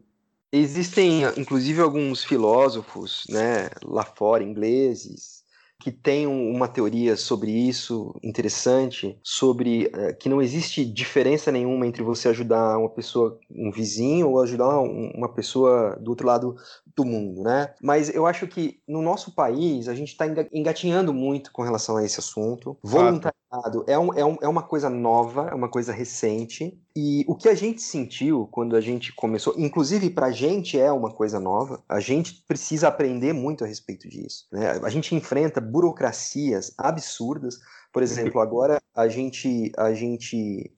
Existem, 0.52 1.24
inclusive, 1.36 1.82
alguns 1.82 2.24
filósofos, 2.24 3.24
né, 3.28 3.70
lá 3.84 4.04
fora, 4.04 4.44
ingleses, 4.44 5.40
que 5.82 5.91
tem 5.91 6.28
uma 6.28 6.67
teoria 6.67 7.17
sobre 7.17 7.52
isso 7.52 8.13
interessante, 8.24 9.20
sobre 9.24 9.88
uh, 9.88 10.15
que 10.20 10.30
não 10.30 10.39
existe 10.39 10.86
diferença 10.86 11.52
nenhuma 11.52 11.88
entre 11.88 12.04
você 12.04 12.30
ajudar 12.30 12.78
uma 12.78 12.89
pessoa, 12.89 13.39
um 13.50 13.72
vizinho, 13.72 14.30
ou 14.30 14.41
ajudar 14.41 14.80
uma 14.80 15.34
pessoa 15.34 15.98
do 16.00 16.12
outro 16.12 16.28
lado 16.28 16.56
do 16.95 17.06
mundo, 17.06 17.43
né? 17.43 17.73
Mas 17.82 18.13
eu 18.13 18.25
acho 18.25 18.47
que 18.47 18.80
no 18.88 19.01
nosso 19.01 19.34
país 19.34 19.88
a 19.88 19.95
gente 19.95 20.10
está 20.10 20.25
engatinhando 20.51 21.13
muito 21.13 21.51
com 21.51 21.62
relação 21.62 21.97
a 21.97 22.06
esse 22.06 22.19
assunto. 22.19 22.77
Voluntariado 22.84 23.41
é, 23.88 23.97
um, 23.97 24.13
é, 24.13 24.25
um, 24.25 24.38
é 24.41 24.47
uma 24.47 24.63
coisa 24.63 24.89
nova, 24.89 25.49
é 25.49 25.54
uma 25.54 25.69
coisa 25.69 25.91
recente. 25.91 26.80
E 26.95 27.25
o 27.27 27.36
que 27.36 27.49
a 27.49 27.56
gente 27.56 27.82
sentiu 27.82 28.47
quando 28.51 28.75
a 28.75 28.82
gente 28.82 29.13
começou, 29.13 29.54
inclusive 29.58 30.10
para 30.10 30.27
a 30.27 30.32
gente 30.32 30.80
é 30.80 30.91
uma 30.91 31.12
coisa 31.12 31.39
nova, 31.39 31.84
a 31.88 31.99
gente 31.99 32.43
precisa 32.47 32.88
aprender 32.88 33.34
muito 33.34 33.63
a 33.63 33.67
respeito 33.67 34.08
disso. 34.08 34.47
Né? 34.51 34.80
A 34.84 34.89
gente 34.89 35.13
enfrenta 35.15 35.60
burocracias 35.60 36.73
absurdas. 36.77 37.60
Por 37.91 38.01
exemplo, 38.01 38.39
agora 38.41 38.82
a 38.95 39.08
gente, 39.08 39.71
a 39.77 39.93
gente 39.93 40.71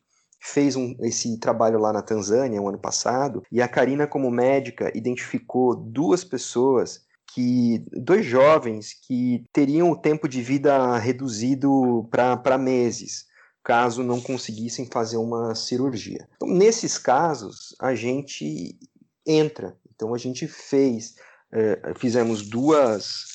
fez 0.43 0.75
um, 0.75 0.93
esse 0.99 1.39
trabalho 1.39 1.79
lá 1.79 1.93
na 1.93 2.01
Tanzânia 2.01 2.62
o 2.62 2.65
um 2.65 2.69
ano 2.69 2.77
passado, 2.77 3.43
e 3.49 3.62
a 3.62 3.67
Karina, 3.67 4.06
como 4.06 4.29
médica, 4.29 4.91
identificou 4.93 5.73
duas 5.73 6.23
pessoas 6.25 7.01
que 7.34 7.84
dois 7.93 8.25
jovens 8.25 8.93
que 8.93 9.45
teriam 9.53 9.89
o 9.89 9.95
tempo 9.95 10.27
de 10.27 10.41
vida 10.41 10.97
reduzido 10.97 12.08
para 12.12 12.58
meses, 12.58 13.25
caso 13.63 14.03
não 14.03 14.19
conseguissem 14.19 14.86
fazer 14.86 15.17
uma 15.17 15.56
cirurgia. 15.56 16.27
Então, 16.36 16.49
nesses 16.49 16.97
casos, 16.97 17.73
a 17.79 17.95
gente 17.95 18.77
entra. 19.25 19.77
Então, 19.95 20.13
a 20.13 20.17
gente 20.17 20.45
fez, 20.45 21.15
é, 21.51 21.93
fizemos 21.95 22.47
duas 22.47 23.27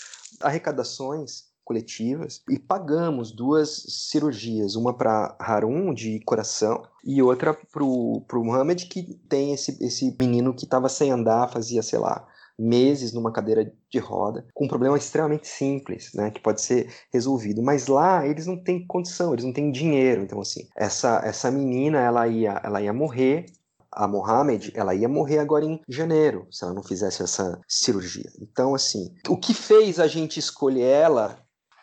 arrecadações 0.42 1.47
coletivas 1.68 2.42
e 2.48 2.58
pagamos 2.58 3.30
duas 3.30 3.84
cirurgias, 4.10 4.74
uma 4.74 4.94
para 4.94 5.36
Harun 5.38 5.92
de 5.92 6.18
coração 6.20 6.82
e 7.04 7.22
outra 7.22 7.52
para 7.52 7.84
o 7.84 8.24
Mohamed 8.32 8.86
que 8.86 9.02
tem 9.28 9.52
esse, 9.52 9.76
esse 9.84 10.16
menino 10.18 10.54
que 10.54 10.64
estava 10.64 10.88
sem 10.88 11.10
andar 11.10 11.52
fazia, 11.52 11.82
sei 11.82 11.98
lá, 11.98 12.26
meses 12.58 13.12
numa 13.12 13.30
cadeira 13.30 13.70
de 13.90 13.98
roda, 13.98 14.46
com 14.54 14.64
um 14.64 14.68
problema 14.68 14.96
extremamente 14.96 15.46
simples, 15.46 16.10
né, 16.14 16.30
que 16.30 16.40
pode 16.40 16.62
ser 16.62 16.90
resolvido. 17.12 17.62
Mas 17.62 17.86
lá 17.86 18.26
eles 18.26 18.46
não 18.46 18.56
têm 18.56 18.86
condição, 18.86 19.34
eles 19.34 19.44
não 19.44 19.52
têm 19.52 19.70
dinheiro. 19.70 20.22
Então 20.22 20.40
assim, 20.40 20.66
essa 20.74 21.20
essa 21.22 21.50
menina 21.50 21.98
ela 21.98 22.26
ia 22.26 22.60
ela 22.64 22.80
ia 22.80 22.94
morrer 22.94 23.44
a 23.92 24.06
Mohamed, 24.06 24.72
ela 24.74 24.94
ia 24.94 25.08
morrer 25.08 25.38
agora 25.38 25.64
em 25.64 25.80
janeiro, 25.88 26.46
se 26.50 26.64
ela 26.64 26.74
não 26.74 26.82
fizesse 26.82 27.22
essa 27.22 27.58
cirurgia. 27.66 28.30
Então, 28.40 28.74
assim, 28.74 29.14
o 29.28 29.36
que 29.36 29.54
fez 29.54 29.98
a 29.98 30.06
gente 30.06 30.38
escolher 30.38 30.82
ela 30.82 31.38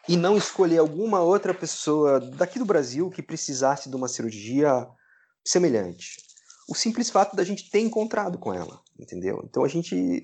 e 0.07 0.15
não 0.15 0.37
escolher 0.37 0.77
alguma 0.77 1.21
outra 1.21 1.53
pessoa 1.53 2.19
daqui 2.19 2.59
do 2.59 2.65
Brasil 2.65 3.09
que 3.09 3.21
precisasse 3.21 3.89
de 3.89 3.95
uma 3.95 4.07
cirurgia 4.07 4.87
semelhante. 5.43 6.17
O 6.69 6.75
simples 6.75 7.09
fato 7.09 7.35
da 7.35 7.43
gente 7.43 7.69
ter 7.69 7.79
encontrado 7.79 8.37
com 8.37 8.53
ela, 8.53 8.81
entendeu? 8.99 9.43
Então 9.43 9.63
a 9.63 9.67
gente 9.67 10.23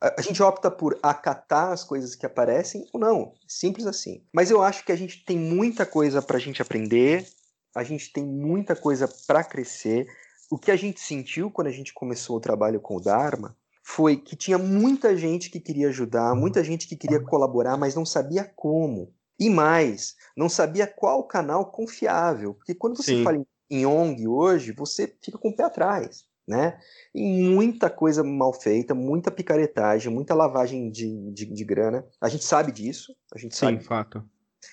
a, 0.00 0.14
a, 0.18 0.22
gente 0.22 0.42
opta 0.42 0.70
por 0.70 0.98
acatar 1.02 1.72
as 1.72 1.84
coisas 1.84 2.14
que 2.14 2.26
aparecem 2.26 2.84
ou 2.92 3.00
não, 3.00 3.32
simples 3.46 3.86
assim. 3.86 4.24
Mas 4.32 4.50
eu 4.50 4.62
acho 4.62 4.84
que 4.84 4.92
a 4.92 4.96
gente 4.96 5.24
tem 5.24 5.38
muita 5.38 5.86
coisa 5.86 6.20
para 6.20 6.36
a 6.36 6.40
gente 6.40 6.60
aprender, 6.60 7.26
a 7.74 7.82
gente 7.84 8.12
tem 8.12 8.24
muita 8.24 8.76
coisa 8.76 9.08
para 9.26 9.44
crescer. 9.44 10.06
O 10.50 10.58
que 10.58 10.70
a 10.70 10.76
gente 10.76 11.00
sentiu 11.00 11.50
quando 11.50 11.68
a 11.68 11.72
gente 11.72 11.94
começou 11.94 12.36
o 12.36 12.40
trabalho 12.40 12.80
com 12.80 12.96
o 12.96 13.00
Dharma 13.00 13.56
foi 13.94 14.16
que 14.16 14.34
tinha 14.34 14.56
muita 14.56 15.14
gente 15.16 15.50
que 15.50 15.60
queria 15.60 15.88
ajudar, 15.88 16.34
muita 16.34 16.64
gente 16.64 16.88
que 16.88 16.96
queria 16.96 17.20
colaborar, 17.20 17.76
mas 17.76 17.94
não 17.94 18.06
sabia 18.06 18.42
como. 18.44 19.12
E 19.38 19.50
mais, 19.50 20.16
não 20.34 20.48
sabia 20.48 20.86
qual 20.86 21.24
canal 21.24 21.70
confiável. 21.70 22.54
Porque 22.54 22.74
quando 22.74 22.96
você 22.96 23.16
Sim. 23.16 23.24
fala 23.24 23.44
em 23.70 23.84
ONG 23.84 24.26
hoje, 24.26 24.72
você 24.72 25.14
fica 25.20 25.36
com 25.36 25.50
o 25.50 25.56
pé 25.56 25.64
atrás. 25.64 26.24
Né? 26.48 26.78
E 27.14 27.22
muita 27.22 27.88
coisa 27.90 28.24
mal 28.24 28.52
feita, 28.52 28.94
muita 28.94 29.30
picaretagem, 29.30 30.12
muita 30.12 30.34
lavagem 30.34 30.90
de, 30.90 31.30
de, 31.30 31.46
de 31.46 31.64
grana. 31.64 32.04
A 32.20 32.28
gente 32.28 32.44
sabe 32.44 32.72
disso. 32.72 33.14
A 33.34 33.38
gente 33.38 33.54
Sim, 33.54 33.66
sabe. 33.66 33.84
fato. 33.84 34.24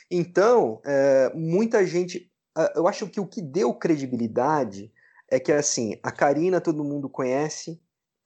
Então, 0.09 0.81
é, 0.85 1.31
muita 1.35 1.85
gente. 1.85 2.31
Eu 2.75 2.87
acho 2.87 3.07
que 3.07 3.19
o 3.19 3.27
que 3.27 3.41
deu 3.41 3.73
credibilidade 3.73 4.91
é 5.29 5.39
que 5.39 5.51
assim, 5.51 5.99
a 6.01 6.11
Karina 6.11 6.59
todo 6.59 6.83
mundo 6.83 7.07
conhece, 7.07 7.79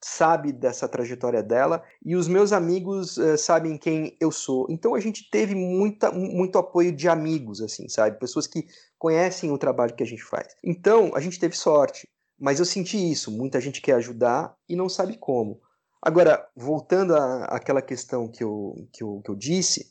sabe 0.04 0.52
dessa 0.52 0.86
trajetória 0.86 1.42
dela 1.42 1.82
e 2.04 2.14
os 2.14 2.28
meus 2.28 2.52
amigos 2.52 3.16
uh, 3.16 3.38
sabem 3.38 3.78
quem 3.78 4.14
eu 4.20 4.30
sou. 4.30 4.66
Então 4.68 4.94
a 4.94 5.00
gente 5.00 5.30
teve 5.30 5.54
muita, 5.54 6.12
muito 6.12 6.58
apoio 6.58 6.92
de 6.92 7.08
amigos, 7.08 7.62
assim, 7.62 7.88
sabe? 7.88 8.18
Pessoas 8.18 8.46
que 8.46 8.66
conhecem 8.98 9.50
o 9.50 9.56
trabalho 9.56 9.94
que 9.94 10.02
a 10.02 10.06
gente 10.06 10.22
faz. 10.22 10.54
Então 10.62 11.12
a 11.14 11.20
gente 11.20 11.40
teve 11.40 11.56
sorte, 11.56 12.06
mas 12.38 12.58
eu 12.58 12.66
senti 12.66 12.98
isso. 13.10 13.30
Muita 13.30 13.58
gente 13.62 13.80
quer 13.80 13.94
ajudar 13.94 14.54
e 14.68 14.76
não 14.76 14.90
sabe 14.90 15.16
como. 15.16 15.58
Agora, 16.02 16.46
voltando 16.54 17.16
à, 17.16 17.44
àquela 17.46 17.80
questão 17.80 18.28
que 18.28 18.44
eu, 18.44 18.74
que, 18.92 19.02
eu, 19.02 19.22
que 19.24 19.30
eu 19.30 19.34
disse, 19.34 19.90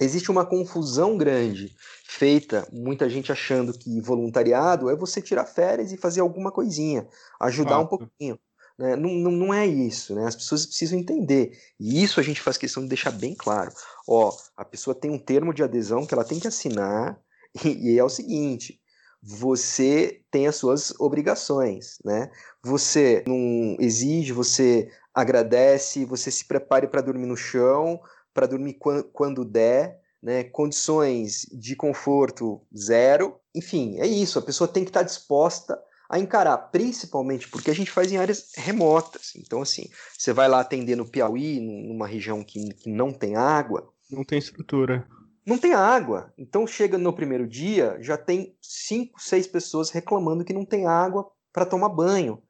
existe 0.00 0.32
uma 0.32 0.44
confusão 0.44 1.16
grande 1.16 1.76
feita, 2.04 2.66
muita 2.72 3.08
gente 3.08 3.30
achando 3.30 3.72
que 3.72 4.00
voluntariado 4.00 4.90
é 4.90 4.96
você 4.96 5.22
tirar 5.22 5.44
férias 5.44 5.92
e 5.92 5.96
fazer 5.96 6.22
alguma 6.22 6.50
coisinha, 6.50 7.06
ajudar 7.40 7.76
ah, 7.76 7.80
um 7.80 7.86
pouquinho. 7.86 8.36
Né? 8.78 8.94
Não, 8.94 9.10
não, 9.10 9.30
não, 9.32 9.54
é 9.54 9.66
isso, 9.66 10.14
né? 10.14 10.26
As 10.26 10.36
pessoas 10.36 10.64
precisam 10.64 10.98
entender. 10.98 11.58
E 11.80 12.02
isso 12.02 12.20
a 12.20 12.22
gente 12.22 12.40
faz 12.40 12.56
questão 12.56 12.82
de 12.82 12.88
deixar 12.88 13.10
bem 13.10 13.34
claro. 13.34 13.72
Ó, 14.06 14.32
a 14.56 14.64
pessoa 14.64 14.94
tem 14.94 15.10
um 15.10 15.18
termo 15.18 15.52
de 15.52 15.64
adesão 15.64 16.06
que 16.06 16.14
ela 16.14 16.24
tem 16.24 16.38
que 16.38 16.46
assinar, 16.46 17.20
e, 17.64 17.94
e 17.94 17.98
é 17.98 18.04
o 18.04 18.08
seguinte: 18.08 18.80
você 19.20 20.22
tem 20.30 20.46
as 20.46 20.56
suas 20.56 20.94
obrigações, 21.00 21.98
né? 22.04 22.30
Você 22.62 23.24
não 23.26 23.76
exige, 23.80 24.32
você 24.32 24.88
agradece, 25.12 26.04
você 26.04 26.30
se 26.30 26.44
prepare 26.44 26.86
para 26.86 27.00
dormir 27.00 27.26
no 27.26 27.36
chão, 27.36 28.00
para 28.32 28.46
dormir 28.46 28.74
quando, 28.74 29.04
quando 29.04 29.44
der, 29.44 29.98
né? 30.22 30.44
Condições 30.44 31.46
de 31.50 31.74
conforto 31.74 32.62
zero. 32.76 33.40
Enfim, 33.52 33.98
é 33.98 34.06
isso. 34.06 34.38
A 34.38 34.42
pessoa 34.42 34.68
tem 34.68 34.84
que 34.84 34.90
estar 34.90 35.02
disposta 35.02 35.76
a 36.08 36.18
encarar, 36.18 36.56
principalmente 36.56 37.48
porque 37.48 37.70
a 37.70 37.74
gente 37.74 37.90
faz 37.90 38.10
em 38.10 38.16
áreas 38.16 38.52
remotas. 38.56 39.32
Então, 39.36 39.60
assim, 39.60 39.90
você 40.16 40.32
vai 40.32 40.48
lá 40.48 40.60
atender 40.60 40.96
no 40.96 41.06
Piauí, 41.06 41.60
numa 41.60 42.06
região 42.06 42.42
que, 42.42 42.72
que 42.74 42.90
não 42.90 43.12
tem 43.12 43.36
água. 43.36 43.92
Não 44.10 44.24
tem 44.24 44.38
estrutura. 44.38 45.06
Não 45.44 45.58
tem 45.58 45.74
água. 45.74 46.32
Então, 46.38 46.66
chega 46.66 46.96
no 46.96 47.12
primeiro 47.12 47.46
dia, 47.46 47.98
já 48.00 48.16
tem 48.16 48.56
cinco, 48.60 49.20
seis 49.20 49.46
pessoas 49.46 49.90
reclamando 49.90 50.44
que 50.44 50.52
não 50.52 50.64
tem 50.64 50.86
água 50.86 51.30
para 51.52 51.66
tomar 51.66 51.90
banho. 51.90 52.42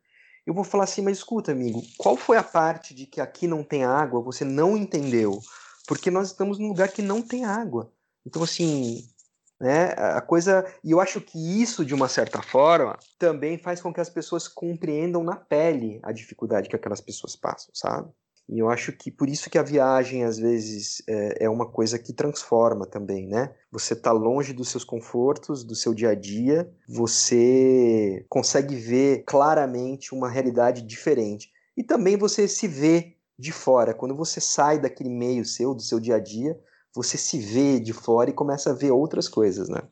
Eu 0.47 0.55
vou 0.55 0.65
falar 0.65 0.85
assim, 0.85 1.03
mas 1.03 1.19
escuta, 1.19 1.53
amigo, 1.53 1.83
qual 1.99 2.17
foi 2.17 2.37
a 2.37 2.43
parte 2.43 2.95
de 2.95 3.07
que 3.07 3.21
aqui 3.21 3.47
não 3.47 3.63
tem 3.63 3.85
água 3.85 4.23
você 4.23 4.45
não 4.45 4.77
entendeu? 4.77 5.39
Porque 5.87 6.11
nós 6.11 6.29
estamos 6.29 6.59
num 6.59 6.69
lugar 6.69 6.89
que 6.89 7.03
não 7.03 7.21
tem 7.21 7.45
água. 7.45 7.93
Então, 8.25 8.43
assim, 8.43 9.05
né? 9.61 9.93
A 9.97 10.21
coisa, 10.21 10.65
e 10.85 10.93
eu 10.93 11.01
acho 11.01 11.21
que 11.21 11.63
isso, 11.63 11.85
de 11.85 11.95
uma 11.95 12.09
certa 12.09 12.41
forma, 12.43 12.99
também 13.19 13.59
faz 13.59 13.81
com 13.81 13.93
que 13.93 14.01
as 14.01 14.09
pessoas 14.09 14.47
compreendam 14.47 15.25
na 15.25 15.37
pele 15.37 15.99
a 16.03 16.13
dificuldade 16.13 16.69
que 16.69 16.77
aquelas 16.77 17.01
pessoas 17.01 17.35
passam, 17.35 17.71
sabe? 17.75 18.09
E 18.49 18.59
eu 18.61 18.71
acho 18.71 18.93
que 18.93 19.11
por 19.11 19.29
isso 19.29 19.51
que 19.51 19.59
a 19.59 19.63
viagem, 19.63 20.25
às 20.25 20.39
vezes, 20.39 21.03
é, 21.07 21.45
é 21.45 21.51
uma 21.51 21.67
coisa 21.67 21.99
que 21.99 22.15
transforma 22.15 22.87
também, 22.87 23.27
né? 23.27 23.53
Você 23.71 23.93
está 23.93 24.11
longe 24.11 24.55
dos 24.55 24.71
seus 24.71 24.85
confortos, 24.85 25.63
do 25.63 25.75
seu 25.75 25.93
dia 25.93 26.11
a 26.11 26.15
dia, 26.15 26.71
você 26.89 28.25
consegue 28.29 28.75
ver 28.75 29.25
claramente 29.27 30.15
uma 30.15 30.31
realidade 30.31 30.81
diferente. 30.81 31.53
E 31.77 31.83
também 31.83 32.17
você 32.17 32.49
se 32.49 32.67
vê 32.67 33.17
de 33.39 33.53
fora. 33.53 33.93
Quando 33.93 34.17
você 34.17 34.41
sai 34.41 34.79
daquele 34.79 35.11
meio 35.11 35.45
seu, 35.45 35.75
do 35.75 35.83
seu 35.83 36.01
dia 36.01 36.17
a 36.17 36.21
dia, 36.21 36.59
você 36.99 37.17
se 37.17 37.39
vê 37.39 37.79
de 37.79 37.93
fora 37.93 38.29
e 38.29 38.33
começa 38.33 38.71
a 38.71 38.75
ver 38.75 38.91
outras 38.91 39.29
coisas, 39.29 39.69
né? 39.69 39.83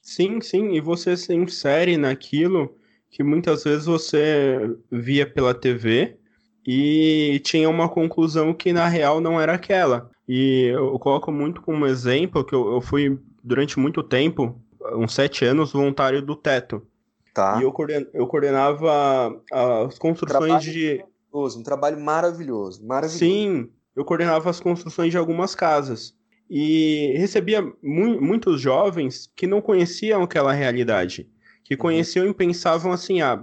Sim, 0.00 0.40
sim, 0.40 0.74
e 0.74 0.80
você 0.80 1.16
se 1.16 1.34
insere 1.34 1.96
naquilo 1.96 2.76
que 3.10 3.24
muitas 3.24 3.64
vezes 3.64 3.86
você 3.86 4.76
via 4.90 5.28
pela 5.28 5.52
TV 5.52 6.16
e 6.64 7.40
tinha 7.44 7.68
uma 7.68 7.88
conclusão 7.88 8.54
que 8.54 8.72
na 8.72 8.86
real 8.86 9.20
não 9.20 9.40
era 9.40 9.54
aquela. 9.54 10.08
E 10.28 10.66
eu 10.72 10.96
coloco 11.00 11.32
muito 11.32 11.60
como 11.62 11.84
exemplo 11.84 12.44
que 12.44 12.54
eu, 12.54 12.74
eu 12.74 12.80
fui 12.80 13.18
durante 13.42 13.78
muito 13.80 14.00
tempo, 14.00 14.56
uns 14.94 15.14
sete 15.14 15.44
anos, 15.44 15.72
voluntário 15.72 16.22
do 16.22 16.36
Teto. 16.36 16.86
Tá. 17.34 17.58
E 17.58 17.64
eu, 17.64 17.72
coorden 17.72 18.06
eu 18.14 18.26
coordenava 18.28 19.42
as 19.50 19.98
construções 19.98 20.62
de. 20.62 21.04
Um 21.34 21.62
trabalho 21.62 21.98
maravilhoso, 21.98 22.86
maravilhoso. 22.86 23.18
Sim, 23.18 23.68
eu 23.96 24.04
coordenava 24.04 24.48
as 24.48 24.60
construções 24.60 25.10
de 25.10 25.18
algumas 25.18 25.56
casas 25.56 26.14
e 26.54 27.14
recebia 27.16 27.62
mu 27.62 28.20
muitos 28.20 28.60
jovens 28.60 29.32
que 29.34 29.46
não 29.46 29.62
conheciam 29.62 30.22
aquela 30.22 30.52
realidade, 30.52 31.26
que 31.64 31.72
uhum. 31.72 31.80
conheciam 31.80 32.28
e 32.28 32.34
pensavam 32.34 32.92
assim, 32.92 33.22
ah, 33.22 33.42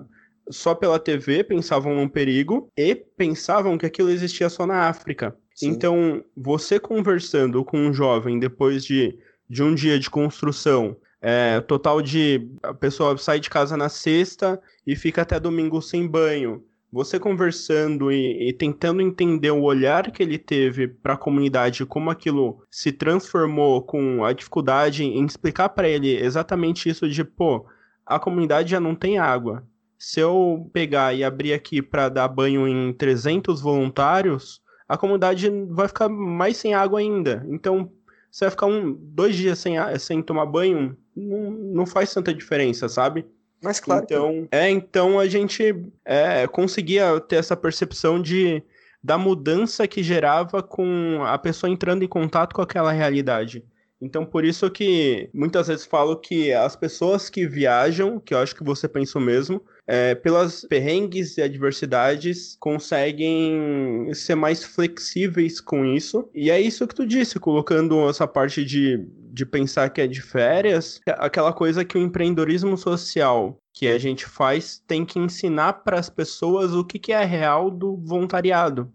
só 0.52 0.76
pela 0.76 1.00
TV 1.00 1.44
pensavam 1.44 1.96
num 1.96 2.08
perigo 2.08 2.72
e 2.78 2.94
pensavam 2.94 3.80
que 3.80 3.86
aquilo 3.88 4.12
existia 4.12 4.48
só 4.48 4.68
na 4.68 4.88
África. 4.88 5.36
Sim. 5.56 5.70
Então, 5.70 6.24
você 6.38 6.80
conversando 6.80 7.66
com 7.66 7.80
um 7.80 7.92
jovem 7.92 8.38
depois 8.38 8.86
de, 8.86 9.18
de 9.50 9.64
um 9.64 9.74
dia 9.74 9.98
de 9.98 10.08
construção, 10.08 10.96
é, 11.20 11.62
total 11.62 12.04
de 12.04 12.48
a 12.62 12.76
pessoa 12.76 13.18
sai 13.18 13.40
de 13.40 13.50
casa 13.50 13.76
na 13.76 13.90
sexta 13.90 14.62
e 14.86 14.96
fica 14.96 15.24
até 15.24 15.40
domingo 15.40 15.82
sem 15.82 16.08
banho, 16.08 16.64
você 16.92 17.20
conversando 17.20 18.12
e, 18.12 18.50
e, 18.50 18.54
tentando 18.54 19.02
entender 19.02 19.52
o 19.52 19.62
olhar 19.62 20.12
que 20.12 20.24
ele 20.24 20.38
teve 20.38 20.88
para 20.88 21.14
a 21.14 21.18
comunidade, 21.18 21.86
como 21.86 22.10
aquilo 22.10 22.64
se 22.70 22.92
transformou 22.92 23.82
com 23.84 24.24
a 24.26 24.34
dificuldade 24.34 25.04
em 25.04 25.26
explicar 25.26 25.70
para 25.70 25.88
ele 25.88 26.16
exatamente 26.16 26.90
isso 26.90 27.08
de, 27.08 27.24
pô, 27.24 27.66
a 28.06 28.20
comunidade 28.20 28.72
já 28.72 28.80
não 28.80 28.96
tem 28.96 29.20
água. 29.20 29.64
Se 29.98 30.20
eu 30.20 30.70
pegar 30.74 31.14
e 31.14 31.24
abrir 31.24 31.54
aqui 31.54 31.82
para 31.82 32.10
dar 32.10 32.28
banho 32.28 32.68
em 32.68 32.92
300 32.94 33.62
voluntários, 33.62 34.62
a 34.88 34.98
comunidade 34.98 35.50
vai 35.70 35.88
ficar 35.88 36.10
mais 36.10 36.58
sem 36.58 36.74
água 36.74 37.00
ainda. 37.00 37.46
Então, 37.50 37.92
você 38.32 38.46
vai 38.46 38.52
ficar 38.52 38.66
um, 38.66 38.94
dois 38.94 39.36
dias 39.36 39.60
sem, 39.60 39.76
sem 40.00 40.24
tomar 40.24 40.46
banho, 40.46 40.98
não, 41.16 41.52
não 41.52 41.86
faz 41.86 42.14
tanta 42.14 42.34
diferença, 42.34 42.90
sabe? 42.90 43.26
Mas 43.62 43.80
claro. 43.80 44.04
Então, 44.04 44.48
que... 44.50 44.56
é, 44.56 44.70
então 44.70 45.20
a 45.20 45.28
gente 45.28 45.76
é, 46.06 46.48
conseguia 46.48 47.20
ter 47.20 47.38
essa 47.38 47.56
percepção 47.56 48.22
de 48.22 48.64
da 49.02 49.18
mudança 49.18 49.88
que 49.88 50.04
gerava 50.04 50.62
com 50.62 51.22
a 51.24 51.38
pessoa 51.38 51.72
entrando 51.72 52.04
em 52.04 52.08
contato 52.08 52.54
com 52.54 52.62
aquela 52.62 52.92
realidade. 52.92 53.64
Então, 54.02 54.26
por 54.26 54.46
isso 54.46 54.70
que 54.70 55.30
muitas 55.34 55.68
vezes 55.68 55.86
falo 55.86 56.16
que 56.16 56.54
as 56.54 56.76
pessoas 56.76 57.30
que 57.30 57.46
viajam, 57.46 58.20
que 58.20 58.34
eu 58.34 58.38
acho 58.38 58.56
que 58.56 58.64
você 58.64 58.88
pensou 58.88 59.22
mesmo, 59.22 59.62
é, 59.86 60.16
pelas 60.16 60.62
perrengues 60.62 61.38
e 61.38 61.42
adversidades, 61.42 62.56
conseguem 62.60 64.10
ser 64.14 64.36
mais 64.36 64.64
flexíveis 64.64 65.60
com 65.60 65.84
isso. 65.84 66.30
E 66.34 66.50
é 66.50 66.62
isso 66.62 66.88
que 66.88 66.96
tu 66.96 67.06
disse, 67.06 67.40
colocando 67.40 68.10
essa 68.10 68.26
parte 68.26 68.64
de, 68.64 69.06
de 69.40 69.46
pensar 69.46 69.90
que 69.90 70.02
é 70.02 70.08
de 70.08 70.22
férias, 70.22 71.00
é 71.08 71.16
aquela 71.18 71.54
coisa 71.54 71.86
que 71.86 71.98
o 71.98 72.02
empreendedorismo 72.02 72.78
social 72.78 73.58
que 73.74 73.88
a 73.88 73.98
gente 73.98 74.26
faz 74.26 74.84
tem 74.86 75.06
que 75.06 75.18
ensinar 75.18 75.82
para 75.86 75.98
as 75.98 76.10
pessoas 76.10 76.74
o 76.74 76.84
que, 76.84 77.00
que 77.00 77.14
é 77.14 77.24
real 77.24 77.72
do 77.72 77.96
voluntariado. 77.96 78.92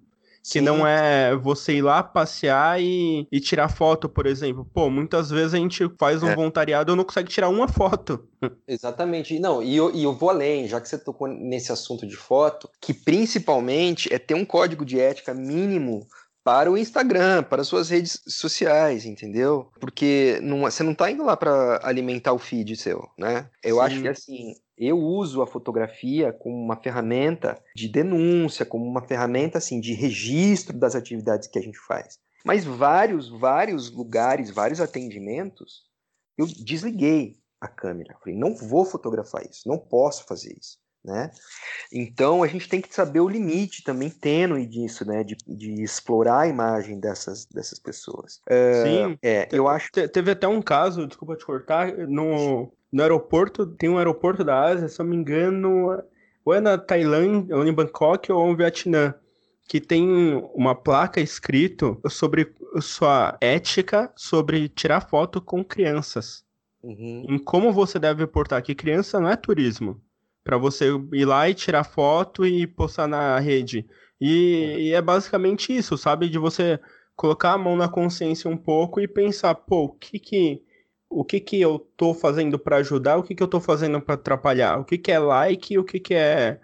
Que 0.47 0.61
não 0.61 0.87
é 0.87 1.35
você 1.35 1.77
ir 1.77 1.81
lá 1.81 2.03
passear 2.03 2.79
e, 2.79 3.27
e 3.33 3.41
tirar 3.41 3.71
foto, 3.71 4.11
por 4.11 4.27
exemplo. 4.27 4.69
Pô, 4.75 4.91
muitas 4.91 5.31
vezes 5.31 5.55
a 5.55 5.57
gente 5.57 5.91
faz 5.99 6.23
um 6.23 6.29
é. 6.29 6.37
voluntariado 6.37 6.93
e 6.93 6.97
não 6.97 7.03
consegue 7.03 7.31
tirar 7.31 7.49
uma 7.49 7.67
foto. 7.67 8.29
Exatamente. 8.69 9.39
Não, 9.39 9.63
e 9.63 9.75
eu, 9.75 9.91
e 9.95 10.05
eu 10.05 10.13
vou 10.13 10.29
além, 10.29 10.69
já 10.69 10.79
que 10.83 10.87
você 10.87 10.99
tocou 10.99 11.29
nesse 11.29 11.73
assunto 11.73 12.07
de 12.07 12.15
foto, 12.15 12.69
que 12.79 12.93
principalmente 12.93 14.13
é 14.13 14.19
ter 14.19 14.35
um 14.35 14.45
código 14.45 14.85
de 14.85 15.01
ética 15.01 15.33
mínimo 15.33 16.07
para 16.45 16.71
o 16.71 16.77
Instagram, 16.77 17.43
para 17.43 17.65
suas 17.65 17.89
redes 17.89 18.23
sociais, 18.29 19.07
entendeu? 19.07 19.73
Porque 19.81 20.39
não, 20.43 20.61
você 20.61 20.83
não 20.83 20.93
está 20.93 21.11
indo 21.11 21.25
lá 21.25 21.37
para 21.37 21.81
alimentar 21.83 22.35
o 22.35 22.39
feed 22.39 22.77
seu, 22.77 23.09
né? 23.19 23.51
Eu 23.63 23.77
Sim. 23.77 23.83
acho 23.83 24.03
que 24.03 24.09
assim, 24.09 24.55
eu 24.77 24.99
uso 24.99 25.41
a 25.41 25.47
fotografia 25.47 26.33
como 26.35 26.55
uma 26.55 26.77
ferramenta 26.77 27.59
de 27.75 27.89
denúncia, 27.89 28.67
como 28.67 28.85
uma 28.85 29.01
ferramenta 29.01 29.57
assim 29.57 29.81
de 29.81 29.95
registro 29.95 30.79
das 30.79 30.95
atividades 30.95 31.49
que 31.49 31.59
a 31.59 31.63
gente 31.63 31.79
faz. 31.79 32.19
Mas 32.45 32.63
vários, 32.65 33.29
vários 33.31 33.91
lugares, 33.91 34.51
vários 34.51 34.83
atendimentos, 34.83 35.85
eu 36.37 36.47
desliguei 36.47 37.39
a 37.59 37.67
câmera. 37.67 38.19
Falei, 38.23 38.39
não 38.39 38.55
vou 38.55 38.85
fotografar 38.85 39.43
isso, 39.51 39.67
não 39.67 39.79
posso 39.79 40.27
fazer 40.27 40.55
isso. 40.61 40.77
Né? 41.05 41.31
Então 41.93 42.43
a 42.43 42.47
gente 42.47 42.67
tem 42.67 42.81
que 42.81 42.95
saber 42.95 43.21
o 43.21 43.29
limite 43.29 43.85
também 43.85 44.09
tênue 44.09 44.65
disso, 44.65 45.05
né? 45.05 45.23
De, 45.23 45.37
de 45.47 45.83
explorar 45.83 46.41
a 46.41 46.49
imagem 46.49 46.99
dessas, 46.99 47.45
dessas 47.45 47.79
pessoas. 47.79 48.41
Sim, 48.83 49.19
é, 49.23 49.47
eu 49.53 49.69
acho. 49.69 49.91
Teve 49.93 50.31
até 50.31 50.49
um 50.49 50.63
caso, 50.63 51.07
desculpa 51.07 51.37
te 51.37 51.45
cortar, 51.45 51.93
no, 52.09 52.73
no 52.91 53.03
aeroporto, 53.03 53.67
tem 53.67 53.91
um 53.91 53.99
aeroporto 53.99 54.43
da 54.43 54.63
Ásia, 54.63 54.89
se 54.89 54.99
eu 54.99 55.05
não 55.05 55.11
me 55.11 55.17
engano, 55.19 56.03
ou 56.43 56.55
é 56.55 56.61
na 56.61 56.79
Tailândia, 56.79 57.55
ou 57.55 57.67
em 57.67 57.73
Bangkok, 57.73 58.33
ou 58.33 58.49
no 58.49 58.57
Vietnã, 58.57 59.15
que 59.69 59.81
tem 59.81 60.09
uma 60.55 60.75
placa 60.75 61.21
escrito 61.21 62.01
sobre 62.09 62.55
sua 62.81 63.37
ética 63.41 64.13
sobre 64.17 64.69
tirar 64.69 65.01
foto 65.03 65.41
com 65.41 65.63
crianças. 65.63 66.45
Uhum. 66.83 67.27
Em 67.29 67.39
como 67.39 67.73
você 67.73 67.99
deve 67.99 68.27
portar, 68.27 68.63
que 68.63 68.75
criança 68.75 69.19
não 69.19 69.31
é 69.31 69.37
turismo. 69.37 70.01
Para 70.45 70.59
você 70.59 70.91
ir 71.13 71.25
lá 71.25 71.49
e 71.49 71.55
tirar 71.55 71.85
foto 71.85 72.47
e 72.47 72.67
postar 72.67 73.09
na 73.09 73.39
rede. 73.41 73.87
E, 74.21 74.75
é. 74.77 74.81
e 74.81 74.93
é 74.93 75.03
basicamente 75.03 75.75
isso, 75.75 75.97
sabe? 75.97 76.29
De 76.29 76.39
você 76.39 76.79
colocar 77.17 77.53
a 77.53 77.59
mão 77.59 77.77
na 77.77 77.89
consciência 77.89 78.51
um 78.51 78.57
pouco 78.57 79.01
e 79.01 79.09
pensar, 79.09 79.55
pô, 79.55 79.85
o 79.85 79.93
que 79.93 80.19
que 80.19 80.63
o 81.09 81.25
que 81.25 81.39
que 81.39 81.61
eu 81.61 81.79
tô 81.97 82.13
fazendo 82.13 82.59
para 82.59 82.79
ajudar, 82.79 83.17
o 83.17 83.23
que 83.23 83.35
que 83.35 83.43
eu 83.43 83.49
tô 83.49 83.61
fazendo 83.61 84.01
para 84.01 84.17
atrapalhar, 84.17 84.81
o 84.81 84.85
que 84.85 84.99
que 84.99 85.13
é 85.13 85.19
like 85.19 85.73
e 85.73 85.79
o 85.79 85.85
que 85.85 86.01
que 86.01 86.15
é 86.15 86.61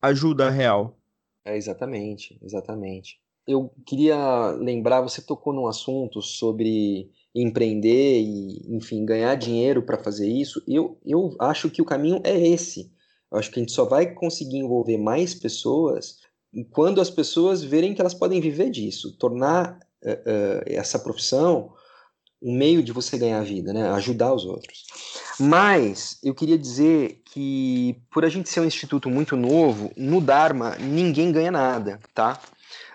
ajuda 0.00 0.50
real. 0.50 0.98
É 1.44 1.56
exatamente, 1.56 2.38
exatamente. 2.42 3.20
Eu 3.46 3.72
queria 3.86 4.50
lembrar, 4.58 5.00
você 5.02 5.22
tocou 5.22 5.52
num 5.52 5.66
assunto 5.66 6.20
sobre 6.20 7.10
empreender 7.34 8.20
e, 8.20 8.76
enfim, 8.76 9.04
ganhar 9.04 9.34
dinheiro 9.36 9.82
para 9.82 10.02
fazer 10.02 10.28
isso. 10.28 10.62
Eu, 10.66 10.98
eu 11.04 11.34
acho 11.40 11.70
que 11.70 11.82
o 11.82 11.84
caminho 11.84 12.20
é 12.24 12.38
esse. 12.38 12.92
Acho 13.32 13.50
que 13.50 13.58
a 13.58 13.62
gente 13.62 13.72
só 13.72 13.84
vai 13.84 14.12
conseguir 14.12 14.58
envolver 14.58 14.98
mais 14.98 15.34
pessoas 15.34 16.18
quando 16.70 17.00
as 17.00 17.10
pessoas 17.10 17.62
verem 17.62 17.94
que 17.94 18.00
elas 18.00 18.14
podem 18.14 18.40
viver 18.40 18.70
disso, 18.70 19.16
tornar 19.16 19.78
uh, 20.04 20.10
uh, 20.10 20.62
essa 20.66 20.98
profissão 20.98 21.72
um 22.42 22.56
meio 22.56 22.82
de 22.82 22.92
você 22.92 23.16
ganhar 23.16 23.42
vida, 23.44 23.72
né? 23.72 23.88
Ajudar 23.90 24.34
os 24.34 24.44
outros. 24.44 24.84
Mas 25.38 26.18
eu 26.22 26.34
queria 26.34 26.58
dizer 26.58 27.22
que 27.26 28.02
por 28.10 28.24
a 28.24 28.28
gente 28.28 28.48
ser 28.48 28.60
um 28.60 28.64
instituto 28.64 29.08
muito 29.08 29.36
novo, 29.36 29.92
no 29.96 30.20
Dharma 30.20 30.76
ninguém 30.76 31.30
ganha 31.30 31.52
nada, 31.52 32.00
tá? 32.12 32.40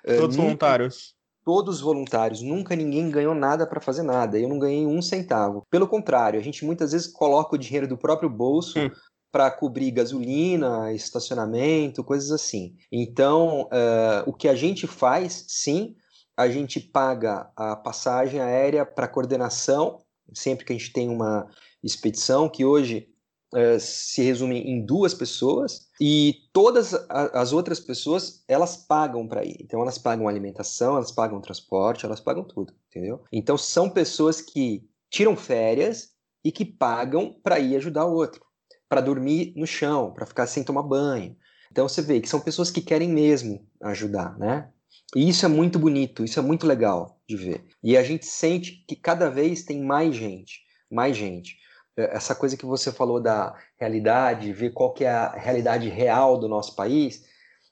Eh, 0.03 0.17
Todos 0.17 0.35
nunca, 0.35 0.47
voluntários. 0.47 1.15
Todos 1.45 1.79
voluntários. 1.79 2.41
Nunca 2.41 2.75
ninguém 2.75 3.09
ganhou 3.09 3.33
nada 3.33 3.65
para 3.65 3.79
fazer 3.79 4.03
nada. 4.03 4.37
Eu 4.37 4.49
não 4.49 4.59
ganhei 4.59 4.85
um 4.85 5.01
centavo. 5.01 5.65
Pelo 5.69 5.87
contrário, 5.87 6.37
a 6.37 6.43
gente 6.43 6.65
muitas 6.65 6.91
vezes 6.91 7.07
coloca 7.07 7.55
o 7.55 7.57
dinheiro 7.57 7.87
do 7.87 7.97
próprio 7.97 8.29
bolso. 8.29 8.77
Hum 8.77 8.91
para 9.31 9.51
cobrir 9.51 9.91
gasolina, 9.91 10.93
estacionamento, 10.93 12.03
coisas 12.03 12.31
assim. 12.31 12.75
Então, 12.91 13.63
uh, 13.63 14.23
o 14.25 14.33
que 14.33 14.47
a 14.47 14.55
gente 14.55 14.87
faz, 14.87 15.45
sim, 15.47 15.95
a 16.35 16.47
gente 16.47 16.79
paga 16.79 17.51
a 17.55 17.75
passagem 17.75 18.39
aérea 18.39 18.85
para 18.85 19.07
coordenação, 19.07 19.99
sempre 20.33 20.65
que 20.65 20.73
a 20.73 20.77
gente 20.77 20.93
tem 20.93 21.09
uma 21.09 21.47
expedição, 21.83 22.49
que 22.49 22.63
hoje 22.63 23.09
uh, 23.53 23.79
se 23.79 24.21
resume 24.21 24.59
em 24.59 24.85
duas 24.85 25.13
pessoas, 25.13 25.87
e 25.99 26.35
todas 26.53 26.93
as 27.09 27.53
outras 27.53 27.79
pessoas, 27.79 28.43
elas 28.47 28.77
pagam 28.77 29.27
para 29.27 29.43
ir. 29.43 29.57
Então, 29.61 29.81
elas 29.81 29.97
pagam 29.97 30.27
alimentação, 30.27 30.95
elas 30.95 31.11
pagam 31.11 31.41
transporte, 31.41 32.05
elas 32.05 32.19
pagam 32.19 32.43
tudo, 32.43 32.73
entendeu? 32.89 33.23
Então, 33.31 33.57
são 33.57 33.89
pessoas 33.89 34.41
que 34.41 34.87
tiram 35.09 35.35
férias 35.35 36.09
e 36.43 36.51
que 36.51 36.63
pagam 36.63 37.35
para 37.43 37.59
ir 37.59 37.75
ajudar 37.75 38.05
o 38.05 38.13
outro, 38.13 38.45
para 38.89 39.01
dormir 39.01 39.53
no 39.55 39.67
chão, 39.67 40.11
para 40.13 40.25
ficar 40.25 40.47
sem 40.47 40.63
tomar 40.63 40.83
banho. 40.83 41.35
Então, 41.71 41.87
você 41.87 42.01
vê 42.01 42.21
que 42.21 42.29
são 42.29 42.39
pessoas 42.39 42.71
que 42.71 42.81
querem 42.81 43.09
mesmo 43.09 43.67
ajudar, 43.81 44.37
né? 44.37 44.69
E 45.15 45.27
isso 45.29 45.45
é 45.45 45.49
muito 45.49 45.79
bonito, 45.79 46.23
isso 46.23 46.39
é 46.39 46.41
muito 46.41 46.65
legal 46.65 47.19
de 47.27 47.35
ver. 47.35 47.65
E 47.83 47.95
a 47.95 48.03
gente 48.03 48.25
sente 48.25 48.83
que 48.87 48.95
cada 48.95 49.29
vez 49.29 49.63
tem 49.63 49.81
mais 49.81 50.15
gente, 50.15 50.61
mais 50.91 51.15
gente. 51.15 51.57
É, 51.97 52.15
essa 52.15 52.35
coisa 52.35 52.57
que 52.57 52.65
você 52.65 52.91
falou 52.91 53.21
da 53.21 53.55
realidade, 53.79 54.53
ver 54.53 54.71
qual 54.71 54.93
que 54.93 55.03
é 55.03 55.09
a 55.09 55.31
realidade 55.31 55.89
real 55.89 56.37
do 56.37 56.47
nosso 56.47 56.75
país, 56.75 57.23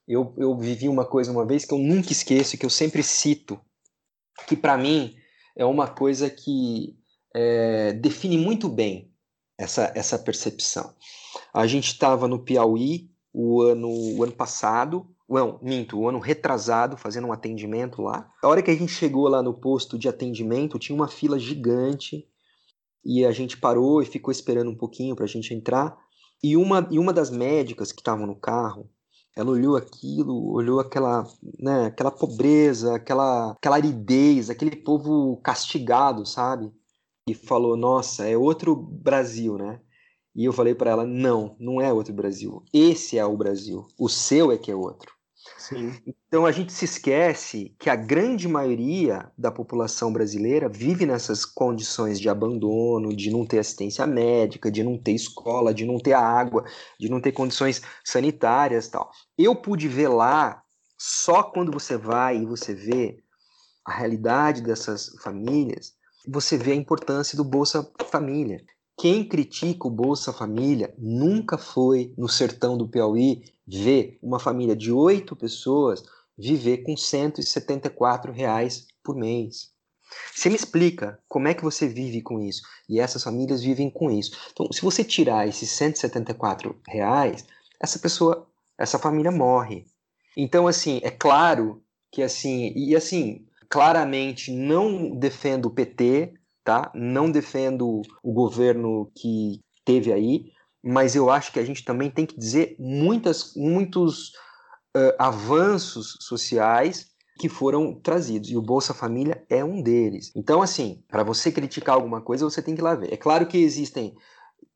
eu, 0.07 0.33
eu 0.37 0.57
vivi 0.57 0.87
uma 0.87 1.05
coisa 1.05 1.31
uma 1.31 1.45
vez 1.45 1.65
que 1.65 1.73
eu 1.73 1.79
nunca 1.79 2.11
esqueço, 2.11 2.57
que 2.57 2.65
eu 2.65 2.69
sempre 2.69 3.01
cito, 3.01 3.59
que 4.47 4.55
para 4.55 4.77
mim 4.77 5.15
é 5.55 5.65
uma 5.65 5.87
coisa 5.87 6.29
que 6.29 6.95
é, 7.33 7.93
define 7.93 8.37
muito 8.37 8.69
bem 8.69 9.11
essa, 9.57 9.91
essa 9.95 10.17
percepção. 10.19 10.93
A 11.53 11.65
gente 11.67 11.87
estava 11.87 12.27
no 12.27 12.39
Piauí 12.39 13.09
o 13.33 13.61
ano, 13.61 13.89
o 13.89 14.23
ano 14.23 14.31
passado, 14.31 15.07
não, 15.27 15.59
minto, 15.61 15.99
o 15.99 16.07
ano 16.07 16.19
retrasado, 16.19 16.97
fazendo 16.97 17.27
um 17.27 17.33
atendimento 17.33 18.01
lá. 18.01 18.31
A 18.41 18.47
hora 18.47 18.61
que 18.61 18.69
a 18.69 18.75
gente 18.75 18.91
chegou 18.91 19.27
lá 19.27 19.41
no 19.41 19.53
posto 19.53 19.97
de 19.97 20.07
atendimento, 20.07 20.79
tinha 20.79 20.95
uma 20.95 21.07
fila 21.07 21.39
gigante 21.39 22.27
e 23.03 23.25
a 23.25 23.31
gente 23.31 23.57
parou 23.57 24.01
e 24.01 24.05
ficou 24.05 24.31
esperando 24.31 24.69
um 24.69 24.75
pouquinho 24.75 25.15
para 25.15 25.25
a 25.25 25.27
gente 25.27 25.53
entrar. 25.53 25.97
E 26.43 26.55
uma, 26.55 26.87
e 26.91 26.99
uma 26.99 27.11
das 27.11 27.29
médicas 27.29 27.91
que 27.91 28.01
estavam 28.01 28.27
no 28.27 28.35
carro, 28.35 28.89
ela 29.35 29.49
olhou 29.49 29.75
aquilo, 29.75 30.53
olhou 30.53 30.79
aquela, 30.79 31.27
né, 31.59 31.87
aquela 31.87 32.11
pobreza, 32.11 32.95
aquela, 32.95 33.51
aquela 33.51 33.75
aridez, 33.75 34.49
aquele 34.49 34.75
povo 34.75 35.37
castigado, 35.37 36.25
sabe? 36.25 36.71
E 37.27 37.33
falou: 37.33 37.75
Nossa, 37.75 38.27
é 38.27 38.37
outro 38.37 38.75
Brasil, 38.75 39.57
né? 39.57 39.81
E 40.35 40.45
eu 40.45 40.53
falei 40.53 40.75
para 40.75 40.91
ela: 40.91 41.05
Não, 41.05 41.55
não 41.59 41.81
é 41.81 41.91
outro 41.91 42.13
Brasil. 42.13 42.63
Esse 42.71 43.17
é 43.17 43.25
o 43.25 43.35
Brasil. 43.35 43.87
O 43.97 44.07
seu 44.07 44.51
é 44.51 44.57
que 44.57 44.69
é 44.69 44.75
outro. 44.75 45.15
Sim. 45.57 45.91
Então 46.27 46.45
a 46.45 46.51
gente 46.51 46.71
se 46.71 46.85
esquece 46.85 47.75
que 47.79 47.89
a 47.89 47.95
grande 47.95 48.47
maioria 48.47 49.31
da 49.35 49.51
população 49.51 50.13
brasileira 50.13 50.69
vive 50.69 51.05
nessas 51.05 51.45
condições 51.45 52.19
de 52.19 52.29
abandono, 52.29 53.15
de 53.15 53.31
não 53.31 53.45
ter 53.45 53.59
assistência 53.59 54.05
médica, 54.05 54.71
de 54.71 54.83
não 54.83 54.97
ter 54.97 55.13
escola, 55.13 55.73
de 55.73 55.85
não 55.85 55.97
ter 55.97 56.13
água, 56.13 56.63
de 56.99 57.09
não 57.09 57.19
ter 57.19 57.31
condições 57.31 57.81
sanitárias, 58.03 58.87
tal. 58.87 59.09
Eu 59.37 59.55
pude 59.55 59.87
ver 59.87 60.09
lá 60.09 60.61
só 60.97 61.41
quando 61.41 61.71
você 61.71 61.97
vai 61.97 62.37
e 62.37 62.45
você 62.45 62.73
vê 62.73 63.23
a 63.83 63.93
realidade 63.93 64.61
dessas 64.61 65.09
famílias, 65.23 65.94
você 66.27 66.57
vê 66.57 66.71
a 66.71 66.75
importância 66.75 67.35
do 67.35 67.43
Bolsa 67.43 67.89
Família. 68.09 68.63
Quem 68.97 69.27
critica 69.27 69.87
o 69.87 69.91
Bolsa 69.91 70.31
Família 70.31 70.93
nunca 70.97 71.57
foi 71.57 72.13
no 72.17 72.29
sertão 72.29 72.77
do 72.77 72.87
Piauí 72.87 73.43
ver 73.67 74.17
uma 74.21 74.39
família 74.39 74.75
de 74.75 74.91
oito 74.91 75.35
pessoas 75.35 76.03
viver 76.37 76.83
com 76.83 76.95
174 76.95 78.31
reais 78.31 78.87
por 79.03 79.15
mês. 79.15 79.73
Você 80.33 80.49
me 80.49 80.55
explica 80.55 81.19
como 81.27 81.47
é 81.47 81.53
que 81.53 81.63
você 81.63 81.87
vive 81.87 82.21
com 82.21 82.39
isso? 82.39 82.61
E 82.87 82.99
essas 82.99 83.23
famílias 83.23 83.61
vivem 83.61 83.89
com 83.89 84.11
isso. 84.11 84.31
Então, 84.51 84.71
se 84.71 84.81
você 84.81 85.03
tirar 85.03 85.47
esses 85.47 85.69
174 85.71 86.79
reais, 86.87 87.45
essa 87.81 87.99
pessoa, 87.99 88.47
essa 88.77 88.99
família 88.99 89.31
morre. 89.31 89.85
Então, 90.37 90.67
assim, 90.67 90.99
é 91.03 91.09
claro 91.09 91.81
que 92.11 92.21
assim, 92.21 92.71
e 92.75 92.95
assim, 92.95 93.45
claramente 93.75 94.53
não 94.53 95.13
defendo 95.13 95.65
o 95.65 95.69
PT, 95.69 96.33
tá? 96.63 96.89
Não 96.95 97.29
defendo 97.29 98.01
o 98.23 98.31
governo 98.31 99.11
que 99.13 99.59
teve 99.83 100.13
aí, 100.13 100.45
mas 100.81 101.13
eu 101.13 101.29
acho 101.29 101.51
que 101.51 101.59
a 101.59 101.65
gente 101.65 101.83
também 101.83 102.09
tem 102.09 102.25
que 102.25 102.39
dizer 102.39 102.77
muitas, 102.79 103.53
muitos 103.53 104.29
uh, 104.95 105.11
avanços 105.19 106.17
sociais 106.21 107.11
que 107.37 107.49
foram 107.49 107.93
trazidos 107.99 108.49
e 108.49 108.55
o 108.55 108.61
Bolsa 108.61 108.93
Família 108.93 109.45
é 109.49 109.61
um 109.61 109.81
deles. 109.81 110.31
Então, 110.33 110.61
assim, 110.61 111.03
para 111.09 111.21
você 111.21 111.51
criticar 111.51 111.95
alguma 111.95 112.21
coisa, 112.21 112.45
você 112.45 112.61
tem 112.61 112.75
que 112.75 112.79
ir 112.79 112.83
lá 112.83 112.95
ver. 112.95 113.11
É 113.11 113.17
claro 113.17 113.45
que 113.45 113.57
existem 113.57 114.15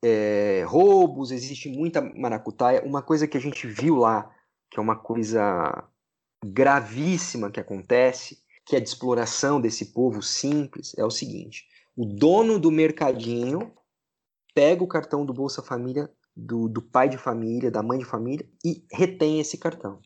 é, 0.04 0.66
roubos, 0.68 1.32
existe 1.32 1.70
muita 1.70 2.02
maracutaia. 2.02 2.84
Uma 2.84 3.02
coisa 3.02 3.26
que 3.30 3.38
a 3.38 3.42
gente 3.42 3.66
viu 3.66 3.96
lá, 3.96 4.30
que 4.70 4.78
é 4.78 4.84
uma 4.84 4.98
coisa 4.98 5.88
gravíssima 6.44 7.50
que 7.50 7.62
acontece, 7.62 8.40
que 8.70 8.76
é 8.76 8.80
de 8.80 8.88
exploração 8.88 9.60
desse 9.60 9.88
povo 9.88 10.22
simples, 10.22 10.94
é 10.96 11.04
o 11.04 11.10
seguinte: 11.10 11.66
o 11.98 12.06
dono 12.06 12.60
do 12.60 12.72
mercadinho 12.72 13.74
pega 14.54 14.84
o 14.84 14.88
cartão 14.88 15.26
do 15.26 15.34
Bolsa 15.34 15.64
Família 15.64 16.08
do, 16.36 16.70
do 16.70 16.82
pai 16.82 17.10
de 17.10 17.18
família, 17.18 17.72
da 17.72 17.82
mãe 17.82 17.98
de 17.98 18.06
família 18.06 18.48
e 18.64 18.86
retém 18.94 19.40
esse 19.40 19.58
cartão. 19.58 20.00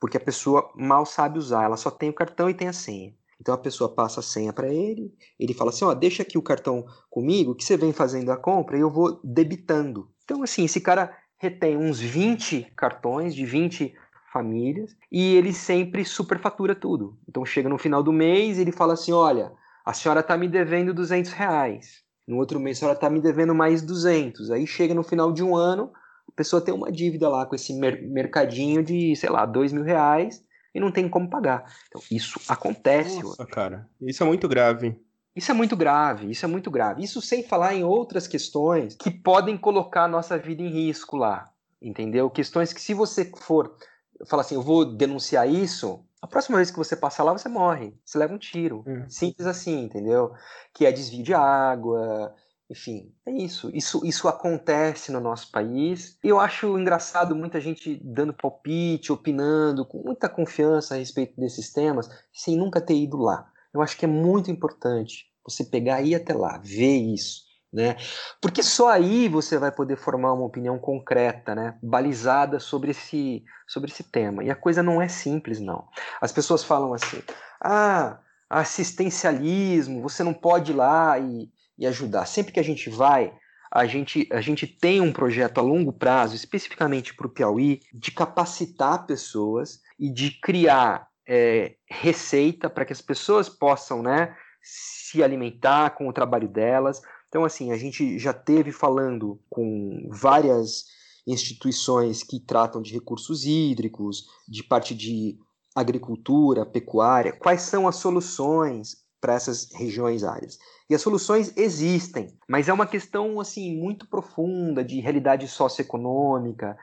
Porque 0.00 0.16
a 0.16 0.20
pessoa 0.20 0.72
mal 0.74 1.04
sabe 1.04 1.38
usar, 1.38 1.64
ela 1.64 1.76
só 1.76 1.90
tem 1.90 2.08
o 2.08 2.14
cartão 2.14 2.48
e 2.48 2.54
tem 2.54 2.68
a 2.68 2.72
senha. 2.72 3.14
Então 3.38 3.54
a 3.54 3.58
pessoa 3.58 3.94
passa 3.94 4.20
a 4.20 4.22
senha 4.22 4.50
para 4.50 4.72
ele, 4.72 5.14
ele 5.38 5.52
fala 5.52 5.68
assim: 5.68 5.84
ó, 5.84 5.92
deixa 5.92 6.22
aqui 6.22 6.38
o 6.38 6.42
cartão 6.42 6.86
comigo, 7.10 7.54
que 7.54 7.64
você 7.64 7.76
vem 7.76 7.92
fazendo 7.92 8.32
a 8.32 8.36
compra 8.36 8.78
e 8.78 8.80
eu 8.80 8.90
vou 8.90 9.20
debitando. 9.22 10.10
Então, 10.24 10.42
assim, 10.42 10.64
esse 10.64 10.80
cara 10.80 11.14
retém 11.36 11.76
uns 11.76 12.00
20 12.00 12.72
cartões 12.74 13.34
de 13.34 13.44
20 13.44 13.94
famílias 14.36 14.94
e 15.10 15.34
ele 15.34 15.52
sempre 15.54 16.04
superfatura 16.04 16.74
tudo. 16.74 17.16
Então 17.26 17.44
chega 17.46 17.70
no 17.70 17.78
final 17.78 18.02
do 18.02 18.12
mês 18.12 18.58
e 18.58 18.60
ele 18.60 18.72
fala 18.72 18.92
assim: 18.92 19.12
olha, 19.12 19.50
a 19.84 19.94
senhora 19.94 20.20
está 20.20 20.36
me 20.36 20.46
devendo 20.46 20.92
200 20.92 21.32
reais. 21.32 22.04
No 22.28 22.36
outro 22.36 22.60
mês 22.60 22.76
a 22.76 22.80
senhora 22.80 22.96
está 22.96 23.08
me 23.08 23.20
devendo 23.20 23.54
mais 23.54 23.80
200. 23.80 24.50
Aí 24.50 24.66
chega 24.66 24.92
no 24.92 25.02
final 25.02 25.32
de 25.32 25.42
um 25.42 25.56
ano, 25.56 25.90
a 26.28 26.32
pessoa 26.32 26.60
tem 26.60 26.74
uma 26.74 26.92
dívida 26.92 27.28
lá 27.28 27.46
com 27.46 27.54
esse 27.54 27.72
mer 27.72 28.02
mercadinho 28.02 28.84
de, 28.84 29.16
sei 29.16 29.30
lá, 29.30 29.46
2 29.46 29.72
mil 29.72 29.84
reais 29.84 30.44
e 30.74 30.80
não 30.80 30.92
tem 30.92 31.08
como 31.08 31.30
pagar. 31.30 31.64
Então 31.88 32.02
isso 32.10 32.38
acontece. 32.48 33.22
Nossa, 33.22 33.46
cara, 33.46 33.88
isso 34.02 34.22
é 34.22 34.26
muito 34.26 34.46
grave. 34.46 35.00
Isso 35.34 35.50
é 35.50 35.54
muito 35.54 35.76
grave, 35.76 36.30
isso 36.30 36.44
é 36.44 36.48
muito 36.48 36.70
grave. 36.70 37.02
Isso 37.02 37.20
sem 37.20 37.42
falar 37.42 37.74
em 37.74 37.84
outras 37.84 38.26
questões 38.26 38.96
que 38.96 39.10
podem 39.10 39.56
colocar 39.56 40.04
a 40.04 40.08
nossa 40.08 40.38
vida 40.38 40.62
em 40.62 40.68
risco 40.68 41.16
lá, 41.16 41.44
entendeu? 41.80 42.30
Questões 42.30 42.72
que 42.72 42.80
se 42.80 42.94
você 42.94 43.30
for 43.42 43.76
fala 44.24 44.42
assim, 44.42 44.54
eu 44.54 44.62
vou 44.62 44.84
denunciar 44.84 45.48
isso, 45.48 46.04
a 46.20 46.26
próxima 46.26 46.56
vez 46.56 46.70
que 46.70 46.78
você 46.78 46.96
passar 46.96 47.22
lá, 47.22 47.32
você 47.32 47.48
morre. 47.48 47.94
Você 48.04 48.18
leva 48.18 48.34
um 48.34 48.38
tiro. 48.38 48.82
Hum. 48.86 49.04
Simples 49.08 49.46
assim, 49.46 49.84
entendeu? 49.84 50.32
Que 50.74 50.86
é 50.86 50.92
desvio 50.92 51.22
de 51.22 51.34
água, 51.34 52.34
enfim, 52.68 53.14
é 53.26 53.30
isso. 53.30 53.70
Isso, 53.74 54.04
isso 54.04 54.26
acontece 54.26 55.12
no 55.12 55.20
nosso 55.20 55.50
país. 55.52 56.18
E 56.24 56.28
eu 56.28 56.40
acho 56.40 56.78
engraçado 56.78 57.36
muita 57.36 57.60
gente 57.60 58.00
dando 58.02 58.32
palpite, 58.32 59.12
opinando, 59.12 59.86
com 59.86 60.02
muita 60.02 60.28
confiança 60.28 60.94
a 60.94 60.98
respeito 60.98 61.38
desses 61.40 61.72
temas, 61.72 62.08
sem 62.32 62.56
nunca 62.56 62.80
ter 62.80 62.94
ido 62.94 63.18
lá. 63.18 63.48
Eu 63.72 63.82
acho 63.82 63.96
que 63.96 64.04
é 64.04 64.08
muito 64.08 64.50
importante 64.50 65.26
você 65.44 65.64
pegar 65.64 66.02
e 66.02 66.08
ir 66.08 66.14
até 66.16 66.34
lá, 66.34 66.58
ver 66.58 66.96
isso 66.96 67.45
né? 67.76 67.94
Porque 68.40 68.62
só 68.62 68.88
aí 68.88 69.28
você 69.28 69.58
vai 69.58 69.70
poder 69.70 69.96
formar 69.96 70.32
uma 70.32 70.46
opinião 70.46 70.78
concreta, 70.78 71.54
né? 71.54 71.78
Balizada 71.82 72.58
sobre 72.58 72.92
esse, 72.92 73.44
sobre 73.68 73.90
esse 73.92 74.02
tema. 74.02 74.42
E 74.42 74.50
a 74.50 74.56
coisa 74.56 74.82
não 74.82 75.02
é 75.02 75.08
simples, 75.08 75.60
não. 75.60 75.86
As 76.18 76.32
pessoas 76.32 76.64
falam 76.64 76.94
assim: 76.94 77.22
ah, 77.62 78.18
assistencialismo, 78.48 80.00
você 80.00 80.24
não 80.24 80.32
pode 80.32 80.72
ir 80.72 80.74
lá 80.74 81.18
e, 81.18 81.50
e 81.78 81.86
ajudar. 81.86 82.24
Sempre 82.24 82.54
que 82.54 82.60
a 82.60 82.64
gente 82.64 82.88
vai, 82.88 83.30
a 83.70 83.84
gente, 83.84 84.26
a 84.32 84.40
gente 84.40 84.66
tem 84.66 85.02
um 85.02 85.12
projeto 85.12 85.58
a 85.58 85.62
longo 85.62 85.92
prazo, 85.92 86.34
especificamente 86.34 87.14
para 87.14 87.26
o 87.26 87.30
Piauí, 87.30 87.80
de 87.92 88.10
capacitar 88.10 89.06
pessoas 89.06 89.82
e 90.00 90.10
de 90.10 90.30
criar 90.40 91.08
é, 91.28 91.74
receita 91.90 92.70
para 92.70 92.86
que 92.86 92.92
as 92.94 93.02
pessoas 93.02 93.50
possam 93.50 94.02
né, 94.02 94.34
se 94.62 95.22
alimentar 95.22 95.90
com 95.90 96.08
o 96.08 96.12
trabalho 96.12 96.48
delas, 96.48 97.00
então, 97.36 97.44
assim, 97.44 97.70
a 97.70 97.76
gente 97.76 98.18
já 98.18 98.32
teve 98.32 98.72
falando 98.72 99.38
com 99.50 100.08
várias 100.10 100.86
instituições 101.26 102.22
que 102.22 102.40
tratam 102.40 102.80
de 102.80 102.94
recursos 102.94 103.44
hídricos, 103.44 104.24
de 104.48 104.64
parte 104.64 104.94
de 104.94 105.38
agricultura, 105.74 106.64
pecuária, 106.64 107.34
quais 107.34 107.60
são 107.60 107.86
as 107.86 107.96
soluções 107.96 109.04
para 109.20 109.34
essas 109.34 109.68
regiões 109.74 110.24
áreas. 110.24 110.58
E 110.88 110.94
as 110.94 111.02
soluções 111.02 111.52
existem, 111.58 112.34
mas 112.48 112.70
é 112.70 112.72
uma 112.72 112.86
questão 112.86 113.38
assim 113.38 113.76
muito 113.76 114.08
profunda 114.08 114.82
de 114.82 114.98
realidade 115.00 115.46
socioeconômica. 115.46 116.74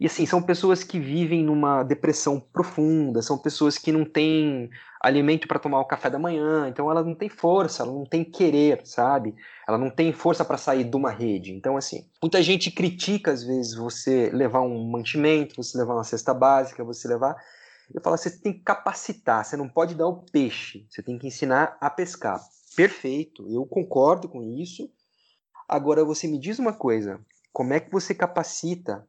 E 0.00 0.06
assim, 0.06 0.24
são 0.26 0.40
pessoas 0.40 0.84
que 0.84 1.00
vivem 1.00 1.42
numa 1.42 1.82
depressão 1.82 2.38
profunda, 2.38 3.20
são 3.20 3.36
pessoas 3.36 3.76
que 3.76 3.90
não 3.90 4.04
têm 4.04 4.70
alimento 5.00 5.48
para 5.48 5.58
tomar 5.58 5.80
o 5.80 5.86
café 5.86 6.08
da 6.08 6.20
manhã, 6.20 6.68
então 6.68 6.88
ela 6.88 7.02
não 7.02 7.16
tem 7.16 7.28
força, 7.28 7.82
ela 7.82 7.92
não 7.92 8.04
tem 8.04 8.24
querer, 8.24 8.86
sabe? 8.86 9.34
Ela 9.66 9.76
não 9.76 9.90
tem 9.90 10.12
força 10.12 10.44
para 10.44 10.56
sair 10.56 10.84
de 10.84 10.96
uma 10.96 11.10
rede. 11.10 11.52
Então, 11.52 11.76
assim, 11.76 12.08
muita 12.22 12.40
gente 12.40 12.70
critica 12.70 13.32
às 13.32 13.42
vezes 13.42 13.74
você 13.74 14.30
levar 14.30 14.60
um 14.60 14.88
mantimento, 14.88 15.56
você 15.56 15.76
levar 15.76 15.94
uma 15.94 16.04
cesta 16.04 16.32
básica, 16.32 16.84
você 16.84 17.08
levar. 17.08 17.36
Eu 17.92 18.00
falo, 18.00 18.16
você 18.16 18.30
tem 18.30 18.52
que 18.52 18.60
capacitar, 18.60 19.44
você 19.44 19.56
não 19.56 19.68
pode 19.68 19.96
dar 19.96 20.06
o 20.06 20.22
peixe, 20.30 20.86
você 20.88 21.02
tem 21.02 21.18
que 21.18 21.26
ensinar 21.26 21.76
a 21.80 21.90
pescar. 21.90 22.40
Perfeito, 22.76 23.48
eu 23.50 23.66
concordo 23.66 24.28
com 24.28 24.44
isso. 24.44 24.88
Agora 25.68 26.04
você 26.04 26.28
me 26.28 26.38
diz 26.38 26.60
uma 26.60 26.72
coisa: 26.72 27.18
como 27.52 27.72
é 27.72 27.80
que 27.80 27.90
você 27.90 28.14
capacita 28.14 29.07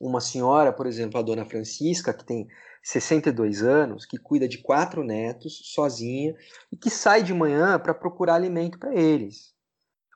uma 0.00 0.20
senhora, 0.20 0.72
por 0.72 0.86
exemplo, 0.86 1.18
a 1.18 1.22
dona 1.22 1.44
Francisca, 1.44 2.14
que 2.14 2.24
tem 2.24 2.46
62 2.82 3.62
anos, 3.62 4.06
que 4.06 4.16
cuida 4.16 4.48
de 4.48 4.58
quatro 4.58 5.02
netos 5.02 5.72
sozinha 5.74 6.34
e 6.70 6.76
que 6.76 6.90
sai 6.90 7.22
de 7.22 7.34
manhã 7.34 7.78
para 7.78 7.94
procurar 7.94 8.34
alimento 8.34 8.78
para 8.78 8.94
eles? 8.94 9.52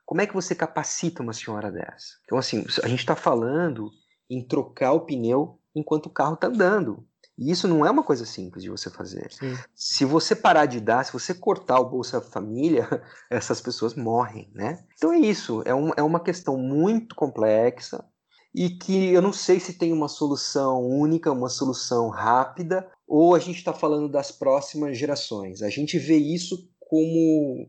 Como 0.05 0.21
é 0.21 0.27
que 0.27 0.33
você 0.33 0.55
capacita 0.55 1.23
uma 1.23 1.33
senhora 1.33 1.71
dessa? 1.71 2.17
Então, 2.25 2.37
assim, 2.37 2.65
a 2.83 2.87
gente 2.87 2.99
está 2.99 3.15
falando 3.15 3.91
em 4.29 4.45
trocar 4.45 4.93
o 4.93 5.01
pneu 5.01 5.59
enquanto 5.75 6.07
o 6.07 6.09
carro 6.11 6.35
está 6.35 6.47
andando. 6.47 7.05
E 7.37 7.49
isso 7.49 7.67
não 7.67 7.85
é 7.85 7.89
uma 7.89 8.03
coisa 8.03 8.25
simples 8.25 8.63
de 8.63 8.69
você 8.69 8.89
fazer. 8.91 9.31
Sim. 9.31 9.57
Se 9.73 10.05
você 10.05 10.35
parar 10.35 10.67
de 10.67 10.79
dar, 10.79 11.03
se 11.03 11.11
você 11.11 11.33
cortar 11.33 11.79
o 11.79 11.89
Bolsa 11.89 12.21
Família, 12.21 12.87
essas 13.29 13.59
pessoas 13.59 13.95
morrem, 13.95 14.51
né? 14.53 14.85
Então 14.95 15.11
é 15.11 15.17
isso. 15.17 15.63
É, 15.65 15.73
um, 15.73 15.91
é 15.97 16.03
uma 16.03 16.19
questão 16.19 16.57
muito 16.57 17.15
complexa 17.15 18.05
e 18.53 18.69
que 18.69 19.11
eu 19.11 19.21
não 19.21 19.33
sei 19.33 19.59
se 19.59 19.73
tem 19.73 19.91
uma 19.91 20.07
solução 20.07 20.85
única, 20.87 21.31
uma 21.31 21.49
solução 21.49 22.09
rápida, 22.09 22.87
ou 23.07 23.33
a 23.33 23.39
gente 23.39 23.57
está 23.57 23.73
falando 23.73 24.07
das 24.07 24.31
próximas 24.31 24.97
gerações. 24.97 25.61
A 25.61 25.69
gente 25.69 25.97
vê 25.97 26.17
isso 26.17 26.69
como 26.79 27.67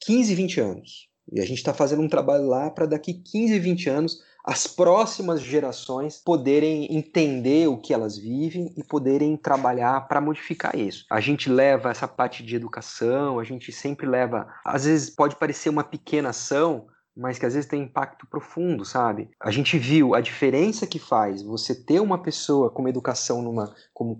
15, 0.00 0.34
20 0.34 0.60
anos. 0.60 1.08
E 1.32 1.40
a 1.40 1.46
gente 1.46 1.58
está 1.58 1.72
fazendo 1.72 2.02
um 2.02 2.08
trabalho 2.08 2.46
lá 2.46 2.70
para 2.70 2.86
daqui 2.86 3.14
15, 3.14 3.58
20 3.58 3.90
anos 3.90 4.18
as 4.44 4.66
próximas 4.66 5.40
gerações 5.40 6.18
poderem 6.18 6.94
entender 6.94 7.66
o 7.66 7.78
que 7.78 7.94
elas 7.94 8.18
vivem 8.18 8.74
e 8.76 8.84
poderem 8.84 9.38
trabalhar 9.38 10.06
para 10.06 10.20
modificar 10.20 10.76
isso. 10.76 11.06
A 11.10 11.18
gente 11.18 11.48
leva 11.48 11.90
essa 11.90 12.06
parte 12.06 12.44
de 12.44 12.54
educação, 12.54 13.38
a 13.38 13.44
gente 13.44 13.72
sempre 13.72 14.06
leva, 14.06 14.46
às 14.62 14.84
vezes 14.84 15.08
pode 15.08 15.36
parecer 15.36 15.70
uma 15.70 15.82
pequena 15.82 16.28
ação, 16.28 16.86
mas 17.16 17.38
que 17.38 17.46
às 17.46 17.54
vezes 17.54 17.68
tem 17.68 17.82
impacto 17.82 18.26
profundo, 18.26 18.84
sabe? 18.84 19.30
A 19.40 19.50
gente 19.50 19.78
viu 19.78 20.14
a 20.14 20.20
diferença 20.20 20.86
que 20.86 20.98
faz 20.98 21.42
você 21.42 21.74
ter 21.74 22.00
uma 22.00 22.18
pessoa 22.18 22.70
com 22.70 22.88
educação 22.88 23.42
numa 23.42 23.74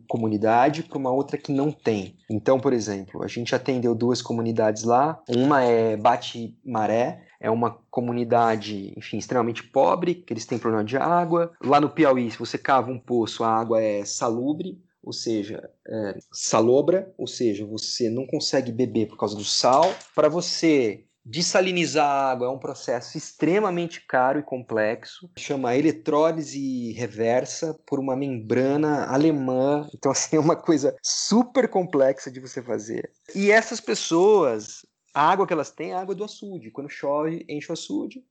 comunidade 0.08 0.82
para 0.82 0.98
uma 0.98 1.10
outra 1.10 1.36
que 1.36 1.52
não 1.52 1.72
tem. 1.72 2.16
Então, 2.30 2.60
por 2.60 2.72
exemplo, 2.72 3.22
a 3.22 3.26
gente 3.26 3.54
atendeu 3.54 3.94
duas 3.94 4.22
comunidades 4.22 4.84
lá, 4.84 5.20
uma 5.28 5.62
é 5.62 5.96
Bate 5.96 6.56
Maré, 6.64 7.24
é 7.40 7.50
uma 7.50 7.78
comunidade, 7.90 8.94
enfim, 8.96 9.18
extremamente 9.18 9.62
pobre, 9.62 10.14
que 10.14 10.32
eles 10.32 10.46
têm 10.46 10.58
problema 10.58 10.84
de 10.84 10.96
água. 10.96 11.52
Lá 11.62 11.80
no 11.80 11.90
Piauí, 11.90 12.30
se 12.30 12.38
você 12.38 12.56
cava 12.56 12.90
um 12.90 12.98
poço, 12.98 13.44
a 13.44 13.48
água 13.48 13.82
é 13.82 14.04
salubre, 14.04 14.80
ou 15.02 15.12
seja, 15.12 15.68
é, 15.86 16.18
salobra, 16.32 17.12
ou 17.18 17.26
seja, 17.26 17.66
você 17.66 18.08
não 18.08 18.26
consegue 18.26 18.72
beber 18.72 19.08
por 19.08 19.18
causa 19.18 19.36
do 19.36 19.44
sal. 19.44 19.92
Para 20.14 20.30
você 20.30 21.04
Dessalinizar 21.24 22.06
a 22.06 22.30
água 22.30 22.48
é 22.48 22.50
um 22.50 22.58
processo 22.58 23.16
extremamente 23.16 24.04
caro 24.06 24.38
e 24.38 24.42
complexo, 24.42 25.30
chama 25.38 25.74
eletrólise 25.74 26.92
reversa 26.92 27.74
por 27.86 27.98
uma 27.98 28.14
membrana 28.14 29.06
alemã. 29.06 29.88
Então, 29.94 30.12
assim, 30.12 30.36
é 30.36 30.40
uma 30.40 30.56
coisa 30.56 30.94
super 31.02 31.68
complexa 31.68 32.30
de 32.30 32.40
você 32.40 32.62
fazer. 32.62 33.10
E 33.34 33.50
essas 33.50 33.80
pessoas, 33.80 34.84
a 35.14 35.30
água 35.30 35.46
que 35.46 35.52
elas 35.52 35.70
têm 35.70 35.92
é 35.92 35.94
a 35.94 36.00
água 36.00 36.14
do 36.14 36.24
açude. 36.24 36.70
Quando 36.70 36.90
chove, 36.90 37.44
enche 37.48 37.70
o 37.70 37.72
açude. 37.72 38.22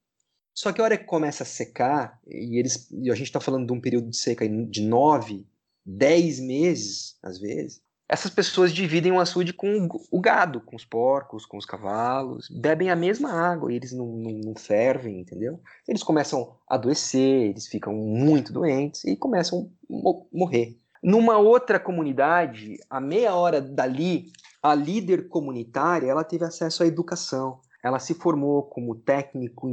Só 0.54 0.72
que 0.72 0.80
a 0.80 0.84
hora 0.84 0.98
que 0.98 1.06
começa 1.06 1.41
a 1.41 1.48
secar, 1.48 2.20
e, 2.28 2.60
eles, 2.60 2.88
e 2.91 3.10
a 3.10 3.16
gente 3.16 3.26
está 3.26 3.39
falando 3.39 3.66
de 3.66 3.74
um 3.74 3.82
período 3.82 4.12
de 4.12 4.18
seca 4.18 4.48
de 4.48 4.82
nove, 4.82 5.48
dez 5.84 6.39
meses, 6.39 7.18
às 7.24 7.39
vezes, 7.39 7.82
essas 8.08 8.30
pessoas 8.30 8.72
dividem 8.72 9.12
o 9.12 9.20
açude 9.20 9.54
com 9.54 9.88
o 10.12 10.20
gado, 10.20 10.62
com 10.62 10.76
os 10.76 10.86
porcos, 10.86 11.45
com 11.45 11.58
os 11.58 11.66
cavalos, 11.66 12.47
bebem 12.49 12.89
a 12.91 12.95
mesma 12.95 13.32
água 13.32 13.72
e 13.72 13.76
eles 13.76 13.91
não, 13.91 14.06
não, 14.06 14.32
não, 14.43 14.56
fervem, 14.56 15.22
entendeu? 15.22 15.60
Eles 15.88 16.04
começam 16.04 16.56
a 16.70 16.76
adoecer, 16.76 17.49
eles 17.49 17.68
ficam 17.68 17.93
muito 17.93 18.51
doentes 18.51 19.04
e 19.06 19.16
começam 19.16 19.72
a 19.89 20.38
morrer. 20.38 20.78
Numa 21.01 21.38
outra 21.38 21.80
comunidade, 21.80 22.78
a 22.89 22.99
meia 22.99 23.36
hora 23.36 23.62
dali, 23.62 24.32
a 24.62 24.76
líder 24.76 25.28
comunitária 25.28 26.08
ela 26.08 26.24
teve 26.24 26.45
acesso 26.45 26.84
à 26.84 26.86
educação. 26.86 27.60
Ela 27.84 27.99
se 27.99 28.14
formou 28.14 28.64
como 28.64 28.95
técnico 28.95 29.68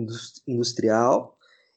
industrial 0.47 1.37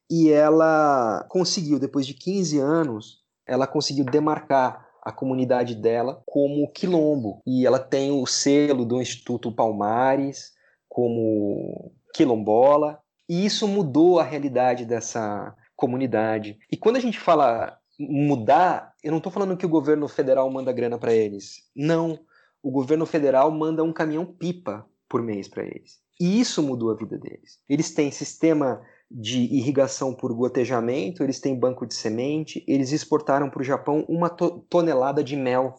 e 0.09 0.31
ela 0.31 1.25
conseguiu, 1.29 1.79
depois 1.79 2.05
de 2.05 2.13
15 2.13 2.59
anos, 2.59 3.23
ela 3.45 3.67
conseguiu 3.67 4.05
demarcar 4.05 4.92
a 5.03 5.11
comunidade 5.11 5.75
dela 5.75 6.23
como 6.25 6.71
quilombo. 6.71 7.41
E 7.45 7.65
ela 7.65 7.79
tem 7.79 8.11
o 8.11 8.25
selo 8.25 8.85
do 8.85 9.01
Instituto 9.01 9.51
Palmares 9.51 10.53
como 10.87 11.91
quilombola. 12.13 12.99
E 13.27 13.45
isso 13.45 13.67
mudou 13.67 14.19
a 14.19 14.23
realidade 14.23 14.85
dessa 14.85 15.55
comunidade. 15.75 16.57
E 16.71 16.77
quando 16.77 16.95
a 16.95 17.01
gente 17.01 17.19
fala 17.19 17.77
mudar, 17.99 18.93
eu 19.03 19.11
não 19.11 19.17
estou 19.17 19.31
falando 19.31 19.57
que 19.57 19.65
o 19.65 19.69
governo 19.69 20.07
federal 20.07 20.49
manda 20.49 20.71
grana 20.71 20.97
para 20.97 21.13
eles. 21.13 21.63
Não. 21.75 22.19
O 22.61 22.71
governo 22.71 23.05
federal 23.05 23.51
manda 23.51 23.83
um 23.83 23.93
caminhão 23.93 24.25
pipa 24.25 24.85
por 25.09 25.21
mês 25.21 25.47
para 25.47 25.63
eles. 25.63 25.99
E 26.19 26.39
isso 26.39 26.63
mudou 26.63 26.91
a 26.91 26.95
vida 26.95 27.17
deles. 27.17 27.59
Eles 27.67 27.93
têm 27.93 28.11
sistema 28.11 28.81
de 29.13 29.41
irrigação 29.41 30.11
por 30.11 30.33
gotejamento, 30.33 31.23
eles 31.23 31.39
têm 31.39 31.57
banco 31.57 31.85
de 31.85 31.93
semente, 31.93 32.63
eles 32.67 32.91
exportaram 32.91 33.47
para 33.47 33.61
o 33.61 33.65
Japão 33.65 34.03
uma 34.09 34.27
to 34.27 34.65
tonelada 34.67 35.23
de 35.23 35.35
mel 35.35 35.75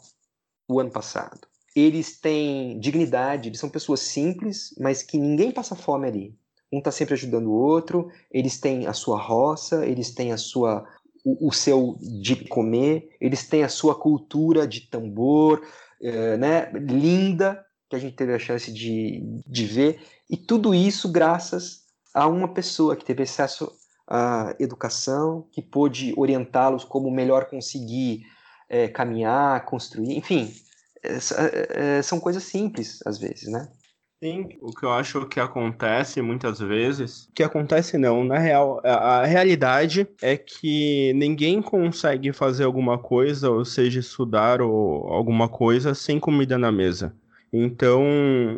o 0.69 0.79
ano 0.79 0.91
passado. 0.91 1.41
Eles 1.75 2.21
têm 2.21 2.79
dignidade, 2.79 3.49
eles 3.49 3.59
são 3.59 3.69
pessoas 3.69 4.01
simples, 4.01 4.73
mas 4.79 5.03
que 5.03 5.19
ninguém 5.19 5.51
passa 5.51 5.75
fome 5.75 6.07
ali. 6.07 6.39
Um 6.73 6.79
está 6.79 6.93
sempre 6.93 7.15
ajudando 7.15 7.49
o 7.49 7.55
outro, 7.55 8.09
eles 8.31 8.61
têm 8.61 8.87
a 8.87 8.93
sua 8.93 9.21
roça, 9.21 9.85
eles 9.85 10.15
têm 10.15 10.31
a 10.33 10.37
sua 10.37 10.87
o, 11.25 11.49
o 11.49 11.53
seu 11.53 11.99
de 12.01 12.47
comer, 12.49 13.09
eles 13.21 13.49
têm 13.49 13.65
a 13.65 13.69
sua 13.69 13.95
cultura 13.95 14.69
de 14.69 14.83
tambor, 14.83 15.67
é, 16.01 16.37
né, 16.37 16.71
linda, 16.73 17.65
que 17.89 17.97
a 17.97 17.99
gente 17.99 18.15
teve 18.15 18.33
a 18.33 18.39
chance 18.39 18.73
de, 18.73 19.43
de 19.47 19.67
ver, 19.67 20.01
e 20.31 20.37
tudo 20.37 20.75
isso 20.75 21.11
graças 21.11 21.84
a 22.15 22.29
uma 22.29 22.47
pessoa 22.49 22.95
que 22.95 23.05
teve 23.05 23.25
acesso 23.25 23.71
à 24.07 24.55
educação, 24.61 25.47
que 25.51 25.61
pôde 25.61 26.15
orientá-los 26.17 26.85
como 26.85 27.11
melhor 27.11 27.47
conseguir 27.47 28.25
é, 28.69 28.87
caminhar, 28.87 29.65
construir, 29.65 30.17
enfim, 30.17 30.55
é, 31.03 31.99
é, 31.99 32.03
são 32.03 32.21
coisas 32.21 32.45
simples 32.45 33.01
às 33.05 33.19
vezes, 33.19 33.51
né? 33.51 33.69
Sim, 34.23 34.49
o 34.63 34.73
que 34.73 34.87
eu 34.87 34.93
acho 34.93 35.27
que 35.27 35.39
acontece 35.39 36.23
muitas 36.23 36.59
vezes, 36.59 37.29
que 37.35 37.43
acontece 37.43 37.99
não, 37.99 38.25
na 38.25 38.39
real, 38.39 38.81
a 38.83 39.27
realidade 39.27 40.09
é 40.23 40.35
que 40.35 41.13
ninguém 41.15 41.61
consegue 41.61 42.33
fazer 42.33 42.65
alguma 42.65 42.97
coisa, 42.97 43.51
ou 43.51 43.67
seja, 43.67 44.01
estudar 44.01 44.63
ou 44.63 45.09
alguma 45.13 45.47
coisa 45.47 45.95
sem 45.95 46.19
comida 46.19 46.57
na 46.57 46.73
mesa. 46.73 47.15
Então, 47.53 48.03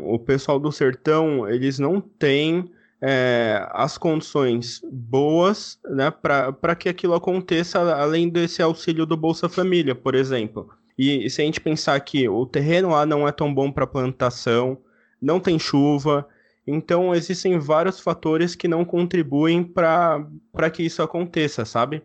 o 0.04 0.20
pessoal 0.20 0.60
do 0.60 0.70
sertão, 0.70 1.48
eles 1.48 1.80
não 1.80 2.00
têm 2.00 2.70
é, 3.08 3.64
as 3.70 3.96
condições 3.96 4.80
boas 4.90 5.78
né, 5.88 6.10
para 6.10 6.74
que 6.74 6.88
aquilo 6.88 7.14
aconteça, 7.14 7.78
além 7.94 8.28
desse 8.28 8.60
auxílio 8.60 9.06
do 9.06 9.16
Bolsa 9.16 9.48
Família, 9.48 9.94
por 9.94 10.16
exemplo. 10.16 10.68
E, 10.98 11.24
e 11.24 11.30
se 11.30 11.40
a 11.40 11.44
gente 11.44 11.60
pensar 11.60 12.00
que 12.00 12.28
o 12.28 12.44
terreno 12.44 12.90
lá 12.90 13.06
não 13.06 13.28
é 13.28 13.30
tão 13.30 13.54
bom 13.54 13.70
para 13.70 13.86
plantação, 13.86 14.78
não 15.22 15.38
tem 15.38 15.56
chuva, 15.56 16.26
então 16.66 17.14
existem 17.14 17.56
vários 17.60 18.00
fatores 18.00 18.56
que 18.56 18.66
não 18.66 18.84
contribuem 18.84 19.62
para 19.62 20.70
que 20.72 20.82
isso 20.82 21.00
aconteça, 21.00 21.64
sabe? 21.64 22.02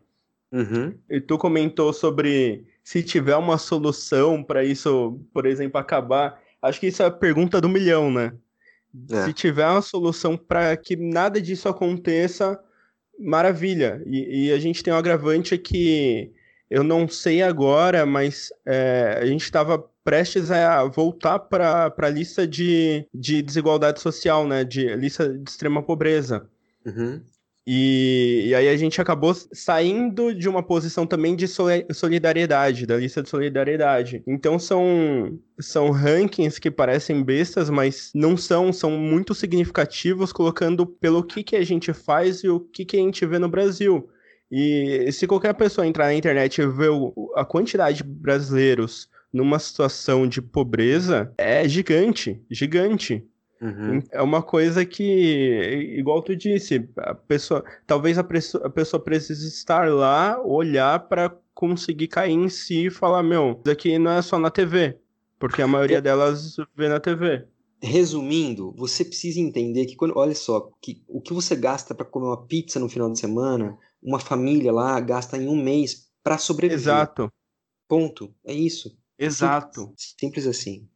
Uhum. 0.51 0.93
E 1.09 1.19
tu 1.19 1.35
comentou 1.35 1.91
sobre 1.93 2.63
se 2.83 3.01
tiver 3.01 3.37
uma 3.37 3.57
solução 3.57 4.43
para 4.43 4.63
isso, 4.63 5.19
por 5.33 5.47
exemplo, 5.47 5.81
acabar. 5.81 6.39
Acho 6.61 6.79
que 6.79 6.87
isso 6.87 7.01
é 7.01 7.07
a 7.07 7.11
pergunta 7.11 7.59
do 7.59 7.67
milhão, 7.67 8.11
né? 8.11 8.33
É. 9.09 9.25
Se 9.25 9.33
tiver 9.33 9.67
uma 9.67 9.81
solução 9.81 10.35
para 10.35 10.75
que 10.75 10.95
nada 10.95 11.41
disso 11.41 11.69
aconteça, 11.69 12.59
maravilha. 13.17 14.01
E, 14.05 14.47
e, 14.47 14.51
a 14.51 14.59
gente 14.59 14.83
tem 14.83 14.93
um 14.93 14.97
agravante 14.97 15.57
que 15.57 16.31
eu 16.69 16.83
não 16.83 17.07
sei 17.07 17.41
agora, 17.41 18.05
mas 18.05 18.49
é, 18.65 19.19
a 19.21 19.25
gente 19.25 19.43
estava 19.43 19.79
prestes 20.03 20.49
a 20.49 20.83
voltar 20.85 21.39
para 21.39 21.93
a 21.95 22.09
lista 22.09 22.47
de, 22.47 23.05
de 23.13 23.41
desigualdade 23.41 24.01
social, 24.01 24.47
né? 24.47 24.63
De 24.63 24.95
lista 24.95 25.29
de 25.29 25.49
extrema 25.49 25.83
pobreza. 25.83 26.49
Uhum. 26.85 27.21
E, 27.65 28.45
e, 28.47 28.55
aí 28.55 28.67
a 28.67 28.75
gente 28.75 28.99
acabou 28.99 29.35
saindo 29.35 30.33
de 30.33 30.49
uma 30.49 30.63
posição 30.63 31.05
também 31.05 31.35
de 31.35 31.47
solidariedade, 31.47 32.87
da 32.87 32.97
lista 32.97 33.21
de 33.21 33.29
solidariedade. 33.29 34.23
Então 34.25 34.57
são, 34.57 35.39
são 35.59 35.91
rankings 35.91 36.59
que 36.59 36.71
parecem 36.71 37.23
bestas, 37.23 37.69
mas 37.69 38.11
não 38.15 38.35
são, 38.35 38.73
são 38.73 38.91
muito 38.91 39.35
significativos, 39.35 40.33
colocando 40.33 40.87
pelo 40.87 41.23
que, 41.23 41.43
que 41.43 41.55
a 41.55 41.63
gente 41.63 41.93
faz 41.93 42.43
e 42.43 42.49
o 42.49 42.59
que, 42.59 42.83
que 42.83 42.97
a 42.97 42.99
gente 42.99 43.25
vê 43.27 43.37
no 43.37 43.49
Brasil. 43.49 44.09
E 44.51 45.09
se 45.11 45.27
qualquer 45.27 45.53
pessoa 45.53 45.87
entrar 45.87 46.05
na 46.05 46.15
internet 46.15 46.59
e 46.59 46.67
ver 46.67 46.89
a 47.35 47.45
quantidade 47.45 47.97
de 47.97 48.03
brasileiros 48.03 49.07
numa 49.31 49.59
situação 49.59 50.27
de 50.27 50.41
pobreza, 50.41 51.33
é 51.37 51.65
gigante, 51.67 52.41
gigante. 52.49 53.25
Uhum. 53.61 54.01
É 54.11 54.21
uma 54.23 54.41
coisa 54.41 54.83
que, 54.83 55.95
igual 55.95 56.23
tu 56.23 56.35
disse, 56.35 56.89
a 56.97 57.13
pessoa, 57.13 57.63
talvez 57.85 58.17
a 58.17 58.23
pessoa, 58.23 58.65
a 58.65 58.69
pessoa 58.69 59.01
precise 59.01 59.47
estar 59.47 59.87
lá, 59.87 60.41
olhar 60.43 61.07
para 61.07 61.29
conseguir 61.53 62.07
cair 62.07 62.33
em 62.33 62.49
si 62.49 62.87
e 62.87 62.89
falar, 62.89 63.21
meu, 63.21 63.61
isso 63.63 63.71
aqui 63.71 63.99
não 63.99 64.11
é 64.11 64.21
só 64.23 64.39
na 64.39 64.49
TV, 64.49 64.97
porque 65.37 65.61
a 65.61 65.67
maioria 65.67 65.99
é... 65.99 66.01
delas 66.01 66.55
vê 66.75 66.89
na 66.89 66.99
TV. 66.99 67.45
Resumindo, 67.83 68.73
você 68.75 69.05
precisa 69.05 69.39
entender 69.39 69.85
que 69.85 69.95
quando, 69.95 70.17
olha 70.17 70.35
só, 70.35 70.71
que 70.81 71.03
o 71.07 71.21
que 71.21 71.33
você 71.33 71.55
gasta 71.55 71.93
para 71.93 72.05
comer 72.05 72.27
uma 72.27 72.45
pizza 72.45 72.79
no 72.79 72.89
final 72.89 73.11
de 73.11 73.19
semana, 73.19 73.77
uma 74.01 74.19
família 74.19 74.71
lá 74.71 74.99
gasta 74.99 75.37
em 75.37 75.47
um 75.47 75.55
mês 75.55 76.07
para 76.23 76.37
sobreviver. 76.37 76.79
Exato. 76.79 77.31
Ponto. 77.87 78.33
É 78.43 78.53
isso. 78.53 78.95
Exato. 79.17 79.93
Simples 79.95 80.47
assim. 80.47 80.87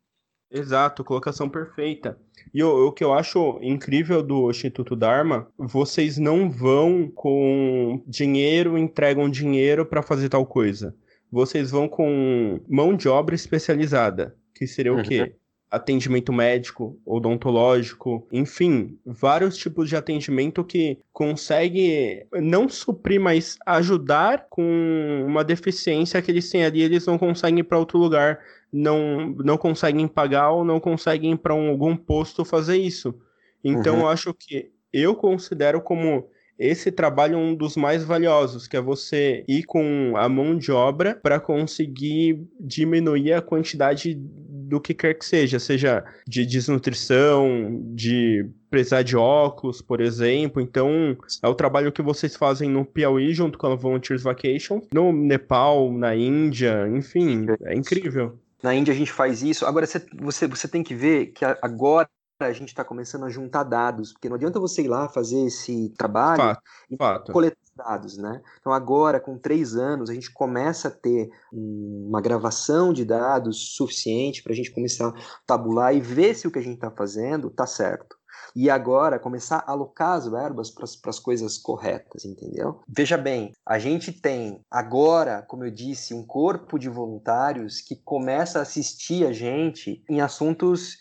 Exato, 0.51 1.03
colocação 1.03 1.49
perfeita. 1.49 2.17
E 2.53 2.63
o, 2.63 2.87
o, 2.87 2.91
que 2.91 3.03
eu 3.03 3.13
acho 3.13 3.59
incrível 3.61 4.21
do 4.21 4.49
Instituto 4.49 4.95
Dharma, 4.95 5.47
vocês 5.57 6.17
não 6.17 6.49
vão 6.49 7.11
com 7.13 8.01
dinheiro, 8.07 8.77
entregam 8.77 9.29
dinheiro 9.29 9.85
para 9.85 10.01
fazer 10.01 10.29
tal 10.29 10.45
coisa. 10.45 10.95
Vocês 11.31 11.71
vão 11.71 11.87
com 11.87 12.61
mão 12.69 12.95
de 12.95 13.09
obra 13.09 13.35
especializada, 13.35 14.35
que 14.53 14.65
seria 14.67 14.93
uhum. 14.93 15.01
o 15.01 15.03
quê? 15.03 15.21
Uhum. 15.21 15.31
Atendimento 15.71 16.31
médico, 16.31 16.97
odontológico, 17.05 18.25
enfim, 18.31 18.97
vários 19.05 19.57
tipos 19.57 19.89
de 19.89 19.97
atendimento 19.97 20.63
que 20.63 20.99
consegue 21.11 22.25
não 22.31 22.69
suprir, 22.69 23.19
mas 23.19 23.57
ajudar 23.65 24.45
com 24.49 25.25
uma 25.27 25.43
deficiência 25.43 26.21
que 26.21 26.31
eles 26.31 26.49
têm 26.49 26.63
ali, 26.63 26.81
eles 26.81 27.05
não 27.05 27.17
conseguem 27.17 27.59
ir 27.59 27.63
para 27.63 27.79
outro 27.79 27.97
lugar 27.97 28.39
não, 28.76 29.30
não 29.43 29.57
conseguem 29.57 30.07
pagar 30.07 30.51
ou 30.51 30.65
não 30.65 30.80
conseguem 30.80 31.32
ir 31.32 31.38
para 31.38 31.55
um, 31.55 31.69
algum 31.69 31.95
posto 31.95 32.43
fazer 32.43 32.78
isso. 32.78 33.15
Então, 33.63 33.95
uhum. 33.95 34.01
eu 34.01 34.07
acho 34.09 34.34
que 34.34 34.71
eu 34.91 35.15
considero 35.15 35.82
como 35.82 36.28
esse 36.57 36.91
trabalho 36.91 37.36
é 37.36 37.38
um 37.38 37.53
dos 37.53 37.76
mais 37.76 38.03
valiosos, 38.03 38.67
que 38.67 38.78
é 38.78 38.82
você 38.82 39.43
ir 39.47 39.63
com 39.63 40.13
a 40.15 40.30
mão 40.30 40.57
de 40.57 40.71
obra 40.71 41.15
para 41.15 41.39
conseguir 41.39 42.47
diminuir 42.59 43.34
a 43.34 43.41
quantidade 43.41 44.15
do 44.15 44.80
que 44.80 44.93
quer 44.93 45.13
que 45.13 45.26
seja, 45.26 45.59
seja 45.59 46.03
de 46.26 46.45
desnutrição, 46.45 47.82
de 47.93 48.49
precisar 48.69 49.03
de 49.03 49.17
óculos, 49.17 49.82
por 49.82 49.99
exemplo. 49.99 50.61
Então, 50.61 51.17
é 51.43 51.47
o 51.47 51.55
trabalho 51.55 51.91
que 51.91 52.01
vocês 52.01 52.36
fazem 52.36 52.69
no 52.69 52.86
Piauí 52.86 53.34
junto 53.34 53.57
com 53.57 53.67
a 53.67 53.76
Volunteers 53.76 54.23
Vacation, 54.23 54.82
no 54.93 55.11
Nepal, 55.11 55.91
na 55.91 56.15
Índia, 56.15 56.88
enfim, 56.88 57.45
é 57.63 57.76
incrível. 57.76 58.39
Na 58.64 58.74
Índia 58.74 58.93
a 58.93 58.97
gente 58.97 59.12
faz 59.12 59.43
isso. 59.43 59.66
Agora 59.66 59.86
você, 59.86 60.06
você, 60.20 60.47
você 60.47 60.68
tem 60.68 60.84
que 60.84 60.95
ver 60.95 61.28
que 61.28 61.45
agora 61.62 62.10
a 62.39 62.51
gente 62.51 62.70
está 62.70 62.84
começando 62.84 63.24
a 63.24 63.30
juntar 63.30 63.64
dados, 63.64 64.12
porque 64.12 64.28
não 64.28 64.36
adianta 64.36 64.60
você 64.60 64.84
ir 64.84 64.88
lá 64.88 65.08
fazer 65.08 65.45
esse 65.45 65.93
trabalho 65.97 66.41
fato, 66.41 66.62
e 66.89 66.97
fato. 66.97 67.32
coletar 67.32 67.58
dados, 67.76 68.18
né? 68.18 68.41
Então 68.60 68.72
agora, 68.72 69.20
com 69.20 69.38
três 69.38 69.76
anos, 69.76 70.10
a 70.10 70.14
gente 70.14 70.32
começa 70.32 70.88
a 70.88 70.91
ter 70.91 71.30
uma 71.51 72.22
gravação 72.22 72.93
de 72.93 73.03
dados 73.03 73.76
suficiente 73.76 74.41
para 74.41 74.53
a 74.53 74.56
gente 74.56 74.72
começar 74.72 75.10
a 75.10 75.14
tabular 75.45 75.93
e 75.93 75.99
ver 75.99 76.36
se 76.36 76.47
o 76.47 76.51
que 76.51 76.60
a 76.60 76.62
gente 76.62 76.76
está 76.76 76.89
fazendo 76.89 77.49
está 77.49 77.68
certo. 77.68 78.18
E 78.55 78.69
agora 78.69 79.19
começar 79.19 79.63
a 79.67 79.71
alocar 79.71 80.13
as 80.13 80.27
verbas 80.27 80.71
para 80.71 81.09
as 81.09 81.19
coisas 81.19 81.57
corretas, 81.57 82.25
entendeu? 82.25 82.81
Veja 82.88 83.17
bem, 83.17 83.51
a 83.65 83.77
gente 83.77 84.11
tem 84.11 84.63
agora, 84.71 85.41
como 85.41 85.65
eu 85.65 85.71
disse, 85.71 86.13
um 86.13 86.25
corpo 86.25 86.79
de 86.79 86.89
voluntários 86.89 87.81
que 87.81 87.95
começa 87.95 88.59
a 88.59 88.61
assistir 88.61 89.25
a 89.25 89.33
gente 89.33 90.03
em 90.09 90.21
assuntos 90.21 90.97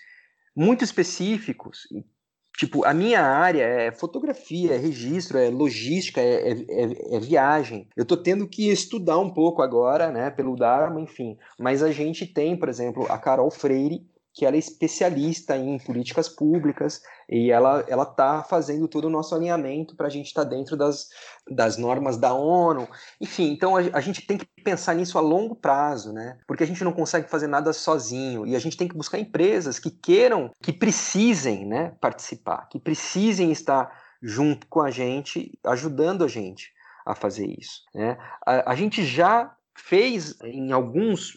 muito 0.56 0.84
específicos. 0.84 1.86
Tipo, 2.56 2.84
a 2.84 2.94
minha 2.94 3.20
área 3.20 3.64
é 3.64 3.90
fotografia, 3.90 4.74
é 4.74 4.76
registro, 4.76 5.38
é 5.38 5.48
logística, 5.48 6.20
é, 6.20 6.52
é, 6.52 6.52
é, 6.52 7.16
é 7.16 7.20
viagem. 7.20 7.88
Eu 7.96 8.04
tô 8.04 8.16
tendo 8.16 8.46
que 8.46 8.70
estudar 8.70 9.18
um 9.18 9.30
pouco 9.30 9.60
agora, 9.60 10.12
né, 10.12 10.30
pelo 10.30 10.54
Dharma, 10.54 11.00
enfim. 11.00 11.36
Mas 11.58 11.82
a 11.82 11.90
gente 11.90 12.24
tem, 12.26 12.56
por 12.56 12.68
exemplo, 12.68 13.10
a 13.10 13.18
Carol 13.18 13.50
Freire, 13.50 14.06
que 14.34 14.44
ela 14.44 14.56
é 14.56 14.58
especialista 14.58 15.56
em 15.56 15.78
políticas 15.78 16.28
públicas 16.28 17.00
e 17.30 17.52
ela 17.52 17.84
ela 17.86 18.02
está 18.02 18.42
fazendo 18.42 18.88
todo 18.88 19.04
o 19.04 19.10
nosso 19.10 19.32
alinhamento 19.32 19.94
para 19.94 20.08
a 20.08 20.10
gente 20.10 20.26
estar 20.26 20.42
tá 20.42 20.50
dentro 20.50 20.76
das, 20.76 21.08
das 21.48 21.78
normas 21.78 22.16
da 22.16 22.34
ONU. 22.34 22.88
Enfim, 23.20 23.52
então 23.52 23.76
a, 23.76 23.80
a, 23.92 24.00
gente 24.00 24.26
tem 24.26 24.36
que 24.36 24.46
pensar 24.64 24.94
nisso 24.94 25.16
a 25.16 25.20
longo 25.20 25.54
prazo, 25.54 26.12
né? 26.12 26.36
Porque 26.48 26.64
a 26.64 26.66
gente 26.66 26.82
não 26.82 26.92
consegue 26.92 27.30
fazer 27.30 27.46
nada 27.46 27.72
sozinho 27.72 28.44
e 28.44 28.56
a 28.56 28.58
gente 28.58 28.76
tem 28.76 28.88
que 28.88 28.96
buscar 28.96 29.20
empresas 29.20 29.78
que 29.78 29.90
queiram, 29.90 30.50
que 30.60 30.72
precisem, 30.72 31.64
né, 31.64 31.94
participar, 32.00 32.68
que 32.68 32.80
precisem 32.80 33.52
estar 33.52 34.02
junto 34.20 34.66
com 34.66 34.80
a 34.80 34.90
gente, 34.90 35.56
ajudando 35.64 36.24
a 36.24 36.28
gente 36.28 36.72
a 37.06 37.14
fazer 37.14 37.46
isso, 37.46 37.82
né? 37.94 38.16
a, 38.46 38.72
a 38.72 38.74
gente 38.74 39.04
já 39.04 39.54
fez 39.76 40.40
em 40.42 40.72
alguns 40.72 41.34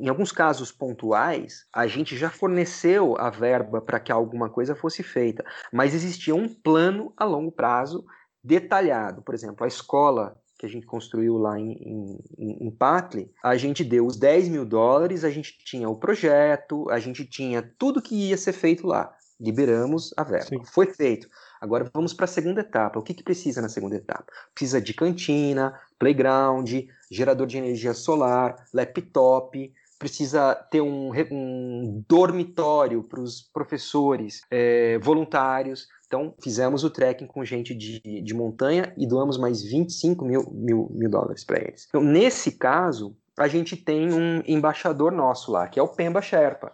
em 0.00 0.08
alguns 0.08 0.32
casos 0.32 0.72
pontuais, 0.72 1.66
a 1.72 1.86
gente 1.86 2.16
já 2.16 2.30
forneceu 2.30 3.16
a 3.18 3.30
verba 3.30 3.80
para 3.80 4.00
que 4.00 4.12
alguma 4.12 4.48
coisa 4.50 4.74
fosse 4.74 5.02
feita, 5.02 5.44
mas 5.72 5.94
existia 5.94 6.34
um 6.34 6.48
plano 6.48 7.12
a 7.16 7.24
longo 7.24 7.52
prazo 7.52 8.04
detalhado. 8.42 9.22
Por 9.22 9.34
exemplo, 9.34 9.64
a 9.64 9.68
escola 9.68 10.36
que 10.58 10.66
a 10.66 10.68
gente 10.68 10.86
construiu 10.86 11.38
lá 11.38 11.58
em, 11.58 12.18
em, 12.36 12.66
em 12.66 12.70
Patli, 12.70 13.30
a 13.44 13.56
gente 13.56 13.84
deu 13.84 14.04
os 14.04 14.16
10 14.16 14.48
mil 14.48 14.64
dólares, 14.64 15.22
a 15.22 15.30
gente 15.30 15.56
tinha 15.64 15.88
o 15.88 15.96
projeto, 15.96 16.90
a 16.90 16.98
gente 16.98 17.24
tinha 17.24 17.62
tudo 17.78 18.02
que 18.02 18.28
ia 18.28 18.36
ser 18.36 18.52
feito 18.52 18.86
lá. 18.86 19.14
Liberamos 19.40 20.12
a 20.16 20.24
verba. 20.24 20.46
Sim. 20.46 20.64
Foi 20.64 20.86
feito. 20.86 21.28
Agora 21.60 21.88
vamos 21.94 22.12
para 22.12 22.24
a 22.24 22.28
segunda 22.28 22.60
etapa. 22.60 22.98
O 22.98 23.02
que, 23.02 23.14
que 23.14 23.22
precisa 23.22 23.62
na 23.62 23.68
segunda 23.68 23.94
etapa? 23.94 24.26
Precisa 24.52 24.80
de 24.80 24.92
cantina, 24.92 25.78
playground, 25.98 26.70
gerador 27.10 27.46
de 27.46 27.58
energia 27.58 27.94
solar, 27.94 28.56
laptop, 28.72 29.72
precisa 29.98 30.54
ter 30.54 30.80
um, 30.80 31.10
um 31.30 32.04
dormitório 32.08 33.02
para 33.02 33.20
os 33.20 33.42
professores 33.42 34.42
é, 34.50 34.98
voluntários. 34.98 35.88
Então, 36.06 36.34
fizemos 36.42 36.84
o 36.84 36.90
trekking 36.90 37.26
com 37.26 37.44
gente 37.44 37.74
de, 37.74 38.00
de 38.00 38.34
montanha 38.34 38.94
e 38.96 39.06
doamos 39.06 39.36
mais 39.36 39.62
25 39.62 40.24
mil, 40.24 40.50
mil, 40.52 40.88
mil 40.90 41.10
dólares 41.10 41.44
para 41.44 41.60
eles. 41.60 41.86
Então, 41.88 42.02
nesse 42.02 42.52
caso, 42.52 43.14
a 43.36 43.48
gente 43.48 43.76
tem 43.76 44.12
um 44.12 44.42
embaixador 44.46 45.12
nosso 45.12 45.50
lá, 45.50 45.68
que 45.68 45.78
é 45.78 45.82
o 45.82 45.88
Pemba 45.88 46.22
Sherpa. 46.22 46.72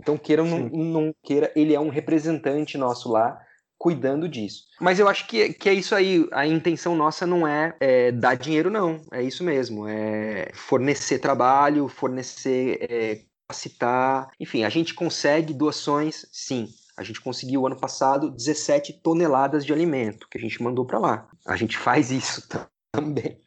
Então, 0.00 0.16
queira 0.16 0.42
ou 0.42 0.48
não, 0.48 0.68
não 0.68 1.14
queira, 1.22 1.52
ele 1.54 1.74
é 1.74 1.80
um 1.80 1.90
representante 1.90 2.78
nosso 2.78 3.10
lá 3.10 3.38
cuidando 3.80 4.28
disso. 4.28 4.64
Mas 4.78 5.00
eu 5.00 5.08
acho 5.08 5.26
que, 5.26 5.54
que 5.54 5.66
é 5.66 5.72
isso 5.72 5.94
aí. 5.94 6.28
A 6.32 6.46
intenção 6.46 6.94
nossa 6.94 7.26
não 7.26 7.48
é, 7.48 7.74
é 7.80 8.12
dar 8.12 8.34
dinheiro, 8.36 8.70
não. 8.70 9.00
É 9.10 9.22
isso 9.22 9.42
mesmo. 9.42 9.88
É 9.88 10.50
fornecer 10.52 11.18
trabalho, 11.18 11.88
fornecer, 11.88 12.76
é, 12.82 13.22
capacitar. 13.48 14.30
Enfim, 14.38 14.64
a 14.64 14.68
gente 14.68 14.92
consegue 14.92 15.54
doações, 15.54 16.26
sim. 16.30 16.68
A 16.94 17.02
gente 17.02 17.22
conseguiu 17.22 17.66
ano 17.66 17.80
passado 17.80 18.30
17 18.30 19.00
toneladas 19.02 19.64
de 19.64 19.72
alimento 19.72 20.28
que 20.28 20.36
a 20.36 20.40
gente 20.40 20.62
mandou 20.62 20.84
para 20.84 20.98
lá. 20.98 21.28
A 21.46 21.56
gente 21.56 21.78
faz 21.78 22.10
isso 22.10 22.46
também. 22.92 23.40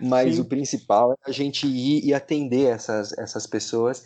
Mas 0.00 0.36
sim. 0.36 0.40
o 0.40 0.46
principal 0.46 1.12
é 1.12 1.16
a 1.26 1.30
gente 1.30 1.66
ir 1.66 2.06
e 2.06 2.14
atender 2.14 2.70
essas, 2.70 3.12
essas 3.18 3.46
pessoas 3.46 4.02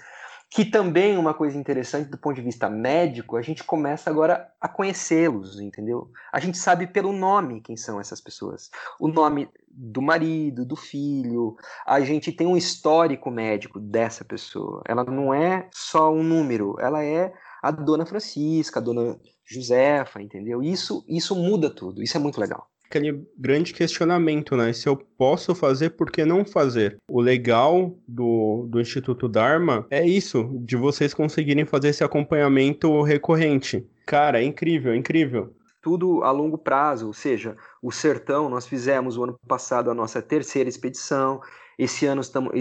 que 0.51 0.65
também 0.65 1.15
é 1.15 1.19
uma 1.19 1.35
coisa 1.35 1.59
interessante 1.59 2.11
do 2.11 2.17
ponto 2.17 2.37
de 2.37 2.43
vista 2.43 2.71
médico, 2.71 3.37
a 3.37 3.43
gente 3.43 3.63
começa 3.63 4.09
agora 4.09 4.51
a 4.61 4.67
conhecê-los, 4.67 5.61
entendeu? 5.61 6.11
A 6.33 6.41
gente 6.41 6.57
sabe 6.57 6.87
pelo 6.87 7.13
nome 7.13 7.61
quem 7.61 7.77
são 7.77 8.01
essas 8.01 8.21
pessoas. 8.21 8.71
O 8.99 9.09
nome 9.09 9.49
do 9.71 10.01
marido, 10.01 10.65
do 10.65 10.75
filho, 10.75 11.57
a 11.87 12.01
gente 12.01 12.33
tem 12.33 12.47
um 12.47 12.57
histórico 12.57 13.31
médico 13.31 13.79
dessa 13.79 14.25
pessoa. 14.25 14.83
Ela 14.87 15.05
não 15.05 15.35
é 15.35 15.69
só 15.73 16.11
um 16.11 16.23
número, 16.23 16.77
ela 16.81 17.05
é 17.05 17.33
a 17.63 17.71
dona 17.71 18.07
Francisca, 18.07 18.81
a 18.81 18.83
dona 18.83 19.21
Josefa, 19.45 20.23
entendeu? 20.23 20.63
Isso, 20.63 21.05
isso 21.07 21.35
muda 21.37 21.69
tudo, 21.69 22.03
isso 22.03 22.17
é 22.17 22.21
muito 22.21 22.41
legal 22.41 22.69
aquele 22.89 23.23
grande 23.37 23.73
questionamento, 23.75 24.57
né? 24.57 24.73
Se 24.73 24.89
eu 24.89 24.97
posso 24.97 25.55
fazer, 25.55 25.91
por 25.91 26.11
que 26.11 26.25
não 26.25 26.45
fazer? 26.45 26.99
O 27.09 27.21
legal 27.21 27.95
do, 28.07 28.67
do 28.69 28.81
Instituto 28.81 29.29
Dharma 29.29 29.87
é 29.91 30.07
isso, 30.07 30.51
de 30.63 30.77
vocês 30.77 31.13
conseguirem 31.13 31.67
fazer 31.67 31.89
esse 31.89 32.03
acompanhamento 32.03 33.03
recorrente. 33.03 33.87
Cara, 34.07 34.41
é 34.41 34.45
incrível, 34.45 34.93
é 34.93 34.97
incrível. 34.97 35.55
Tudo 35.83 36.25
a 36.25 36.31
longo 36.31 36.59
prazo, 36.59 37.07
ou 37.07 37.13
seja, 37.13 37.57
o 37.83 37.93
Sertão, 37.93 38.49
nós 38.49 38.67
fizemos 38.67 39.17
o 39.17 39.25
ano 39.25 39.39
passado 39.47 39.91
a 39.91 39.95
nossa 39.95 40.21
terceira 40.21 40.69
expedição, 40.69 41.41
esse 41.79 42.07
ano 42.07 42.21
estamos, 42.21 42.53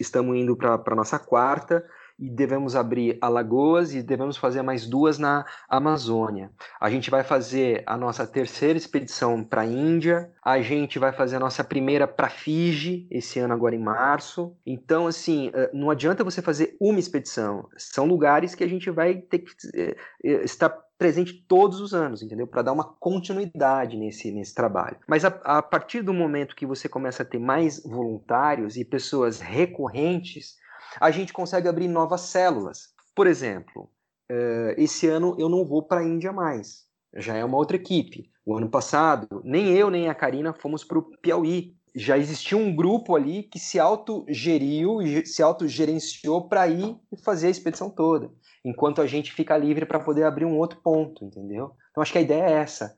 estamos 0.00 0.36
indo 0.36 0.56
para 0.56 0.80
a 0.86 0.94
nossa 0.94 1.18
quarta, 1.18 1.84
e 2.18 2.30
devemos 2.30 2.76
abrir 2.76 3.18
Alagoas 3.20 3.94
e 3.94 4.02
devemos 4.02 4.36
fazer 4.36 4.62
mais 4.62 4.86
duas 4.86 5.18
na 5.18 5.44
Amazônia. 5.68 6.50
A 6.80 6.88
gente 6.88 7.10
vai 7.10 7.24
fazer 7.24 7.82
a 7.86 7.96
nossa 7.96 8.26
terceira 8.26 8.78
expedição 8.78 9.42
para 9.42 9.62
a 9.62 9.66
Índia, 9.66 10.30
a 10.42 10.60
gente 10.60 10.98
vai 10.98 11.12
fazer 11.12 11.36
a 11.36 11.40
nossa 11.40 11.64
primeira 11.64 12.06
para 12.06 12.28
Fiji 12.28 13.06
esse 13.10 13.38
ano 13.38 13.54
agora 13.54 13.74
em 13.74 13.82
março. 13.82 14.56
Então, 14.64 15.06
assim, 15.06 15.50
eh, 15.52 15.70
não 15.72 15.90
adianta 15.90 16.22
você 16.22 16.40
fazer 16.40 16.76
uma 16.80 16.98
expedição. 16.98 17.68
São 17.76 18.06
lugares 18.06 18.54
que 18.54 18.62
a 18.62 18.68
gente 18.68 18.90
vai 18.90 19.16
ter 19.16 19.40
que 19.40 19.52
eh, 19.74 19.96
eh, 20.22 20.44
estar 20.44 20.84
presente 20.96 21.44
todos 21.48 21.80
os 21.80 21.92
anos, 21.92 22.22
entendeu? 22.22 22.46
Para 22.46 22.62
dar 22.62 22.72
uma 22.72 22.84
continuidade 22.84 23.96
nesse, 23.96 24.30
nesse 24.30 24.54
trabalho. 24.54 24.96
Mas 25.08 25.24
a, 25.24 25.28
a, 25.44 25.60
partir 25.60 26.02
do 26.02 26.14
momento 26.14 26.54
que 26.54 26.66
você 26.66 26.88
começa 26.88 27.22
a 27.22 27.26
ter 27.26 27.38
mais 27.38 27.82
voluntários 27.82 28.76
e 28.76 28.84
pessoas 28.84 29.40
recorrentes, 29.40 30.56
a 31.00 31.10
gente 31.10 31.32
consegue 31.32 31.68
abrir 31.68 31.88
novas 31.88 32.22
células. 32.22 32.88
Por 33.14 33.26
exemplo, 33.26 33.90
eh, 34.30 34.74
esse 34.78 35.06
ano 35.06 35.36
eu 35.38 35.48
não 35.48 35.64
vou 35.64 35.82
para 35.82 36.00
a 36.00 36.04
Índia 36.04 36.32
mais. 36.32 36.84
Já 37.16 37.36
é 37.36 37.44
uma 37.44 37.56
outra 37.56 37.76
equipe. 37.76 38.30
O 38.44 38.56
ano 38.56 38.68
passado, 38.68 39.40
nem 39.44 39.68
eu 39.70 39.90
nem 39.90 40.08
a 40.08 40.14
Karina 40.14 40.52
fomos 40.52 40.84
para 40.84 40.98
o 40.98 41.02
Piauí. 41.18 41.74
Já 41.94 42.18
existia 42.18 42.58
um 42.58 42.74
grupo 42.74 43.14
ali 43.14 43.44
que 43.44 43.58
se 43.58 43.78
autogeriu 43.78 45.00
e 45.00 45.24
se 45.24 45.42
autogerenciou 45.42 46.48
para 46.48 46.66
ir 46.66 46.96
e 47.12 47.16
fazer 47.16 47.46
a 47.46 47.50
expedição 47.50 47.88
toda. 47.88 48.32
Enquanto 48.64 49.00
a 49.00 49.06
gente 49.06 49.32
fica 49.32 49.56
livre 49.56 49.86
para 49.86 50.00
poder 50.00 50.24
abrir 50.24 50.44
um 50.44 50.58
outro 50.58 50.80
ponto, 50.82 51.24
entendeu? 51.24 51.72
Então 51.90 52.02
acho 52.02 52.10
que 52.10 52.18
a 52.18 52.22
ideia 52.22 52.42
é 52.42 52.52
essa 52.52 52.96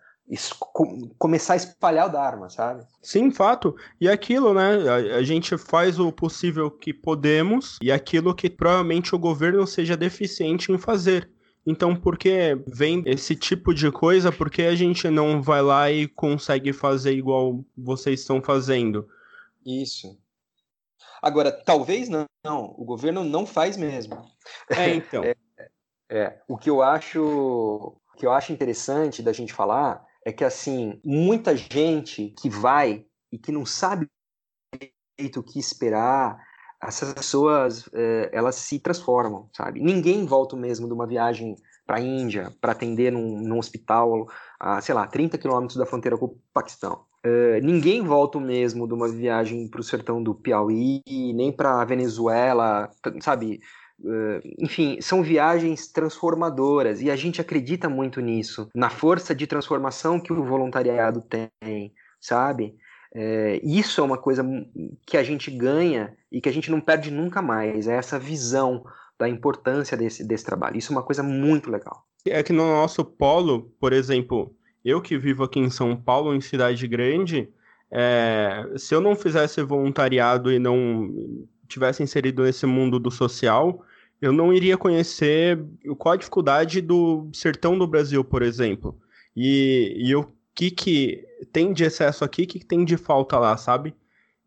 começar 1.18 1.52
a 1.52 1.56
espalhar 1.56 2.08
o 2.08 2.12
Dharma, 2.12 2.50
sabe? 2.50 2.84
Sim, 3.00 3.30
fato. 3.30 3.76
E 4.00 4.08
aquilo, 4.08 4.52
né? 4.52 4.88
A, 4.88 5.18
a, 5.18 5.22
gente 5.22 5.56
faz 5.56 6.00
o 6.00 6.10
possível 6.10 6.70
que 6.70 6.92
podemos 6.92 7.78
e 7.80 7.92
aquilo 7.92 8.34
que 8.34 8.50
provavelmente 8.50 9.14
o 9.14 9.18
governo 9.18 9.66
seja 9.66 9.96
deficiente 9.96 10.72
em 10.72 10.78
fazer. 10.78 11.30
Então, 11.64 11.96
por 11.96 12.16
que 12.16 12.56
vem 12.66 13.02
esse 13.06 13.34
tipo 13.34 13.74
de 13.74 13.90
coisa? 13.90 14.32
Por 14.32 14.50
que 14.50 14.62
a 14.62 14.74
gente 14.74 15.08
não 15.08 15.42
vai 15.42 15.62
lá 15.62 15.90
e 15.90 16.06
consegue 16.08 16.72
fazer 16.72 17.12
igual 17.12 17.64
vocês 17.76 18.20
estão 18.20 18.42
fazendo? 18.42 19.08
Isso. 19.64 20.16
Agora, 21.22 21.50
talvez 21.50 22.08
não. 22.08 22.24
não 22.44 22.74
o 22.76 22.84
governo 22.84 23.24
não 23.24 23.46
faz 23.46 23.76
mesmo. 23.76 24.24
É, 24.70 24.94
então. 24.94 25.22
é, 25.24 25.36
é, 26.08 26.40
o 26.46 26.56
que 26.56 26.70
eu 26.70 26.82
acho, 26.82 27.20
o 27.20 28.16
que 28.16 28.26
eu 28.26 28.32
acho 28.32 28.52
interessante 28.52 29.22
da 29.22 29.32
gente 29.32 29.52
falar 29.52 30.04
é 30.26 30.32
que 30.32 30.42
assim, 30.42 31.00
muita 31.04 31.56
gente 31.56 32.34
que 32.36 32.50
vai 32.50 33.06
e 33.30 33.38
que 33.38 33.52
não 33.52 33.64
sabe 33.64 34.08
o 35.36 35.42
que 35.42 35.58
esperar, 35.60 36.36
essas 36.82 37.14
pessoas 37.14 37.88
é, 37.94 38.30
elas 38.32 38.56
se 38.56 38.80
transformam, 38.80 39.48
sabe? 39.56 39.80
Ninguém 39.80 40.26
volta 40.26 40.56
mesmo 40.56 40.88
de 40.88 40.92
uma 40.92 41.06
viagem 41.06 41.54
para 41.86 41.98
a 41.98 42.00
Índia 42.00 42.52
para 42.60 42.72
atender 42.72 43.12
num, 43.12 43.40
num, 43.40 43.58
hospital 43.58 44.26
a, 44.58 44.80
sei 44.80 44.96
lá, 44.96 45.06
30 45.06 45.38
quilômetros 45.38 45.78
da 45.78 45.86
fronteira 45.86 46.18
com 46.18 46.26
o 46.26 46.38
Paquistão. 46.52 47.04
Uh, 47.24 47.62
ninguém 47.62 48.02
volta 48.02 48.40
mesmo 48.40 48.88
de 48.88 48.94
uma 48.94 49.08
viagem 49.08 49.68
para 49.68 49.80
o 49.80 49.84
sertão 49.84 50.20
do 50.20 50.34
Piauí, 50.34 51.02
nem 51.06 51.52
para 51.52 51.80
a 51.80 51.84
Venezuela, 51.84 52.90
sabe? 53.20 53.60
Uh, 53.98 54.40
enfim, 54.58 54.98
são 55.00 55.22
viagens 55.22 55.88
transformadoras 55.88 57.00
e 57.00 57.10
a 57.10 57.16
gente 57.16 57.40
acredita 57.40 57.88
muito 57.88 58.20
nisso, 58.20 58.68
na 58.74 58.90
força 58.90 59.34
de 59.34 59.46
transformação 59.46 60.20
que 60.20 60.32
o 60.32 60.44
voluntariado 60.44 61.22
tem, 61.22 61.92
sabe? 62.20 62.76
É, 63.14 63.58
isso 63.64 64.00
é 64.02 64.04
uma 64.04 64.18
coisa 64.18 64.44
que 65.06 65.16
a 65.16 65.22
gente 65.22 65.50
ganha 65.50 66.14
e 66.30 66.40
que 66.40 66.48
a 66.50 66.52
gente 66.52 66.70
não 66.70 66.80
perde 66.80 67.10
nunca 67.10 67.40
mais, 67.40 67.88
é 67.88 67.96
essa 67.96 68.18
visão 68.18 68.84
da 69.18 69.26
importância 69.26 69.96
desse, 69.96 70.22
desse 70.22 70.44
trabalho. 70.44 70.76
Isso 70.76 70.92
é 70.92 70.96
uma 70.96 71.02
coisa 71.02 71.22
muito 71.22 71.70
legal. 71.70 72.04
É 72.26 72.42
que 72.42 72.52
no 72.52 72.66
nosso 72.66 73.02
polo, 73.04 73.72
por 73.80 73.94
exemplo, 73.94 74.54
eu 74.84 75.00
que 75.00 75.16
vivo 75.16 75.44
aqui 75.44 75.58
em 75.58 75.70
São 75.70 75.96
Paulo, 75.96 76.34
em 76.34 76.40
cidade 76.42 76.86
grande, 76.86 77.48
é, 77.90 78.66
se 78.76 78.94
eu 78.94 79.00
não 79.00 79.16
fizesse 79.16 79.62
voluntariado 79.62 80.52
e 80.52 80.58
não 80.58 81.48
tivesse 81.66 82.02
inserido 82.02 82.42
nesse 82.42 82.66
mundo 82.66 82.98
do 82.98 83.10
social, 83.10 83.82
eu 84.20 84.32
não 84.32 84.52
iria 84.52 84.76
conhecer 84.76 85.58
qual 85.98 86.14
a 86.14 86.16
dificuldade 86.16 86.80
do 86.80 87.28
sertão 87.32 87.76
do 87.78 87.86
Brasil, 87.86 88.24
por 88.24 88.42
exemplo. 88.42 88.98
E, 89.36 89.94
e 89.96 90.14
o 90.14 90.26
que, 90.54 90.70
que 90.70 91.24
tem 91.52 91.72
de 91.72 91.84
excesso 91.84 92.24
aqui, 92.24 92.44
o 92.44 92.46
que, 92.46 92.58
que 92.60 92.66
tem 92.66 92.84
de 92.84 92.96
falta 92.96 93.38
lá, 93.38 93.56
sabe? 93.56 93.94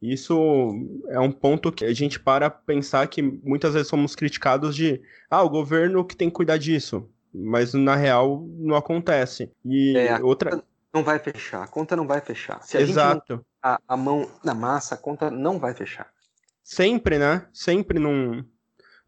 Isso 0.01 0.73
é 1.09 1.19
um 1.19 1.31
ponto 1.31 1.71
que 1.71 1.83
a 1.83 1.93
gente 1.93 2.19
para 2.19 2.49
pensar 2.49 3.05
que 3.07 3.21
muitas 3.21 3.73
vezes 3.73 3.89
somos 3.89 4.15
criticados 4.15 4.75
de 4.75 5.01
ah, 5.29 5.43
o 5.43 5.49
governo 5.49 6.05
que 6.05 6.15
tem 6.15 6.29
que 6.29 6.35
cuidar 6.35 6.57
disso. 6.57 7.07
Mas 7.33 7.73
na 7.73 7.95
real 7.95 8.47
não 8.57 8.75
acontece. 8.75 9.51
E 9.63 9.95
é, 9.95 10.19
outra. 10.23 10.63
Não 10.91 11.03
vai 11.03 11.19
fechar, 11.19 11.63
a 11.63 11.67
conta 11.67 11.95
não 11.95 12.07
vai 12.07 12.21
fechar. 12.21 12.63
Se 12.63 12.77
a 12.77 12.81
Exato. 12.81 13.33
gente 13.33 13.45
a, 13.61 13.79
a 13.87 13.97
mão 13.97 14.27
na 14.43 14.53
massa, 14.53 14.95
a 14.95 14.97
conta 14.97 15.29
não 15.29 15.59
vai 15.59 15.73
fechar. 15.73 16.09
Sempre, 16.63 17.19
né? 17.19 17.45
Sempre 17.53 17.99
não. 17.99 18.43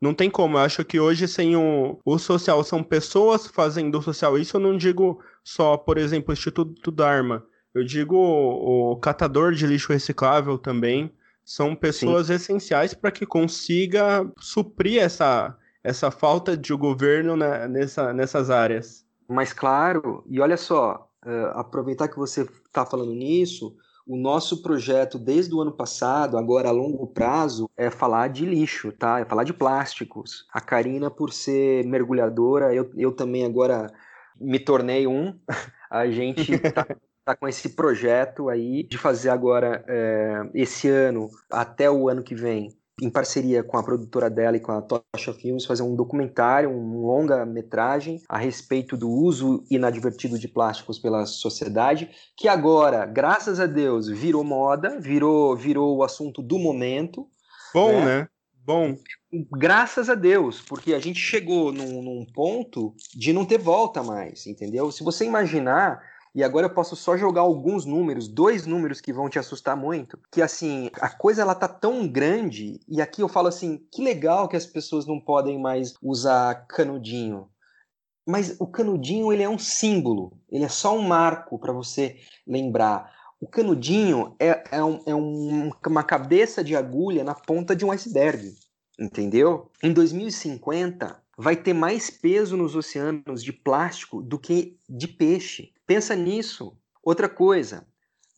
Não 0.02 0.16
tem 0.16 0.30
como. 0.30 0.58
Eu 0.58 0.62
acho 0.62 0.84
que 0.84 0.99
hoje, 0.99 1.28
sem 1.28 1.56
o, 1.56 1.99
o 2.04 2.18
social, 2.18 2.64
são 2.64 2.84
pessoas 2.84 3.45
fazendo 3.45 3.99
o 3.99 4.02
social. 4.02 4.38
Isso 4.38 4.58
eu 4.58 4.62
não 4.62 4.76
digo 4.76 5.22
só, 5.43 5.78
por 5.78 5.97
exemplo, 5.97 6.32
o 6.32 6.34
Instituto 6.34 6.91
Dharma. 6.91 7.45
Eu 7.74 7.84
digo 7.84 8.16
o, 8.16 8.93
o 8.93 8.95
catador 8.97 9.54
de 9.54 9.68
lixo 9.68 9.93
reciclável 9.93 10.58
também. 10.58 11.12
São 11.45 11.76
pessoas 11.76 12.28
Sim. 12.28 12.34
essenciais 12.34 12.93
para 12.93 13.12
que 13.12 13.26
consiga 13.26 14.28
suprir 14.39 15.02
essa, 15.02 15.56
essa 15.84 16.10
falta 16.10 16.58
de 16.58 16.74
governo 16.74 17.36
nessa, 17.36 18.12
nessas 18.12 18.49
áreas. 18.49 19.06
Mas 19.28 19.54
claro, 19.54 20.24
e 20.28 20.39
olha 20.39 20.58
só, 20.58 21.10
uh, 21.26 21.58
aproveitar 21.58 22.08
que 22.08 22.18
você 22.18 22.41
está 22.41 22.86
falando 22.86 23.14
nisso, 23.14 23.76
o 24.08 24.18
nosso 24.18 24.62
projeto 24.62 25.18
desde 25.18 25.54
o 25.54 25.62
ano 25.62 25.72
passado, 25.72 26.38
agora 26.38 26.70
a 26.70 26.72
longo 26.72 27.08
prazo, 27.08 27.70
é 27.78 27.89
falar 27.89 28.30
de 28.30 28.45
lixo, 28.45 28.91
tá? 28.91 29.20
É 29.20 29.26
falar 29.26 29.43
de 29.43 29.54
plásticos. 29.54 30.45
A 30.52 30.60
Karina, 30.60 31.10
por 31.10 31.32
ser 31.32 31.86
mergulhadora, 31.86 32.74
eu, 32.74 32.91
eu 32.95 33.12
também 33.12 33.45
agora 33.45 33.91
me 34.39 34.60
tornei 34.60 35.08
um. 35.08 35.38
A 35.89 36.10
gente 36.10 36.58
tá, 36.72 36.88
tá 37.26 37.36
com 37.36 37.47
esse 37.49 37.76
projeto 37.76 38.47
aí 38.47 38.84
de 38.84 38.97
fazer 38.97 39.30
agora, 39.30 39.84
é, 39.88 40.49
esse 40.54 40.88
ano, 40.88 41.30
até 41.49 41.91
o 41.91 42.08
ano 42.08 42.24
que 42.24 42.34
vem, 42.34 42.70
em 43.02 43.10
parceria 43.10 43.64
com 43.64 43.78
a 43.78 43.84
produtora 43.84 44.30
dela 44.30 44.56
e 44.56 44.60
com 44.60 44.72
a 44.72 44.82
Tocha 44.82 45.34
Filmes, 45.34 45.66
fazer 45.66 45.82
um 45.82 45.95
documentário, 45.95 46.70
um 46.70 47.02
longa-metragem 47.02 48.22
a 48.30 48.38
respeito 48.38 48.95
do 48.95 49.10
uso 49.10 49.64
inadvertido 49.72 50.38
de 50.38 50.47
plásticos 50.47 50.99
pela 50.99 51.26
sociedade, 51.26 52.12
que 52.38 52.47
agora, 52.47 53.06
graças 53.08 53.60
a 53.60 53.66
Deus, 53.66 54.08
virou 54.08 54.43
moda, 54.43 54.99
virou, 54.99 55.58
virou 55.58 55.97
o 55.97 56.04
assunto 56.04 56.43
do 56.43 56.60
momento. 56.60 57.28
Bom, 57.74 57.91
né? 57.91 58.06
né? 58.06 58.28
Bom. 58.64 58.95
Graças 59.52 60.10
a 60.10 60.16
Deus, 60.16 60.62
porque 60.62 60.93
a 60.93 60.99
gente 60.99 61.20
chegou 61.20 61.72
num, 61.72 62.02
num 62.04 62.26
ponto 62.26 62.93
de 63.16 63.34
não 63.34 63.45
ter 63.45 63.58
volta 63.58 64.04
mais, 64.04 64.45
entendeu? 64.45 64.91
Se 64.91 65.04
você 65.04 65.26
imaginar 65.26 66.04
e 66.34 66.44
agora 66.44 66.68
eu 66.68 66.74
posso 66.74 66.96
só 66.96 67.18
jogar 67.18 67.42
alguns 67.42 67.86
números, 67.86 68.28
dois 68.28 68.66
números 68.66 69.02
que 69.02 69.12
vão 69.12 69.30
te 69.30 69.38
assustar 69.38 69.76
muito, 69.76 70.18
que 70.32 70.42
assim, 70.42 70.90
a 71.00 71.10
coisa 71.10 71.42
ela 71.42 71.54
tá 71.54 71.68
tão 71.68 72.08
grande, 72.08 72.80
e 72.88 73.02
aqui 73.02 73.22
eu 73.22 73.28
falo 73.28 73.48
assim, 73.48 73.86
que 73.92 74.02
legal 74.02 74.48
que 74.48 74.56
as 74.56 74.66
pessoas 74.66 75.06
não 75.06 75.20
podem 75.20 75.60
mais 75.60 75.94
usar 76.02 76.66
canudinho. 76.68 77.50
Mas 78.26 78.56
o 78.60 78.68
canudinho 78.68 79.34
ele 79.34 79.44
é 79.44 79.50
um 79.50 79.60
símbolo, 79.60 80.32
ele 80.50 80.64
é 80.64 80.70
só 80.70 80.98
um 80.98 81.02
marco 81.02 81.60
para 81.60 81.74
você 81.74 82.18
lembrar. 82.48 83.12
O 83.42 83.48
canudinho 83.48 84.36
é, 84.40 84.64
é, 84.72 84.84
um, 84.84 85.02
é 85.06 85.16
um, 85.16 85.72
uma 85.86 86.04
cabeça 86.04 86.64
de 86.64 86.76
agulha 86.76 87.24
na 87.24 87.34
ponta 87.34 87.76
de 87.76 87.84
um 87.84 87.92
iceberg, 87.92 88.54
entendeu? 88.98 89.70
Em 89.84 89.92
2050, 89.92 91.20
vai 91.38 91.56
ter 91.56 91.74
mais 91.74 92.10
peso 92.10 92.56
nos 92.56 92.76
oceanos 92.76 93.44
de 93.44 93.52
plástico 93.52 94.22
do 94.22 94.38
que 94.38 94.78
de 94.88 95.08
peixe. 95.08 95.74
Pensa 95.92 96.16
nisso. 96.16 96.78
Outra 97.04 97.28
coisa, 97.28 97.86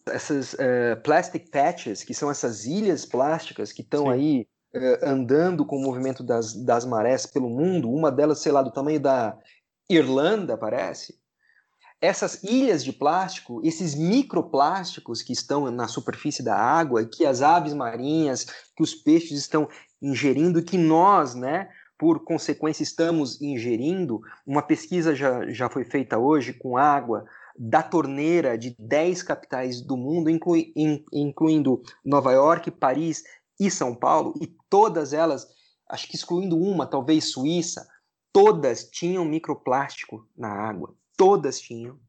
essas 0.08 0.54
uh, 0.54 0.99
plastic 1.04 1.51
patches, 1.51 2.04
que 2.04 2.12
são 2.12 2.32
essas 2.32 2.66
ilhas 2.66 3.06
plásticas 3.06 3.72
que 3.72 3.84
estão 3.84 4.10
aí 4.10 4.47
uh, 4.76 5.06
andando 5.08 5.64
com 5.64 5.78
o 5.78 5.84
movimento 5.84 6.24
das, 6.24 6.56
das 6.56 6.84
marés 6.84 7.28
pelo 7.28 7.51
mundo, 7.51 7.91
uma 7.91 8.12
delas, 8.12 8.39
sei 8.39 8.51
lá, 8.51 8.64
do 8.64 8.72
tamanho 8.72 8.99
da 8.99 9.38
Irlanda, 9.88 10.58
parece. 10.58 11.14
Essas 12.01 12.43
ilhas 12.43 12.84
de 12.84 12.91
plástico, 12.91 13.62
esses 13.64 13.93
microplásticos 13.93 15.22
que 15.22 15.32
estão 15.32 15.70
na 15.70 15.88
superfície 15.88 16.41
da 16.41 16.58
água, 16.58 17.06
que 17.06 17.24
as 17.24 17.43
aves 17.43 17.76
marinhas, 17.76 18.45
que 18.76 18.82
os 18.82 18.95
peixes 18.95 19.38
estão 19.38 19.70
ingerindo, 20.01 20.64
que 20.64 20.76
nós, 20.76 21.36
né, 21.36 21.70
por 21.99 22.24
consequência, 22.24 22.82
estamos 22.82 23.39
ingerindo. 23.39 24.22
Uma 24.43 24.64
pesquisa 24.64 25.14
já, 25.14 25.47
já 25.51 25.70
foi 25.70 25.84
feita 25.84 26.18
hoje 26.18 26.51
com 26.51 26.76
água 26.76 27.24
da 27.58 27.84
torneira 27.84 28.58
de 28.58 28.76
10 28.80 29.24
capitais 29.24 29.82
do 29.82 29.95
mundo, 29.95 30.30
inclui, 30.30 30.72
in, 30.76 31.04
incluindo 31.12 31.82
Nova 32.04 32.32
York, 32.32 32.72
Paris 32.72 33.24
e 33.60 33.70
São 33.70 33.95
Paulo, 33.95 34.34
e 34.41 34.47
todas 34.70 35.14
elas, 35.14 35.47
acho 35.89 36.08
que 36.08 36.16
excluindo 36.16 36.58
uma, 36.58 36.86
talvez 36.86 37.32
Suíça, 37.32 37.88
todas 38.32 38.86
tinham 38.89 39.24
microplástico 39.26 40.28
na 40.36 40.49
água. 40.49 40.95
Todas 41.16 41.60
tinham. 41.60 41.99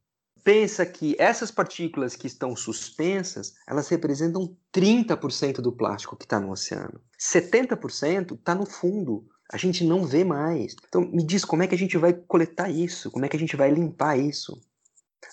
Pensa 0.42 0.84
que 0.84 1.16
essas 1.18 1.51
partículas 1.51 2.16
que 2.16 2.26
estão 2.26 2.55
suspensas, 2.55 3.55
elas 3.66 3.88
representam 3.88 4.57
30% 4.72 5.61
do 5.61 5.72
plástico 5.72 6.16
que 6.16 6.24
está 6.24 6.38
no 6.38 6.51
oceano. 6.51 7.01
70% 7.18 8.34
está 8.34 8.55
no 8.55 8.66
fundo 8.66 9.26
a 9.53 9.57
gente 9.57 9.84
não 9.84 10.05
vê 10.05 10.24
mais. 10.24 10.74
Então, 10.88 11.03
me 11.03 11.24
diz 11.24 11.45
como 11.45 11.62
é 11.62 11.66
que 11.66 11.74
a 11.74 11.78
gente 11.78 11.99
vai 11.99 12.12
coletar 12.12 12.70
isso? 12.70 13.11
Como 13.11 13.24
é 13.24 13.28
que 13.28 13.36
a 13.36 13.38
gente 13.38 13.57
vai 13.57 13.70
limpar 13.70 14.18
isso? 14.18 14.61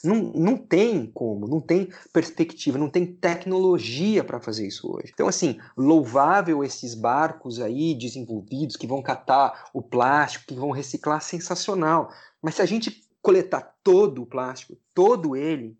Não, 0.03 0.31
não 0.33 0.57
tem 0.57 1.05
como, 1.05 1.47
não 1.47 1.59
tem 1.59 1.89
perspectiva, 2.13 2.77
não 2.77 2.89
tem 2.89 3.05
tecnologia 3.05 4.23
para 4.23 4.39
fazer 4.39 4.67
isso 4.67 4.91
hoje. 4.91 5.11
Então, 5.13 5.27
assim, 5.27 5.57
louvável 5.77 6.63
esses 6.63 6.95
barcos 6.95 7.59
aí 7.59 7.93
desenvolvidos 7.93 8.75
que 8.75 8.87
vão 8.87 9.01
catar 9.01 9.69
o 9.73 9.81
plástico, 9.81 10.45
que 10.47 10.55
vão 10.55 10.71
reciclar, 10.71 11.21
sensacional. 11.21 12.11
Mas 12.41 12.55
se 12.55 12.61
a 12.61 12.65
gente 12.65 13.03
coletar 13.21 13.75
todo 13.83 14.23
o 14.23 14.25
plástico, 14.25 14.77
todo 14.93 15.35
ele, 15.35 15.77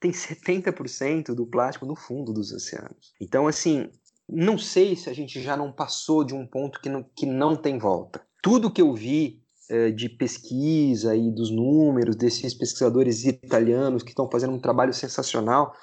tem 0.00 0.10
70% 0.10 1.34
do 1.34 1.46
plástico 1.46 1.84
no 1.84 1.96
fundo 1.96 2.32
dos 2.32 2.52
oceanos. 2.52 3.12
Então, 3.20 3.46
assim, 3.46 3.90
não 4.28 4.56
sei 4.58 4.94
se 4.94 5.10
a 5.10 5.12
gente 5.12 5.40
já 5.40 5.56
não 5.56 5.72
passou 5.72 6.24
de 6.24 6.34
um 6.34 6.46
ponto 6.46 6.80
que 6.80 6.88
não, 6.88 7.02
que 7.02 7.26
não 7.26 7.56
tem 7.56 7.78
volta. 7.78 8.22
Tudo 8.42 8.70
que 8.70 8.80
eu 8.80 8.94
vi 8.94 9.42
é, 9.68 9.90
de 9.90 10.08
pesquisa 10.08 11.14
e 11.14 11.30
dos 11.30 11.50
números 11.50 12.16
desses 12.16 12.54
pesquisadores 12.54 13.24
italianos 13.24 14.02
que 14.02 14.10
estão 14.10 14.28
fazendo 14.30 14.54
um 14.54 14.60
trabalho 14.60 14.94
sensacional, 14.94 15.74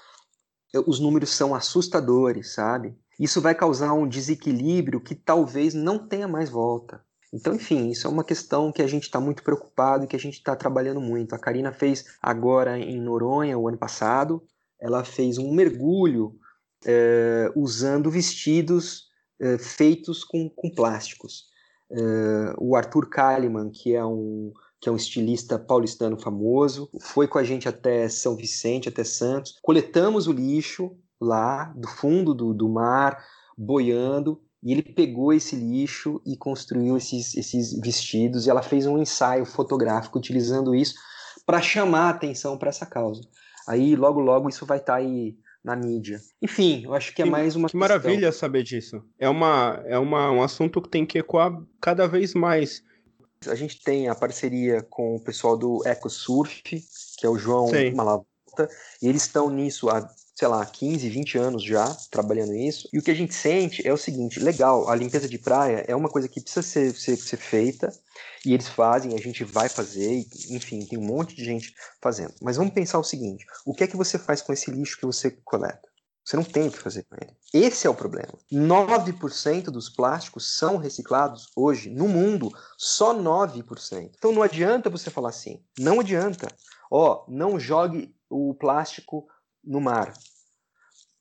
eh, 0.74 0.80
os 0.88 1.00
números 1.00 1.30
são 1.30 1.54
assustadores, 1.54 2.54
sabe? 2.54 2.96
Isso 3.20 3.40
vai 3.40 3.56
causar 3.56 3.94
um 3.94 4.08
desequilíbrio 4.08 5.00
que 5.00 5.16
talvez 5.16 5.74
não 5.74 6.00
tenha 6.00 6.28
mais 6.28 6.50
volta. 6.50 7.04
Então, 7.34 7.54
enfim, 7.54 7.90
isso 7.90 8.08
é 8.08 8.10
uma 8.10 8.24
questão 8.24 8.72
que 8.72 8.82
a 8.82 8.88
gente 8.88 9.04
está 9.04 9.20
muito 9.20 9.44
preocupado 9.44 10.06
e 10.06 10.08
que 10.08 10.16
a 10.16 10.20
gente 10.20 10.36
está 10.36 10.56
trabalhando 10.56 11.02
muito. 11.02 11.34
A 11.34 11.40
Karina 11.40 11.72
fez 11.72 12.06
agora 12.22 12.80
em 12.80 13.00
Noronha, 13.00 13.58
o 13.58 13.68
ano 13.68 13.78
passado, 13.78 14.44
ela 14.80 15.04
fez 15.04 15.38
um 15.38 15.54
mergulho 15.54 16.36
é, 16.86 17.52
usando 17.56 18.10
vestidos 18.10 19.10
é, 19.40 19.58
feitos 19.58 20.24
com, 20.24 20.50
com 20.50 20.70
plásticos. 20.70 21.54
É, 21.92 22.54
o 22.58 22.76
Arthur 22.76 23.10
Kalimann, 23.10 23.70
que 23.70 23.94
é 23.94 24.06
um 24.06 24.52
que 24.80 24.90
é 24.90 24.92
um 24.92 24.96
estilista 24.96 25.58
paulistano 25.58 26.20
famoso, 26.20 26.88
foi 27.02 27.28
com 27.28 27.40
a 27.40 27.44
gente 27.44 27.68
até 27.68 28.08
São 28.08 28.36
Vicente, 28.36 28.88
até 28.88 29.04
Santos. 29.04 29.58
Coletamos 29.64 30.28
o 30.28 30.32
lixo 30.32 30.96
lá 31.20 31.74
do 31.76 31.88
fundo 31.88 32.36
do, 32.36 32.54
do 32.54 32.70
mar, 32.70 33.18
boiando, 33.58 34.40
e 34.62 34.72
ele 34.72 34.84
pegou 34.84 35.34
esse 35.34 35.56
lixo 35.56 36.22
e 36.24 36.38
construiu 36.38 36.98
esses, 36.98 37.36
esses 37.36 37.80
vestidos, 37.80 38.46
e 38.46 38.50
ela 38.50 38.62
fez 38.62 38.86
um 38.86 39.00
ensaio 39.00 39.46
fotográfico 39.46 40.20
utilizando 40.20 40.76
isso 40.76 40.94
para 41.46 41.62
chamar 41.62 42.08
a 42.08 42.10
atenção 42.10 42.58
para 42.58 42.70
essa 42.70 42.86
causa. 42.86 43.22
Aí, 43.68 43.96
logo, 43.96 44.20
logo, 44.20 44.50
isso 44.50 44.66
vai 44.66 44.78
estar 44.78 44.94
tá 44.94 45.00
aí 45.00 45.36
na 45.66 45.76
mídia. 45.76 46.22
Enfim, 46.40 46.84
eu 46.86 46.94
acho 46.94 47.14
que 47.14 47.24
é 47.24 47.26
mais 47.26 47.56
uma. 47.56 47.68
Que 47.68 47.72
questão. 47.72 47.80
maravilha 47.80 48.32
saber 48.32 48.62
disso. 48.62 49.04
É, 49.18 49.28
uma, 49.28 49.82
é 49.88 49.98
uma, 49.98 50.30
um 50.32 50.44
assunto 50.44 50.80
que 50.80 50.88
tem 50.88 51.04
que 51.04 51.18
ecoar 51.18 51.60
cada 51.82 52.08
vez 52.08 52.36
mais. 52.36 52.84
A 53.48 53.56
gente 53.56 53.82
tem 53.84 54.08
a 54.08 54.14
parceria 54.14 54.84
com 54.84 55.16
o 55.16 55.20
pessoal 55.20 55.58
do 55.58 55.82
EcoSurf, 55.86 56.62
que 57.18 57.26
é 57.26 57.30
o 57.30 57.38
João 57.38 57.68
Sim. 57.68 57.92
Malavolta, 57.94 58.70
e 59.02 59.08
eles 59.08 59.24
estão 59.24 59.50
nisso 59.50 59.90
há 59.90 60.08
sei 60.36 60.48
lá, 60.50 60.66
15, 60.66 61.10
20 61.10 61.38
anos 61.38 61.64
já 61.64 61.88
trabalhando 62.12 62.52
nisso. 62.52 62.90
E 62.92 63.00
o 63.00 63.02
que 63.02 63.10
a 63.10 63.16
gente 63.16 63.34
sente 63.34 63.88
é 63.88 63.94
o 63.94 63.98
seguinte: 63.98 64.40
legal, 64.40 64.90
a 64.90 64.96
limpeza 64.96 65.30
de 65.30 65.40
praia 65.40 65.86
é 65.88 65.96
uma 65.96 66.10
coisa 66.10 66.28
que 66.28 66.42
precisa 66.42 66.62
ser, 66.62 66.94
ser, 66.94 67.16
ser 67.16 67.38
feita, 67.38 67.92
e 68.46 68.54
eles 68.54 68.68
fazem, 68.68 69.16
a 69.16 69.22
gente 69.22 69.44
vai 69.44 69.70
fazer, 69.70 70.26
enfim, 70.50 70.86
tem 70.86 71.00
um 71.00 71.06
monte 71.06 71.36
de 71.36 71.44
gente 71.46 71.74
fazendo. 72.02 72.34
Mas 72.42 72.58
vamos 72.58 72.74
pensar 72.74 73.00
o 73.00 73.04
seguinte: 73.04 73.46
o 73.66 73.74
que 73.74 73.86
é 73.86 73.88
que 73.88 73.98
você 73.98 74.20
faz 74.20 74.42
com 74.42 74.52
esse 74.52 74.70
lixo 74.70 75.00
que 75.00 75.06
você 75.06 75.32
coleta? 75.32 75.88
Você 76.26 76.36
não 76.36 76.44
tem 76.44 76.68
o 76.68 76.72
que 76.72 76.80
fazer 76.80 77.04
com 77.04 77.16
ele. 77.22 77.32
Esse 77.54 77.86
é 77.86 77.90
o 77.90 77.94
problema. 77.94 78.34
9% 78.52 79.66
dos 79.66 79.90
plásticos 79.90 80.58
são 80.58 80.78
reciclados 80.78 81.52
hoje 81.56 81.92
no 81.92 82.08
mundo, 82.08 82.52
só 82.76 83.16
9%. 83.16 84.12
Então 84.18 84.32
não 84.32 84.42
adianta 84.42 84.90
você 84.90 85.12
falar 85.12 85.30
assim, 85.30 85.64
não 85.78 86.00
adianta. 86.00 86.48
Ó, 86.90 87.24
oh, 87.28 87.32
não 87.32 87.60
jogue 87.60 88.16
o 88.28 88.56
plástico 88.56 89.28
no 89.66 89.82
mar. 89.82 90.14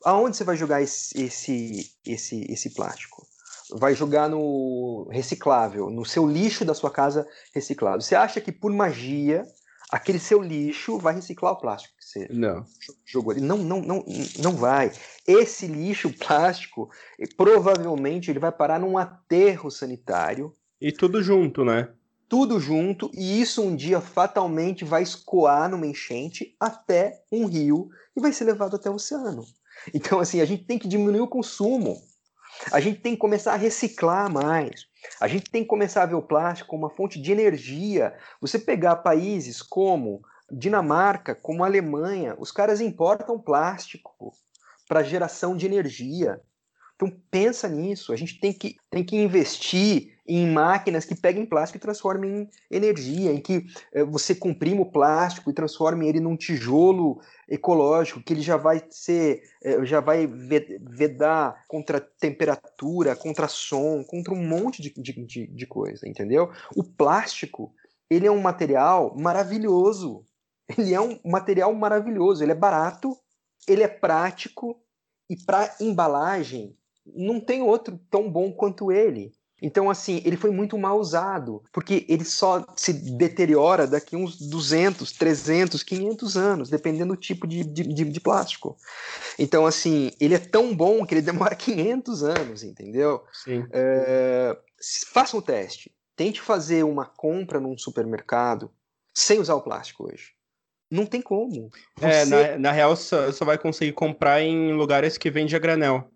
Aonde 0.04 0.36
você 0.36 0.44
vai 0.44 0.56
jogar 0.56 0.82
esse, 0.82 1.20
esse, 1.20 1.90
esse, 2.06 2.52
esse 2.52 2.74
plástico? 2.74 3.26
Vai 3.70 3.94
jogar 3.94 4.28
no 4.28 5.08
reciclável, 5.10 5.88
no 5.88 6.04
seu 6.04 6.26
lixo 6.26 6.64
da 6.64 6.74
sua 6.74 6.90
casa 6.90 7.26
reciclado. 7.54 8.02
Você 8.02 8.14
acha 8.14 8.40
que 8.40 8.52
por 8.52 8.70
magia 8.70 9.46
aquele 9.90 10.18
seu 10.18 10.42
lixo 10.42 10.98
vai 10.98 11.14
reciclar 11.14 11.52
o 11.52 11.60
plástico 11.60 11.94
que 11.96 12.04
você 12.04 12.28
não. 12.30 12.64
jogou 13.06 13.32
ali? 13.32 13.40
Não, 13.40 13.58
não, 13.58 13.80
não, 13.80 14.04
não 14.38 14.52
vai. 14.56 14.92
Esse 15.26 15.66
lixo 15.66 16.12
plástico, 16.12 16.90
provavelmente 17.36 18.30
ele 18.30 18.38
vai 18.38 18.52
parar 18.52 18.78
num 18.78 18.98
aterro 18.98 19.70
sanitário. 19.70 20.52
E 20.80 20.92
tudo 20.92 21.22
junto, 21.22 21.64
né? 21.64 21.88
Tudo 22.34 22.58
junto, 22.58 23.12
e 23.14 23.40
isso 23.40 23.62
um 23.62 23.76
dia 23.76 24.00
fatalmente 24.00 24.84
vai 24.84 25.04
escoar 25.04 25.70
numa 25.70 25.86
enchente 25.86 26.56
até 26.58 27.22
um 27.30 27.46
rio 27.46 27.90
e 28.16 28.20
vai 28.20 28.32
ser 28.32 28.42
levado 28.42 28.74
até 28.74 28.90
o 28.90 28.94
oceano. 28.94 29.44
Então, 29.94 30.18
assim, 30.18 30.40
a 30.40 30.44
gente 30.44 30.64
tem 30.64 30.76
que 30.76 30.88
diminuir 30.88 31.20
o 31.20 31.28
consumo. 31.28 31.96
A 32.72 32.80
gente 32.80 32.98
tem 32.98 33.12
que 33.12 33.20
começar 33.20 33.52
a 33.52 33.56
reciclar 33.56 34.28
mais. 34.28 34.86
A 35.20 35.28
gente 35.28 35.48
tem 35.48 35.62
que 35.62 35.68
começar 35.68 36.02
a 36.02 36.06
ver 36.06 36.16
o 36.16 36.22
plástico 36.22 36.70
como 36.70 36.82
uma 36.82 36.90
fonte 36.90 37.22
de 37.22 37.30
energia. 37.30 38.12
Você 38.40 38.58
pegar 38.58 38.96
países 38.96 39.62
como 39.62 40.20
Dinamarca, 40.50 41.36
como 41.36 41.62
Alemanha, 41.62 42.34
os 42.36 42.50
caras 42.50 42.80
importam 42.80 43.38
plástico 43.38 44.32
para 44.88 45.04
geração 45.04 45.56
de 45.56 45.66
energia. 45.66 46.40
Então 46.96 47.16
pensa 47.30 47.68
nisso. 47.68 48.12
A 48.12 48.16
gente 48.16 48.40
tem 48.40 48.52
que, 48.52 48.74
tem 48.90 49.04
que 49.04 49.14
investir 49.14 50.13
em 50.26 50.50
máquinas 50.50 51.04
que 51.04 51.14
peguem 51.14 51.44
plástico 51.44 51.76
e 51.76 51.80
transformem 51.80 52.42
em 52.42 52.50
energia, 52.70 53.32
em 53.32 53.40
que 53.40 53.66
eh, 53.92 54.04
você 54.04 54.34
comprima 54.34 54.82
o 54.82 54.90
plástico 54.90 55.50
e 55.50 55.54
transforme 55.54 56.08
ele 56.08 56.20
num 56.20 56.36
tijolo 56.36 57.20
ecológico, 57.48 58.22
que 58.22 58.32
ele 58.32 58.40
já 58.40 58.56
vai 58.56 58.82
ser, 58.90 59.42
eh, 59.62 59.84
já 59.84 60.00
vai 60.00 60.26
vedar 60.26 61.64
contra 61.68 62.00
temperatura, 62.00 63.14
contra 63.14 63.48
som, 63.48 64.02
contra 64.04 64.32
um 64.32 64.46
monte 64.46 64.80
de, 64.80 64.90
de, 64.96 65.46
de 65.46 65.66
coisa, 65.66 66.08
entendeu? 66.08 66.50
O 66.74 66.82
plástico, 66.82 67.74
ele 68.08 68.26
é 68.26 68.30
um 68.30 68.40
material 68.40 69.14
maravilhoso. 69.16 70.24
Ele 70.78 70.94
é 70.94 71.00
um 71.00 71.20
material 71.22 71.74
maravilhoso, 71.74 72.42
ele 72.42 72.52
é 72.52 72.54
barato, 72.54 73.14
ele 73.68 73.82
é 73.82 73.88
prático 73.88 74.80
e 75.28 75.36
para 75.36 75.74
embalagem 75.80 76.74
não 77.06 77.40
tem 77.40 77.62
outro 77.62 77.98
tão 78.10 78.30
bom 78.30 78.52
quanto 78.52 78.90
ele. 78.90 79.32
Então, 79.64 79.88
assim, 79.88 80.20
ele 80.26 80.36
foi 80.36 80.50
muito 80.50 80.76
mal 80.76 81.00
usado, 81.00 81.62
porque 81.72 82.04
ele 82.06 82.22
só 82.22 82.62
se 82.76 82.92
deteriora 82.92 83.86
daqui 83.86 84.14
uns 84.14 84.36
200, 84.38 85.10
300, 85.12 85.82
500 85.82 86.36
anos, 86.36 86.68
dependendo 86.68 87.14
do 87.14 87.18
tipo 87.18 87.46
de, 87.46 87.64
de, 87.64 87.82
de, 88.04 88.20
plástico. 88.20 88.76
Então, 89.38 89.64
assim, 89.64 90.10
ele 90.20 90.34
é 90.34 90.38
tão 90.38 90.76
bom 90.76 91.06
que 91.06 91.14
ele 91.14 91.22
demora 91.32 91.54
500 91.54 92.22
anos, 92.24 92.62
entendeu? 92.62 93.24
Sim. 93.32 93.64
É, 93.72 94.54
faça 95.14 95.34
um 95.34 95.40
teste. 95.40 95.90
Tente 96.14 96.42
fazer 96.42 96.84
uma 96.84 97.06
compra 97.06 97.58
num 97.58 97.78
supermercado 97.78 98.70
sem 99.14 99.40
usar 99.40 99.54
o 99.54 99.62
plástico 99.62 100.10
hoje. 100.12 100.32
Não 100.90 101.06
tem 101.06 101.22
como. 101.22 101.70
Você... 101.96 102.06
É, 102.06 102.26
na, 102.26 102.58
na 102.58 102.70
real, 102.70 102.94
só, 102.96 103.32
só 103.32 103.46
vai 103.46 103.56
conseguir 103.56 103.92
comprar 103.92 104.42
em 104.42 104.74
lugares 104.74 105.16
que 105.16 105.30
vende 105.30 105.56
a 105.56 105.58
granel. 105.58 106.10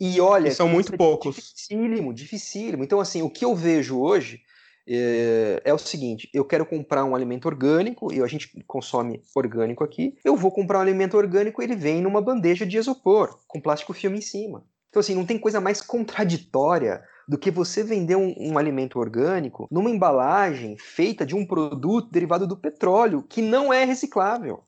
E 0.00 0.20
olha. 0.20 0.48
E 0.48 0.52
são 0.52 0.68
muito 0.68 0.94
é 0.94 0.96
poucos. 0.96 1.36
Dificílimo, 1.36 2.14
dificílimo. 2.14 2.82
Então, 2.82 3.00
assim, 3.00 3.20
o 3.22 3.28
que 3.28 3.44
eu 3.44 3.54
vejo 3.54 4.00
hoje 4.00 4.40
é, 4.88 5.60
é, 5.64 5.74
o 5.74 5.78
seguinte: 5.78 6.28
eu 6.32 6.44
quero 6.44 6.64
comprar 6.64 7.04
um 7.04 7.14
alimento 7.14 7.46
orgânico, 7.46 8.12
e 8.12 8.22
a 8.22 8.26
gente 8.26 8.50
consome 8.66 9.22
orgânico 9.34 9.84
aqui. 9.84 10.16
Eu 10.24 10.36
vou 10.36 10.50
comprar 10.50 10.78
um 10.78 10.82
alimento 10.82 11.16
orgânico 11.16 11.60
e 11.60 11.64
ele 11.64 11.76
vem 11.76 12.00
numa 12.00 12.20
bandeja 12.20 12.66
de 12.66 12.78
isopor, 12.78 13.38
com 13.46 13.60
plástico 13.60 13.92
filme 13.92 14.18
em 14.18 14.22
cima. 14.22 14.64
Então, 14.88 15.00
assim, 15.00 15.14
não 15.14 15.24
tem 15.24 15.38
coisa 15.38 15.60
mais 15.60 15.80
contraditória 15.80 17.04
do 17.28 17.38
que 17.38 17.50
você 17.50 17.84
vender 17.84 18.16
um, 18.16 18.34
um, 18.36 18.58
alimento 18.58 18.98
orgânico 18.98 19.68
numa 19.70 19.88
embalagem 19.88 20.76
feita 20.76 21.24
de 21.24 21.36
um 21.36 21.46
produto 21.46 22.10
derivado 22.10 22.44
do 22.44 22.56
petróleo, 22.56 23.22
que 23.22 23.40
não 23.40 23.72
é 23.72 23.84
reciclável. 23.84 24.64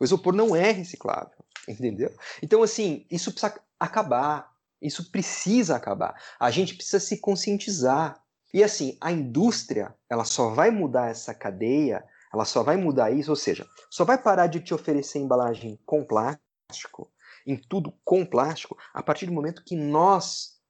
O 0.00 0.04
isopor 0.04 0.34
não 0.34 0.56
é 0.56 0.72
reciclável, 0.72 1.38
entendeu? 1.68 2.10
Então, 2.42 2.64
assim, 2.64 3.06
isso 3.08 3.30
precisa 3.30 3.54
acabar. 3.78 4.52
Isso 4.84 5.10
precisa 5.10 5.76
acabar. 5.76 6.14
A 6.38 6.50
gente 6.50 6.74
precisa 6.74 7.00
se 7.00 7.18
conscientizar. 7.18 8.22
E 8.52 8.62
assim, 8.62 8.98
a 9.00 9.10
indústria, 9.10 9.94
ela 10.08 10.24
só 10.26 10.50
vai 10.50 10.70
mudar 10.70 11.08
essa 11.08 11.34
cadeia, 11.34 12.04
ela 12.32 12.44
só 12.44 12.62
vai 12.62 12.76
mudar 12.76 13.10
isso, 13.10 13.30
ou 13.30 13.36
seja, 13.36 13.66
só 13.90 14.04
vai 14.04 14.20
parar 14.20 14.46
de 14.46 14.60
te 14.60 14.74
oferecer 14.74 15.18
embalagem 15.18 15.80
com 15.86 16.04
plástico, 16.04 17.10
em 17.46 17.56
tudo 17.56 17.98
com 18.04 18.26
plástico, 18.26 18.76
a 18.92 19.02
partir 19.02 19.24
do 19.24 19.32
momento 19.32 19.64
que 19.64 19.74
nós 19.74 20.60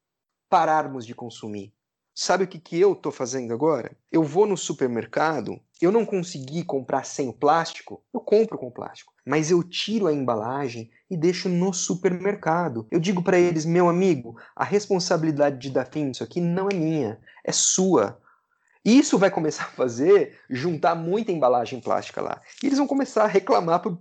pararmos 0.49 1.05
de 1.05 1.15
consumir. 1.15 1.74
Sabe 2.15 2.45
o 2.45 2.47
que, 2.47 2.59
que 2.59 2.79
eu 2.79 2.93
estou 2.93 3.11
fazendo 3.11 3.53
agora? 3.53 3.97
Eu 4.11 4.23
vou 4.23 4.47
no 4.47 4.57
supermercado, 4.57 5.61
eu 5.81 5.91
não 5.91 6.07
consegui 6.07 6.63
comprar 6.63 7.05
sem 7.05 7.29
o 7.29 7.33
plástico, 7.33 8.03
eu 8.13 8.21
compro 8.21 8.57
com 8.57 8.71
plástico 8.71 9.15
mas 9.25 9.51
eu 9.51 9.63
tiro 9.63 10.07
a 10.07 10.13
embalagem 10.13 10.91
e 11.11 11.17
deixo 11.17 11.49
no 11.49 11.73
supermercado. 11.73 12.87
Eu 12.91 13.01
digo 13.01 13.23
para 13.23 13.39
eles, 13.39 13.65
meu 13.65 13.89
amigo, 13.89 14.37
a 14.55 14.65
responsabilidade 14.65 15.59
de 15.59 15.71
dar 15.71 15.87
fim 15.87 16.05
nisso 16.05 16.23
aqui 16.23 16.41
não 16.41 16.69
é 16.69 16.75
minha, 16.75 17.19
é 17.43 17.53
sua. 17.53 18.21
Isso 18.85 19.17
vai 19.17 19.31
começar 19.31 19.65
a 19.65 19.69
fazer 19.69 20.39
juntar 20.51 20.95
muita 20.95 21.33
embalagem 21.33 21.81
plástica 21.81 22.21
lá. 22.21 22.43
E 22.63 22.67
eles 22.67 22.77
vão 22.77 22.87
começar 22.87 23.25
a 23.25 23.29
reclamar 23.29 23.81
pro 23.81 23.99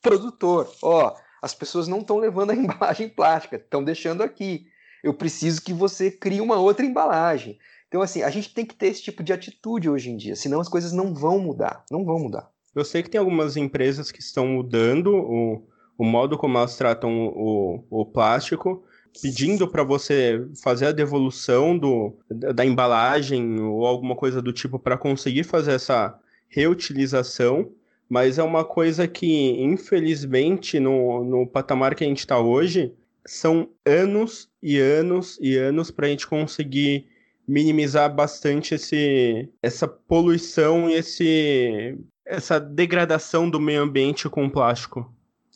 produtor, 0.00 0.72
ó, 0.82 1.14
as 1.42 1.54
pessoas 1.54 1.86
não 1.86 1.98
estão 1.98 2.16
levando 2.16 2.50
a 2.50 2.54
embalagem 2.56 3.10
plástica, 3.10 3.56
estão 3.56 3.84
deixando 3.84 4.22
aqui. 4.22 4.66
Eu 5.06 5.14
preciso 5.14 5.62
que 5.62 5.72
você 5.72 6.10
crie 6.10 6.40
uma 6.40 6.56
outra 6.56 6.84
embalagem. 6.84 7.56
Então, 7.86 8.02
assim, 8.02 8.22
a 8.22 8.30
gente 8.30 8.52
tem 8.52 8.66
que 8.66 8.74
ter 8.74 8.88
esse 8.88 9.00
tipo 9.00 9.22
de 9.22 9.32
atitude 9.32 9.88
hoje 9.88 10.10
em 10.10 10.16
dia, 10.16 10.34
senão 10.34 10.58
as 10.58 10.68
coisas 10.68 10.90
não 10.90 11.14
vão 11.14 11.38
mudar. 11.38 11.84
Não 11.92 12.04
vão 12.04 12.18
mudar. 12.18 12.50
Eu 12.74 12.84
sei 12.84 13.04
que 13.04 13.10
tem 13.10 13.20
algumas 13.20 13.56
empresas 13.56 14.10
que 14.10 14.18
estão 14.18 14.48
mudando 14.48 15.14
o, 15.14 15.62
o 15.96 16.04
modo 16.04 16.36
como 16.36 16.58
elas 16.58 16.76
tratam 16.76 17.28
o, 17.28 17.84
o 17.88 18.04
plástico, 18.04 18.82
pedindo 19.22 19.68
para 19.68 19.84
você 19.84 20.44
fazer 20.60 20.86
a 20.86 20.92
devolução 20.92 21.78
do, 21.78 22.18
da 22.28 22.64
embalagem 22.64 23.60
ou 23.60 23.86
alguma 23.86 24.16
coisa 24.16 24.42
do 24.42 24.52
tipo 24.52 24.76
para 24.76 24.98
conseguir 24.98 25.44
fazer 25.44 25.74
essa 25.74 26.18
reutilização, 26.48 27.70
mas 28.08 28.38
é 28.38 28.42
uma 28.42 28.64
coisa 28.64 29.06
que, 29.06 29.52
infelizmente, 29.62 30.80
no, 30.80 31.22
no 31.22 31.46
patamar 31.46 31.94
que 31.94 32.02
a 32.02 32.08
gente 32.08 32.18
está 32.18 32.40
hoje, 32.40 32.92
são 33.26 33.68
anos 33.84 34.48
e 34.62 34.78
anos 34.78 35.38
e 35.40 35.56
anos 35.56 35.90
para 35.90 36.06
a 36.06 36.10
gente 36.10 36.26
conseguir 36.26 37.06
minimizar 37.46 38.12
bastante 38.12 38.74
esse, 38.74 39.48
essa 39.62 39.86
poluição 39.86 40.90
e 40.90 40.94
esse 40.94 41.98
essa 42.24 42.58
degradação 42.58 43.48
do 43.48 43.60
meio 43.60 43.82
ambiente 43.82 44.28
com 44.28 44.46
o 44.46 44.50
plástico? 44.50 45.08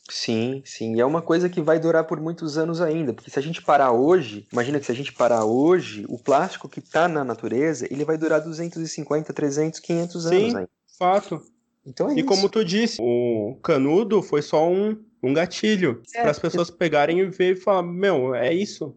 Sim, 0.09 0.63
sim. 0.65 0.97
E 0.97 1.01
é 1.01 1.05
uma 1.05 1.23
coisa 1.23 1.49
que 1.49 1.61
vai 1.61 1.79
durar 1.79 2.05
por 2.05 2.21
muitos 2.21 2.59
anos 2.59 2.81
ainda. 2.81 3.13
Porque 3.13 3.31
se 3.31 3.39
a 3.39 3.43
gente 3.43 3.63
parar 3.63 3.93
hoje, 3.93 4.47
imagina 4.53 4.79
que 4.79 4.87
se 4.87 4.93
a 4.93 4.95
gente 4.95 5.13
parar 5.13 5.45
hoje, 5.45 6.05
o 6.09 6.19
plástico 6.19 6.69
que 6.69 6.81
está 6.81 7.07
na 7.07 7.25
natureza, 7.25 7.87
ele 7.91 8.05
vai 8.05 8.19
durar 8.19 8.41
250, 8.41 9.33
300, 9.33 9.81
500 9.81 10.27
anos 10.27 10.39
Sim, 10.39 10.57
ainda. 10.59 10.71
fato. 10.99 11.43
Então 11.87 12.09
é 12.09 12.15
E 12.15 12.21
isso. 12.21 12.29
como 12.29 12.49
tu 12.49 12.65
disse, 12.65 12.99
o 13.01 13.59
canudo 13.63 14.23
foi 14.23 14.43
só 14.43 14.69
um, 14.69 15.03
um 15.23 15.33
gatilho 15.33 16.03
É, 16.15 16.23
para 16.23 16.31
as 16.31 16.39
pessoas 16.39 16.71
pegarem 16.71 17.21
e 17.21 17.27
ver 17.27 17.57
e 17.57 17.61
falar, 17.61 17.83
meu, 17.83 18.35
é 18.35 18.53
isso. 18.53 18.97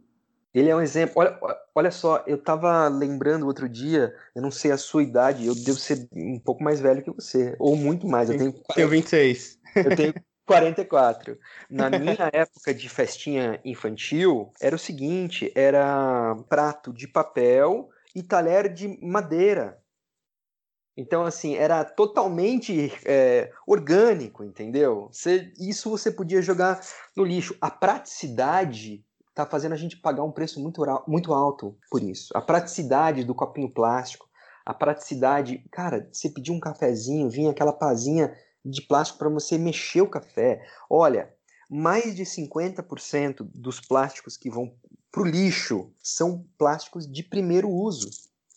Ele 0.53 0.69
é 0.69 0.75
um 0.75 0.81
exemplo. 0.81 1.13
Olha, 1.17 1.39
olha 1.73 1.91
só, 1.91 2.23
eu 2.27 2.37
tava 2.37 2.87
lembrando 2.87 3.47
outro 3.47 3.67
dia, 3.67 4.13
eu 4.35 4.41
não 4.41 4.51
sei 4.51 4.71
a 4.71 4.77
sua 4.77 5.01
idade, 5.01 5.45
eu 5.47 5.55
devo 5.55 5.79
ser 5.79 6.07
um 6.11 6.39
pouco 6.39 6.63
mais 6.63 6.79
velho 6.79 7.03
que 7.03 7.11
você, 7.11 7.55
ou 7.59 7.75
muito 7.75 8.07
mais. 8.07 8.29
Eu 8.29 8.37
tenho, 8.37 8.53
Tenho 8.75 8.87
26. 8.87 9.59
eu 9.83 9.95
tenho 9.95 10.13
44. 10.45 11.39
Na 11.69 11.89
minha 11.89 12.29
época 12.31 12.73
de 12.73 12.87
festinha 12.87 13.59
infantil, 13.65 14.51
era 14.61 14.75
o 14.75 14.79
seguinte: 14.79 15.51
era 15.55 16.35
prato 16.49 16.93
de 16.93 17.07
papel 17.07 17.89
e 18.15 18.21
talher 18.21 18.71
de 18.71 18.87
madeira. 19.01 19.82
Então, 20.95 21.23
assim, 21.25 21.55
era 21.55 21.83
totalmente 21.83 22.91
é, 23.05 23.51
orgânico, 23.65 24.43
entendeu? 24.43 25.09
Você- 25.11 25.51
isso 25.59 25.89
você 25.89 26.11
podia 26.11 26.41
jogar 26.41 26.79
no 27.15 27.23
lixo. 27.23 27.55
A 27.59 27.69
praticidade 27.71 29.03
tá 29.33 29.45
fazendo 29.45 29.73
a 29.73 29.77
gente 29.77 29.97
pagar 29.97 30.23
um 30.23 30.31
preço 30.31 30.61
muito, 30.61 30.81
muito 31.07 31.33
alto 31.33 31.75
por 31.89 32.03
isso. 32.03 32.29
A 32.35 32.41
praticidade 32.41 33.23
do 33.23 33.33
copinho 33.33 33.69
plástico, 33.73 34.27
a 34.65 34.73
praticidade. 34.73 35.65
Cara, 35.71 36.07
você 36.11 36.29
pedir 36.29 36.51
um 36.51 36.59
cafezinho, 36.59 37.29
vinha 37.29 37.51
aquela 37.51 37.73
pazinha 37.73 38.33
de 38.63 38.81
plástico 38.81 39.19
para 39.19 39.29
você 39.29 39.57
mexer 39.57 40.01
o 40.01 40.09
café. 40.09 40.61
Olha, 40.89 41.33
mais 41.69 42.15
de 42.15 42.25
50% 42.25 43.43
dos 43.53 43.79
plásticos 43.79 44.37
que 44.37 44.49
vão 44.49 44.73
pro 45.11 45.23
lixo 45.23 45.91
são 46.01 46.45
plásticos 46.57 47.07
de 47.11 47.23
primeiro 47.23 47.69
uso. 47.69 48.09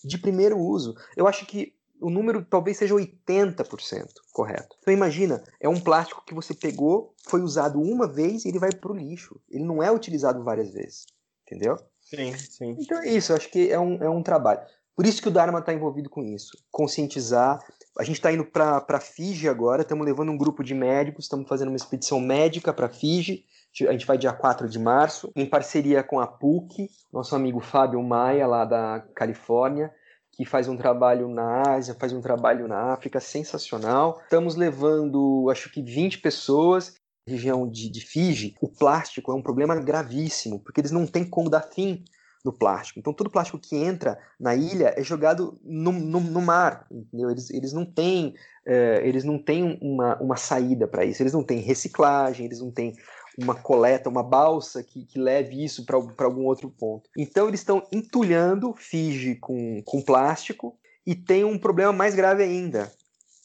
De 0.04 0.18
primeiro 0.18 0.58
uso. 0.58 0.94
Eu 1.16 1.26
acho 1.26 1.46
que 1.46 1.75
o 2.00 2.10
número 2.10 2.44
talvez 2.44 2.76
seja 2.76 2.94
80% 2.94 4.06
correto. 4.32 4.76
Então 4.80 4.92
imagina, 4.92 5.42
é 5.60 5.68
um 5.68 5.80
plástico 5.80 6.24
que 6.24 6.34
você 6.34 6.54
pegou, 6.54 7.14
foi 7.26 7.40
usado 7.40 7.80
uma 7.80 8.06
vez 8.06 8.44
e 8.44 8.48
ele 8.48 8.58
vai 8.58 8.70
pro 8.72 8.94
lixo. 8.94 9.40
Ele 9.50 9.64
não 9.64 9.82
é 9.82 9.90
utilizado 9.90 10.42
várias 10.44 10.70
vezes. 10.70 11.06
Entendeu? 11.46 11.76
Sim, 12.00 12.36
sim. 12.36 12.76
Então 12.78 13.02
é 13.02 13.08
isso, 13.08 13.32
acho 13.32 13.50
que 13.50 13.70
é 13.70 13.78
um, 13.78 14.02
é 14.02 14.08
um 14.08 14.22
trabalho. 14.22 14.60
Por 14.94 15.04
isso 15.04 15.20
que 15.20 15.28
o 15.28 15.30
Dharma 15.30 15.58
está 15.58 15.74
envolvido 15.74 16.08
com 16.08 16.22
isso. 16.22 16.56
Conscientizar. 16.70 17.62
A 17.98 18.02
gente 18.02 18.16
está 18.16 18.32
indo 18.32 18.44
para 18.44 19.00
Fiji 19.00 19.48
agora, 19.48 19.82
estamos 19.82 20.06
levando 20.06 20.30
um 20.30 20.38
grupo 20.38 20.64
de 20.64 20.74
médicos, 20.74 21.26
estamos 21.26 21.48
fazendo 21.48 21.68
uma 21.68 21.76
expedição 21.76 22.18
médica 22.18 22.72
para 22.72 22.88
Fiji. 22.88 23.44
A 23.86 23.92
gente 23.92 24.06
vai 24.06 24.16
dia 24.16 24.32
4 24.32 24.68
de 24.68 24.78
março, 24.78 25.30
em 25.36 25.44
parceria 25.44 26.02
com 26.02 26.18
a 26.18 26.26
PUC, 26.26 26.88
nosso 27.12 27.36
amigo 27.36 27.60
Fábio 27.60 28.02
Maia, 28.02 28.46
lá 28.46 28.64
da 28.64 29.00
Califórnia, 29.14 29.92
que 30.36 30.44
faz 30.44 30.68
um 30.68 30.76
trabalho 30.76 31.28
na 31.28 31.62
Ásia, 31.74 31.96
faz 31.98 32.12
um 32.12 32.20
trabalho 32.20 32.68
na 32.68 32.92
África 32.92 33.18
sensacional. 33.20 34.20
Estamos 34.24 34.54
levando, 34.54 35.48
acho 35.50 35.70
que 35.70 35.82
20 35.82 36.18
pessoas 36.18 36.94
região 37.28 37.68
de, 37.68 37.90
de 37.90 38.00
Fiji, 38.00 38.54
o 38.60 38.68
plástico 38.68 39.32
é 39.32 39.34
um 39.34 39.42
problema 39.42 39.74
gravíssimo, 39.74 40.60
porque 40.60 40.80
eles 40.80 40.92
não 40.92 41.06
têm 41.06 41.24
como 41.24 41.50
dar 41.50 41.62
fim 41.62 42.04
no 42.44 42.52
plástico. 42.52 43.00
Então, 43.00 43.12
todo 43.12 43.28
plástico 43.28 43.58
que 43.58 43.74
entra 43.74 44.16
na 44.38 44.54
ilha 44.54 44.94
é 44.96 45.02
jogado 45.02 45.58
no, 45.64 45.90
no, 45.90 46.20
no 46.20 46.40
mar. 46.40 46.86
Entendeu? 46.88 47.28
Eles, 47.28 47.50
eles 47.50 47.72
não 47.72 47.84
têm, 47.84 48.34
é, 48.64 49.00
eles 49.04 49.24
não 49.24 49.36
têm 49.36 49.76
uma, 49.82 50.16
uma 50.22 50.36
saída 50.36 50.86
para 50.86 51.04
isso. 51.04 51.20
Eles 51.20 51.32
não 51.32 51.42
têm 51.42 51.58
reciclagem, 51.58 52.46
eles 52.46 52.60
não 52.60 52.70
têm 52.70 52.94
uma 53.38 53.54
coleta, 53.54 54.08
uma 54.08 54.22
balsa 54.22 54.82
que, 54.82 55.04
que 55.04 55.18
leve 55.18 55.62
isso 55.62 55.84
para 55.84 55.96
algum 56.26 56.44
outro 56.44 56.70
ponto. 56.70 57.08
Então, 57.16 57.48
eles 57.48 57.60
estão 57.60 57.86
entulhando 57.92 58.74
Fiji 58.74 59.36
com, 59.36 59.82
com 59.84 60.02
plástico 60.02 60.78
e 61.06 61.14
tem 61.14 61.44
um 61.44 61.58
problema 61.58 61.92
mais 61.92 62.14
grave 62.14 62.42
ainda. 62.42 62.90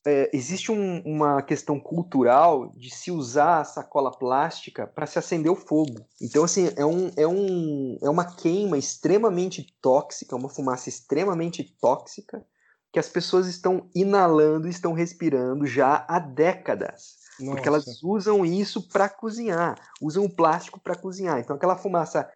É, 0.04 0.32
existe 0.34 0.72
um, 0.72 1.00
uma 1.06 1.44
questão 1.44 1.80
cultural 1.80 2.72
de 2.76 2.90
se 2.90 3.12
usar 3.12 3.60
a 3.60 3.64
sacola 3.64 4.10
plástica 4.10 4.88
para 4.88 5.06
se 5.06 5.20
acender 5.20 5.52
o 5.52 5.56
fogo. 5.56 6.04
Então, 6.20 6.44
assim, 6.44 6.72
é, 6.76 6.86
um, 6.86 7.12
é, 7.16 7.28
um, 7.28 7.98
é 8.02 8.10
uma 8.10 8.26
queima 8.26 8.80
extremamente 8.80 9.76
tóxica, 9.80 10.36
uma 10.36 10.50
fumaça 10.50 10.90
extremamente 10.90 11.64
tóxica, 11.80 12.44
que 12.92 13.00
as 13.00 13.08
pessoas 13.08 13.48
estão 13.48 13.90
inalando, 13.96 14.68
estão 14.68 14.92
respirando 14.92 15.68
já 15.68 16.04
há 16.10 16.18
décadas. 16.18 17.21
Nossa. 17.42 17.56
Porque 17.56 17.68
elas 17.68 18.04
usam 18.04 18.46
isso 18.46 18.88
para 18.88 19.10
cozinhar, 19.10 19.76
usam 20.02 20.26
o 20.26 20.30
plástico 20.30 20.80
para 20.80 20.96
cozinhar. 20.96 21.40
Então, 21.40 21.56
aquela 21.56 21.78
fumaça 21.78 22.30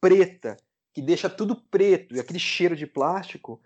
preta, 0.00 0.56
que 0.92 1.00
deixa 1.00 1.28
tudo 1.28 1.56
preto, 1.70 2.14
e 2.14 2.20
aquele 2.20 2.38
cheiro 2.38 2.76
de 2.76 2.86
plástico, 2.86 3.60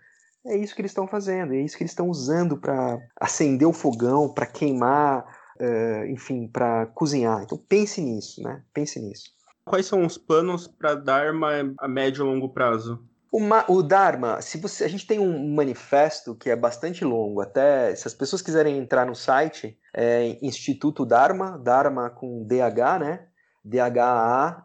é 0.45 0.57
isso 0.57 0.75
que 0.75 0.81
eles 0.81 0.91
estão 0.91 1.07
fazendo, 1.07 1.53
é 1.53 1.61
isso 1.61 1.77
que 1.77 1.83
eles 1.83 1.91
estão 1.91 2.09
usando 2.09 2.57
para 2.57 2.99
acender 3.19 3.67
o 3.67 3.73
fogão, 3.73 4.33
para 4.33 4.45
queimar, 4.45 5.25
uh, 5.59 6.05
enfim, 6.07 6.47
para 6.47 6.85
cozinhar. 6.87 7.43
Então 7.43 7.57
pense 7.57 8.01
nisso, 8.01 8.41
né? 8.41 8.61
Pense 8.73 8.99
nisso. 8.99 9.31
Quais 9.65 9.85
são 9.85 10.05
os 10.05 10.17
planos 10.17 10.67
para 10.67 10.95
Dharma 10.95 11.73
a 11.79 11.87
médio 11.87 12.25
e 12.25 12.27
longo 12.27 12.49
prazo? 12.49 13.07
O, 13.35 13.81
Dharma, 13.81 14.43
se 14.43 14.59
você, 14.59 14.83
a 14.83 14.87
gente 14.87 15.07
tem 15.07 15.17
um 15.17 15.55
manifesto 15.55 16.35
que 16.35 16.51
é 16.51 16.55
bastante 16.55 17.03
longo, 17.03 17.41
até 17.41 17.95
se 17.95 18.07
as 18.07 18.13
pessoas 18.13 18.43
quiserem 18.43 18.77
entrar 18.77 19.07
no 19.07 19.15
site, 19.15 19.75
é 19.91 20.37
Instituto 20.39 21.03
Dharma, 21.03 21.57
Dharma 21.57 22.11
com 22.11 22.45
DH, 22.45 22.99
né? 22.99 23.25
D-H-A-R-M-A.org, 23.65 24.63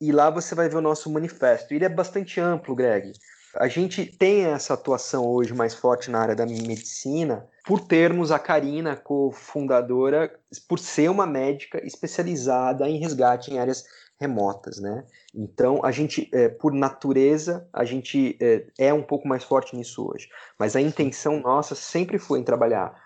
e 0.00 0.10
lá 0.10 0.28
você 0.28 0.56
vai 0.56 0.68
ver 0.68 0.78
o 0.78 0.80
nosso 0.80 1.08
manifesto. 1.12 1.72
Ele 1.72 1.84
é 1.84 1.88
bastante 1.88 2.40
amplo, 2.40 2.74
Greg. 2.74 3.12
A 3.54 3.68
gente 3.68 4.04
tem 4.04 4.46
essa 4.46 4.74
atuação 4.74 5.24
hoje 5.24 5.54
mais 5.54 5.72
forte 5.72 6.10
na 6.10 6.18
área 6.18 6.34
da 6.34 6.44
medicina 6.44 7.46
por 7.64 7.80
termos 7.86 8.32
a 8.32 8.40
Karina, 8.40 8.96
cofundadora, 8.96 10.36
por 10.68 10.80
ser 10.80 11.10
uma 11.10 11.26
médica 11.26 11.80
especializada 11.86 12.88
em 12.88 12.98
resgate 12.98 13.52
em 13.52 13.58
áreas 13.60 13.84
remotas, 14.18 14.78
né? 14.78 15.04
Então, 15.34 15.80
a 15.84 15.90
gente, 15.90 16.28
é, 16.32 16.48
por 16.48 16.72
natureza, 16.72 17.68
a 17.72 17.84
gente 17.84 18.36
é, 18.40 18.66
é, 18.78 18.94
um 18.94 19.02
pouco 19.02 19.28
mais 19.28 19.44
forte 19.44 19.76
nisso 19.76 20.08
hoje. 20.08 20.28
Mas 20.58 20.74
a 20.74 20.80
intenção 20.80 21.40
nossa 21.40 21.74
sempre 21.74 22.18
foi 22.18 22.40
em 22.40 22.44
trabalhar 22.44 22.98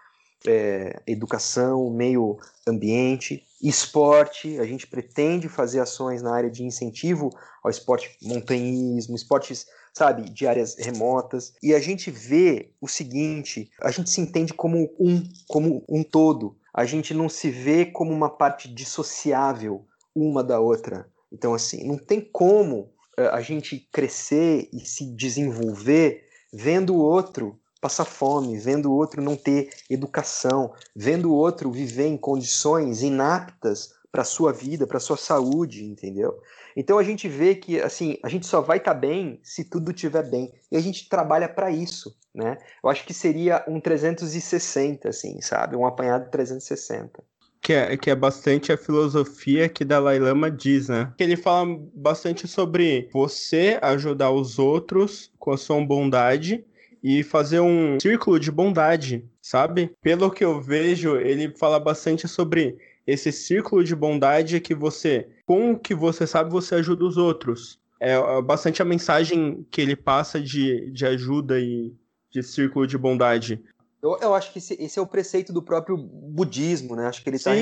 é, 0.46 1.02
educação, 1.06 1.90
meio 1.90 2.38
ambiente, 2.66 3.44
esporte. 3.60 4.58
A 4.60 4.64
gente 4.64 4.86
pretende 4.86 5.48
fazer 5.48 5.80
ações 5.80 6.22
na 6.22 6.34
área 6.34 6.50
de 6.50 6.64
incentivo 6.64 7.30
ao 7.62 7.70
esporte 7.70 8.16
montanhismo, 8.22 9.16
esportes 9.16 9.66
sabe, 9.92 10.30
de 10.30 10.46
áreas 10.46 10.76
remotas. 10.78 11.54
E 11.62 11.74
a 11.74 11.80
gente 11.80 12.10
vê 12.10 12.72
o 12.80 12.88
seguinte: 12.88 13.70
a 13.82 13.90
gente 13.90 14.10
se 14.10 14.20
entende 14.20 14.54
como 14.54 14.90
um, 14.98 15.22
como 15.48 15.84
um 15.88 16.02
todo. 16.02 16.56
A 16.72 16.84
gente 16.84 17.12
não 17.12 17.28
se 17.28 17.50
vê 17.50 17.84
como 17.84 18.12
uma 18.12 18.30
parte 18.30 18.72
dissociável 18.72 19.84
uma 20.20 20.42
da 20.42 20.60
outra. 20.60 21.08
Então, 21.32 21.54
assim, 21.54 21.86
não 21.86 21.96
tem 21.96 22.20
como 22.20 22.92
a 23.16 23.40
gente 23.40 23.88
crescer 23.92 24.68
e 24.72 24.80
se 24.80 25.04
desenvolver 25.14 26.24
vendo 26.52 26.94
o 26.94 27.00
outro 27.00 27.58
passar 27.80 28.04
fome, 28.04 28.58
vendo 28.58 28.90
o 28.90 28.94
outro 28.94 29.22
não 29.22 29.36
ter 29.36 29.70
educação, 29.88 30.72
vendo 30.94 31.30
o 31.30 31.34
outro 31.34 31.70
viver 31.70 32.06
em 32.06 32.16
condições 32.16 33.02
inaptas 33.02 33.94
para 34.12 34.24
sua 34.24 34.52
vida, 34.52 34.86
para 34.86 35.00
sua 35.00 35.16
saúde, 35.16 35.84
entendeu? 35.84 36.38
Então 36.76 36.98
a 36.98 37.02
gente 37.02 37.28
vê 37.28 37.54
que 37.54 37.80
assim 37.80 38.18
a 38.22 38.28
gente 38.28 38.46
só 38.46 38.60
vai 38.60 38.78
estar 38.78 38.94
tá 38.94 39.00
bem 39.00 39.40
se 39.42 39.64
tudo 39.64 39.92
estiver 39.92 40.28
bem 40.28 40.52
e 40.70 40.76
a 40.76 40.80
gente 40.80 41.08
trabalha 41.08 41.48
para 41.48 41.70
isso, 41.70 42.16
né? 42.34 42.58
Eu 42.82 42.90
acho 42.90 43.04
que 43.04 43.14
seria 43.14 43.64
um 43.66 43.80
360, 43.80 45.08
assim, 45.08 45.40
sabe, 45.40 45.76
um 45.76 45.86
apanhado 45.86 46.30
360. 46.30 47.22
Que 47.62 47.72
é, 47.74 47.96
que 47.96 48.10
é 48.10 48.14
bastante 48.14 48.72
a 48.72 48.76
filosofia 48.76 49.68
que 49.68 49.84
Dalai 49.84 50.18
Lama 50.18 50.50
diz, 50.50 50.88
né? 50.88 51.12
Que 51.16 51.24
ele 51.24 51.36
fala 51.36 51.78
bastante 51.94 52.48
sobre 52.48 53.08
você 53.12 53.78
ajudar 53.82 54.30
os 54.30 54.58
outros 54.58 55.30
com 55.38 55.52
a 55.52 55.58
sua 55.58 55.84
bondade 55.84 56.64
e 57.02 57.22
fazer 57.22 57.60
um 57.60 57.98
círculo 58.00 58.38
de 58.38 58.50
bondade, 58.50 59.24
sabe? 59.42 59.90
Pelo 60.02 60.30
que 60.30 60.44
eu 60.44 60.60
vejo, 60.60 61.16
ele 61.16 61.54
fala 61.56 61.78
bastante 61.78 62.26
sobre 62.28 62.78
esse 63.06 63.32
círculo 63.32 63.82
de 63.82 63.96
bondade 63.96 64.60
que 64.60 64.74
você, 64.74 65.28
com 65.46 65.72
o 65.72 65.78
que 65.78 65.94
você 65.94 66.26
sabe, 66.26 66.50
você 66.50 66.76
ajuda 66.76 67.04
os 67.04 67.16
outros. 67.16 67.78
É 67.98 68.16
bastante 68.42 68.80
a 68.80 68.84
mensagem 68.84 69.66
que 69.70 69.80
ele 69.80 69.96
passa 69.96 70.40
de, 70.40 70.90
de 70.90 71.04
ajuda 71.04 71.58
e 71.58 71.92
de 72.30 72.42
círculo 72.42 72.86
de 72.86 72.96
bondade. 72.96 73.62
Eu, 74.02 74.18
eu 74.20 74.34
acho 74.34 74.52
que 74.52 74.58
esse, 74.58 74.74
esse, 74.74 74.98
é 74.98 75.02
o 75.02 75.06
preceito 75.06 75.52
do 75.52 75.62
próprio 75.62 75.96
budismo, 75.96 76.96
né? 76.96 77.06
Acho 77.06 77.22
que 77.22 77.28
ele 77.28 77.36
está 77.36 77.52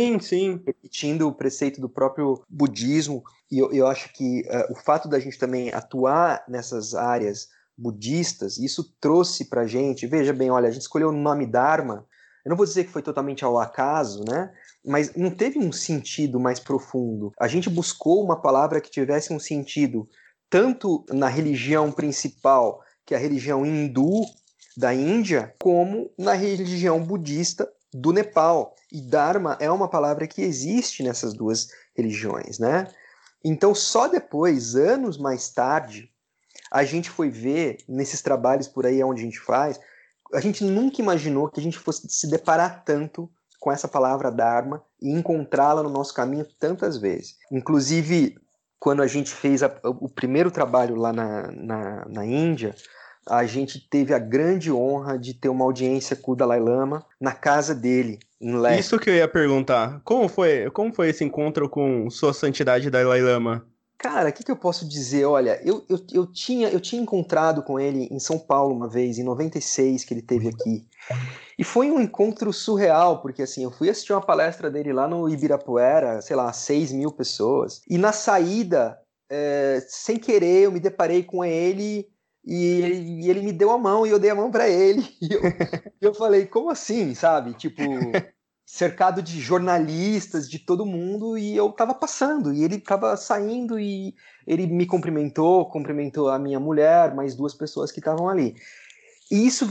repetindo 0.65 1.27
o 1.27 1.33
preceito 1.33 1.81
do 1.81 1.89
próprio 1.89 2.43
budismo. 2.49 3.23
E 3.51 3.59
eu, 3.59 3.73
eu 3.73 3.87
acho 3.87 4.13
que 4.13 4.43
uh, 4.43 4.73
o 4.73 4.77
fato 4.77 5.09
da 5.09 5.19
gente 5.19 5.39
também 5.39 5.71
atuar 5.71 6.45
nessas 6.49 6.95
áreas 6.95 7.49
budistas, 7.77 8.59
isso 8.59 8.95
trouxe 9.01 9.47
pra 9.47 9.67
gente, 9.67 10.07
veja 10.07 10.33
bem, 10.33 10.51
olha, 10.51 10.69
a 10.69 10.71
gente 10.71 10.83
escolheu 10.83 11.11
o 11.11 11.13
nome 11.13 11.47
Dharma, 11.47 12.05
eu 12.45 12.51
não 12.51 12.57
vou 12.57 12.67
dizer 12.67 12.85
que 12.85 12.91
foi 12.91 13.03
totalmente 13.03 13.45
ao 13.45 13.59
acaso, 13.59 14.25
né? 14.25 14.53
mas 14.89 15.15
não 15.15 15.31
teve 15.31 15.59
um 15.59 15.71
sentido 15.71 16.41
mais 16.41 16.59
profundo. 16.59 17.33
A 17.39 17.47
gente 17.47 17.69
buscou 17.69 18.25
uma 18.25 18.41
palavra 18.41 18.81
que 18.81 18.91
tivesse 18.91 19.33
um 19.33 19.39
sentido 19.39 20.09
tanto 20.49 21.05
na 21.11 21.29
religião 21.29 21.93
principal, 21.93 22.81
que 23.05 23.15
é 23.15 23.17
a 23.17 23.21
religião 23.21 23.67
hindu 23.67 24.25
da 24.79 24.95
Índia, 24.95 25.53
como 25.61 26.09
na 26.17 26.35
religião 26.35 27.03
budista 27.03 27.69
do 27.93 28.13
Nepal. 28.13 28.77
E 28.93 29.01
Dharma 29.01 29.57
é 29.59 29.69
uma 29.69 29.89
palavra 29.89 30.29
que 30.29 30.41
existe 30.41 31.03
nessas 31.03 31.35
duas 31.35 31.67
religiões, 31.97 32.61
né? 32.61 32.87
Então, 33.45 33.75
só 33.75 34.07
depois, 34.07 34.77
anos 34.77 35.19
mais 35.19 35.51
tarde, 35.51 36.09
a 36.71 36.85
gente 36.85 37.11
foi 37.11 37.29
ver 37.29 37.79
nesses 37.89 38.23
trabalhos 38.23 38.69
por 38.69 38.87
aí 38.87 39.03
onde 39.03 39.21
a 39.21 39.25
gente 39.25 39.41
faz, 39.41 39.81
a 40.33 40.41
gente 40.41 40.63
nunca 40.63 41.03
imaginou 41.03 41.49
que 41.49 41.59
a 41.59 41.63
gente 41.63 41.79
fosse 41.79 42.07
se 42.09 42.31
deparar 42.31 42.85
tanto 42.85 43.29
com 43.59 43.73
essa 43.73 43.89
palavra 43.89 44.31
Dharma 44.31 44.81
e 45.03 45.11
encontrá-la 45.11 45.83
no 45.83 45.91
nosso 45.91 46.15
caminho 46.15 46.47
tantas 46.57 46.99
vezes. 46.99 47.35
Inclusive, 47.51 48.39
quando 48.79 49.03
a 49.03 49.09
gente 49.09 49.33
fez 49.35 49.61
a, 49.61 49.75
o 49.83 50.09
primeiro 50.09 50.53
trabalho 50.53 50.95
lá 50.95 51.13
na, 51.13 51.51
na, 51.51 52.05
na 52.09 52.25
Índia, 52.25 52.77
a 53.29 53.45
gente 53.47 53.79
teve 53.79 54.15
a 54.15 54.19
grande 54.19 54.73
honra 54.73 55.19
de 55.19 55.35
ter 55.35 55.49
uma 55.49 55.65
audiência 55.65 56.17
com 56.17 56.33
o 56.33 56.37
Dalai 56.37 56.61
Lama 56.61 57.05
na 57.21 57.33
casa 57.33 57.75
dele, 57.75 58.19
em 58.41 58.57
Lé. 58.57 58.79
Isso 58.79 58.99
que 58.99 59.11
eu 59.11 59.15
ia 59.15 59.29
perguntar. 59.29 60.01
Como 60.05 60.29
foi, 60.29 60.71
como 60.71 60.93
foi 60.93 61.11
esse 61.11 61.25
encontro 61.25 61.69
com 61.69 62.09
Sua 62.11 62.33
Santidade 62.33 62.91
Dalai 62.91 63.21
Lama? 63.21 63.67
Cara, 63.99 64.29
o 64.29 64.33
que, 64.33 64.45
que, 64.45 64.51
eu 64.51 64.57
posso 64.57 64.89
dizer? 64.89 65.25
Olha, 65.25 65.61
eu, 65.65 65.85
eu, 65.89 65.99
eu, 66.13 66.27
tinha, 66.27 66.69
eu 66.69 66.79
tinha 66.79 67.03
encontrado 67.03 67.65
com 67.65 67.81
ele 67.81 68.07
em 68.13 68.21
São 68.21 68.39
Paulo 68.39 68.73
uma 68.73 68.89
vez, 68.89 69.19
em 69.19 69.25
96, 69.25 70.05
que 70.05 70.15
ele 70.15 70.23
teve 70.23 70.49
aqui. 70.49 70.87
E 71.59 71.65
foi 71.65 71.91
um 71.91 72.01
encontro 72.01 72.53
surreal, 72.53 73.21
porque 73.21 73.43
assim, 73.43 73.65
eu 73.65 73.73
fui 73.73 73.91
assistir 73.91 74.13
uma 74.13 74.25
palestra 74.25 74.71
dele 74.71 74.93
lá 74.93 75.09
no 75.09 75.29
Ibirapuera, 75.29 76.23
sei 76.23 76.37
lá, 76.37 76.53
6 76.53 76.93
mil 76.93 77.11
pessoas. 77.11 77.83
E 77.91 77.99
na 77.99 78.13
saída, 78.13 78.97
é, 79.29 79.85
sem 79.89 80.17
querer, 80.17 80.67
eu 80.67 80.73
me 80.73 80.79
deparei 80.79 81.25
com 81.25 81.45
ele 81.45 82.09
e 82.51 82.65
ele, 82.65 83.27
e 83.27 83.31
ele 83.31 83.43
me 83.43 83.53
deu 83.53 83.71
a 83.71 83.77
mão 83.77 84.07
e 84.07 84.11
eu 84.11 84.19
dei 84.19 84.31
a 84.31 84.35
mão 84.35 84.51
para 84.51 84.67
ele. 84.67 85.07
E 85.21 85.35
eu, 85.35 85.43
eu 86.01 86.15
falei, 86.15 86.47
como 86.47 86.71
assim, 86.71 87.15
sabe? 87.15 87.53
Tipo, 87.53 87.83
cercado 88.65 89.21
de 89.21 89.39
jornalistas 89.39 90.49
de 90.49 90.59
todo 90.59 90.87
mundo 90.87 91.37
e 91.37 91.55
eu 91.55 91.71
tava 91.73 91.93
passando 91.95 92.53
e 92.53 92.65
ele 92.65 92.81
tava 92.81 93.15
saindo 93.19 93.79
e 93.79 94.15
ele 94.47 94.67
me 94.67 94.87
cumprimentou, 94.87 95.69
cumprimentou 95.69 96.31
a 96.31 96.39
minha 96.39 96.59
mulher, 96.59 97.15
mais 97.15 97.35
duas 97.35 97.53
pessoas 97.53 97.93
que 97.93 97.99
estavam 97.99 98.31
ali. 98.31 98.55
E 99.31 99.47
isso 99.47 99.67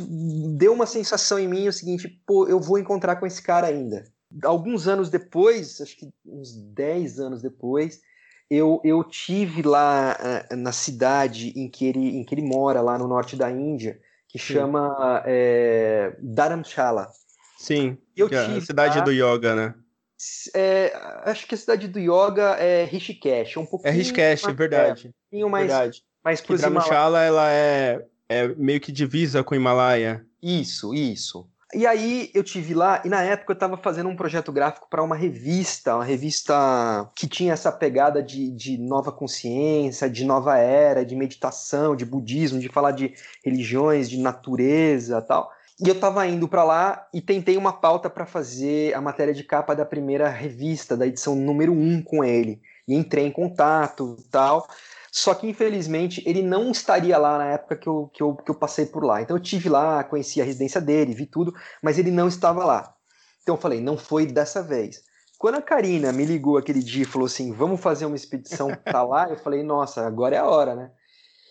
deu 0.56 0.72
uma 0.72 0.86
sensação 0.86 1.40
em 1.40 1.48
mim 1.48 1.68
o 1.68 1.74
seguinte, 1.74 2.08
pô, 2.28 2.48
eu 2.48 2.60
vou 2.60 2.78
encontrar 2.78 3.16
com 3.16 3.26
esse 3.26 3.42
cara 3.42 3.66
ainda. 3.66 4.04
Alguns 4.44 4.88
anos 4.88 5.10
depois, 5.10 5.82
acho 5.82 5.98
que 5.98 6.10
uns 6.24 6.54
10 6.76 7.20
anos 7.20 7.42
depois, 7.42 8.02
eu, 8.50 8.82
eu 8.84 9.04
tive 9.04 9.62
lá 9.62 10.18
uh, 10.52 10.56
na 10.56 10.72
cidade 10.72 11.54
em 11.56 11.70
que, 11.70 11.86
ele, 11.86 12.18
em 12.18 12.24
que 12.24 12.34
ele 12.34 12.42
mora, 12.42 12.82
lá 12.82 12.98
no 12.98 13.08
norte 13.08 13.36
da 13.36 13.52
Índia, 13.52 14.00
que 14.28 14.40
Sim. 14.40 14.54
chama 14.54 15.24
é, 15.26 16.16
Dharamshala. 16.22 17.10
Sim, 17.58 17.98
eu 18.16 18.28
é 18.28 18.46
tive 18.46 18.58
a 18.58 18.62
cidade 18.62 19.00
lá, 19.00 19.04
do 19.04 19.12
yoga, 19.12 19.56
né? 19.56 19.74
É, 20.56 20.94
acho 21.26 21.48
que 21.48 21.56
a 21.56 21.58
cidade 21.58 21.88
do 21.88 22.00
yoga 22.00 22.56
é 22.58 22.84
Rishikesh, 22.86 23.58
é 23.58 23.60
um 23.60 23.66
pouquinho... 23.66 23.90
É 23.90 23.94
Rishikesh, 23.94 24.44
mais, 24.44 24.58
verdade. 24.58 25.06
É, 25.06 25.10
um 25.10 25.12
pouquinho 25.12 25.50
mais, 25.50 25.68
verdade. 25.68 26.04
mais 26.24 26.42
pro 26.42 26.58
Dharamshala, 26.58 27.24
ela 27.24 27.52
é, 27.52 28.06
é 28.30 28.48
meio 28.50 28.80
que 28.80 28.92
divisa 28.92 29.44
com 29.44 29.54
o 29.54 29.58
Himalaia. 29.58 30.26
Isso, 30.42 30.94
isso. 30.94 31.50
E 31.74 31.86
aí 31.86 32.32
eu 32.34 32.44
tive 32.46 32.74
lá, 32.74 33.02
e 33.04 33.10
na 33.10 33.22
época 33.22 33.52
eu 33.52 33.56
estava 33.56 33.76
fazendo 33.76 34.08
um 34.08 34.16
projeto 34.16 34.54
gráfico 34.54 34.88
para 34.90 35.04
uma 35.04 35.18
revista, 35.18 35.96
uma 35.96 36.04
revista 36.04 37.12
que 37.14 37.28
tinha 37.28 37.52
essa 37.52 37.70
pegada 37.72 38.24
de, 38.24 38.50
de 38.52 38.78
nova 38.78 39.12
consciência, 39.12 40.10
de 40.10 40.24
nova 40.24 40.58
era, 40.58 41.06
de 41.06 41.14
meditação, 41.14 41.94
de 41.94 42.06
budismo, 42.06 42.58
de 42.60 42.70
falar 42.70 42.92
de 42.92 43.14
religiões, 43.44 44.10
de 44.10 44.18
natureza 44.18 45.22
tal. 45.22 45.52
E 45.80 45.90
eu 45.90 45.94
estava 45.94 46.26
indo 46.26 46.48
para 46.48 46.64
lá 46.64 47.08
e 47.14 47.22
tentei 47.22 47.58
uma 47.58 47.74
pauta 47.74 48.10
para 48.10 48.26
fazer 48.26 48.96
a 48.96 49.02
matéria 49.02 49.34
de 49.34 49.44
capa 49.44 49.76
da 49.76 49.86
primeira 49.86 50.30
revista, 50.30 50.96
da 50.96 51.06
edição 51.06 51.36
número 51.36 51.74
1 51.74 51.76
um 51.76 52.02
com 52.02 52.24
ele. 52.24 52.62
E 52.88 52.96
entrei 52.96 53.26
em 53.26 53.32
contato 53.32 54.18
tal. 54.32 54.66
Só 55.12 55.34
que, 55.34 55.48
infelizmente, 55.48 56.22
ele 56.26 56.42
não 56.42 56.72
estaria 56.72 57.18
lá 57.18 57.38
na 57.38 57.46
época 57.46 57.78
que 57.78 57.88
eu, 57.88 58.10
que 58.14 58.22
eu, 58.22 58.36
que 58.36 58.52
eu 58.52 58.56
passei 58.56 58.86
por 58.86 59.04
lá. 59.04 59.22
Então, 59.22 59.36
eu 59.38 59.42
tive 59.42 59.70
lá, 59.70 60.04
conheci 60.04 60.42
a 60.42 60.46
residência 60.46 60.82
dele, 60.82 61.14
vi 61.14 61.26
tudo, 61.26 61.54
mas 61.82 61.98
ele 61.98 62.12
não 62.12 62.28
estava 62.28 62.66
lá. 62.66 62.94
Então, 63.42 63.56
eu 63.56 63.62
falei, 63.62 63.82
não 63.82 63.98
foi 63.98 64.26
dessa 64.26 64.62
vez. 64.62 65.02
Quando 65.38 65.56
a 65.56 65.62
Karina 65.62 66.12
me 66.12 66.26
ligou 66.26 66.58
aquele 66.58 66.82
dia 66.82 67.04
e 67.04 67.06
falou 67.06 67.28
assim: 67.28 67.54
vamos 67.54 67.80
fazer 67.80 68.06
uma 68.06 68.16
expedição 68.16 68.70
para 68.84 69.04
lá, 69.04 69.30
eu 69.30 69.38
falei, 69.38 69.64
nossa, 69.64 70.06
agora 70.06 70.36
é 70.36 70.40
a 70.40 70.46
hora, 70.46 70.76
né? 70.76 70.92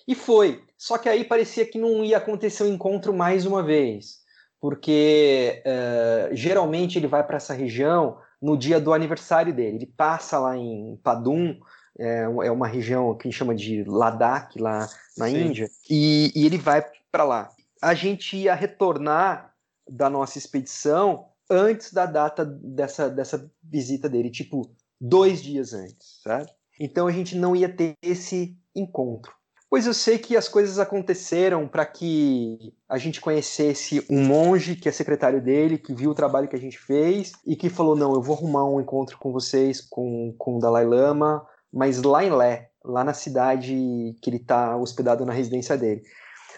E 0.07 0.15
foi. 0.15 0.63
Só 0.77 0.99
que 0.99 1.09
aí 1.09 1.25
parecia 1.25 1.65
que 1.65 1.79
não 1.79 2.05
ia 2.05 2.19
acontecer 2.19 2.65
o 2.65 2.67
um 2.67 2.75
encontro 2.75 3.15
mais 3.15 3.47
uma 3.47 3.63
vez, 3.63 4.19
porque 4.61 5.63
uh, 5.65 6.35
geralmente 6.35 6.99
ele 6.99 7.07
vai 7.07 7.25
para 7.25 7.37
essa 7.37 7.55
região 7.55 8.19
no 8.41 8.57
dia 8.57 8.81
do 8.81 8.93
aniversário 8.93 9.55
dele. 9.55 9.77
Ele 9.77 9.93
passa 9.97 10.39
lá 10.39 10.57
em 10.57 11.01
Padum 11.03 11.59
é, 11.99 12.23
é 12.23 12.51
uma 12.51 12.67
região 12.67 13.15
que 13.15 13.27
a 13.27 13.31
gente 13.31 13.39
chama 13.39 13.55
de 13.55 13.85
Ladakh, 13.85 14.57
lá 14.59 14.89
na 15.17 15.29
Sim. 15.29 15.47
Índia, 15.47 15.69
e, 15.89 16.33
e 16.35 16.47
ele 16.47 16.59
vai 16.59 16.85
para 17.11 17.25
lá. 17.25 17.51
A 17.83 17.95
gente 17.95 18.37
ia 18.37 18.55
retornar 18.55 19.55
da 19.89 20.11
nossa 20.11 20.39
expedição 20.39 21.29
antes 21.49 21.93
da 21.93 22.07
data 22.07 22.45
dessa, 22.45 23.09
dessa 23.09 23.51
visita 23.63 24.09
dele, 24.09 24.31
tipo 24.31 24.71
dois 25.01 25.43
dias 25.43 25.73
antes, 25.73 26.21
certo? 26.23 26.53
Então 26.79 27.07
a 27.07 27.13
gente 27.13 27.37
não 27.37 27.55
ia 27.55 27.69
ter 27.69 27.95
esse 28.03 28.57
encontro. 28.75 29.33
Pois 29.69 29.87
eu 29.87 29.95
sei 29.95 30.19
que 30.19 30.37
as 30.37 30.49
coisas 30.49 30.79
aconteceram 30.79 31.67
para 31.67 31.85
que 31.85 32.73
a 32.89 32.99
gente 32.99 33.21
conhecesse 33.21 34.05
um 34.09 34.25
monge 34.25 34.77
que 34.77 34.89
é 34.89 34.93
secretário 34.93 35.43
dele, 35.43 35.77
que 35.77 35.93
viu 35.93 36.11
o 36.11 36.15
trabalho 36.15 36.47
que 36.47 36.55
a 36.55 36.59
gente 36.59 36.79
fez 36.79 37.33
e 37.45 37.57
que 37.57 37.69
falou: 37.69 37.97
não, 37.97 38.15
eu 38.15 38.23
vou 38.23 38.37
arrumar 38.37 38.65
um 38.65 38.81
encontro 38.81 39.19
com 39.19 39.33
vocês, 39.33 39.81
com, 39.81 40.33
com 40.39 40.57
o 40.57 40.61
Dalai 40.61 40.85
Lama, 40.85 41.45
mas 41.77 42.03
lá 42.03 42.25
em 42.25 42.31
Lé, 42.31 42.71
lá 42.83 43.05
na 43.05 43.13
cidade 43.13 44.17
que 44.23 44.31
ele 44.31 44.39
está 44.39 44.75
hospedado 44.77 45.27
na 45.27 45.33
residência 45.33 45.77
dele. 45.77 46.03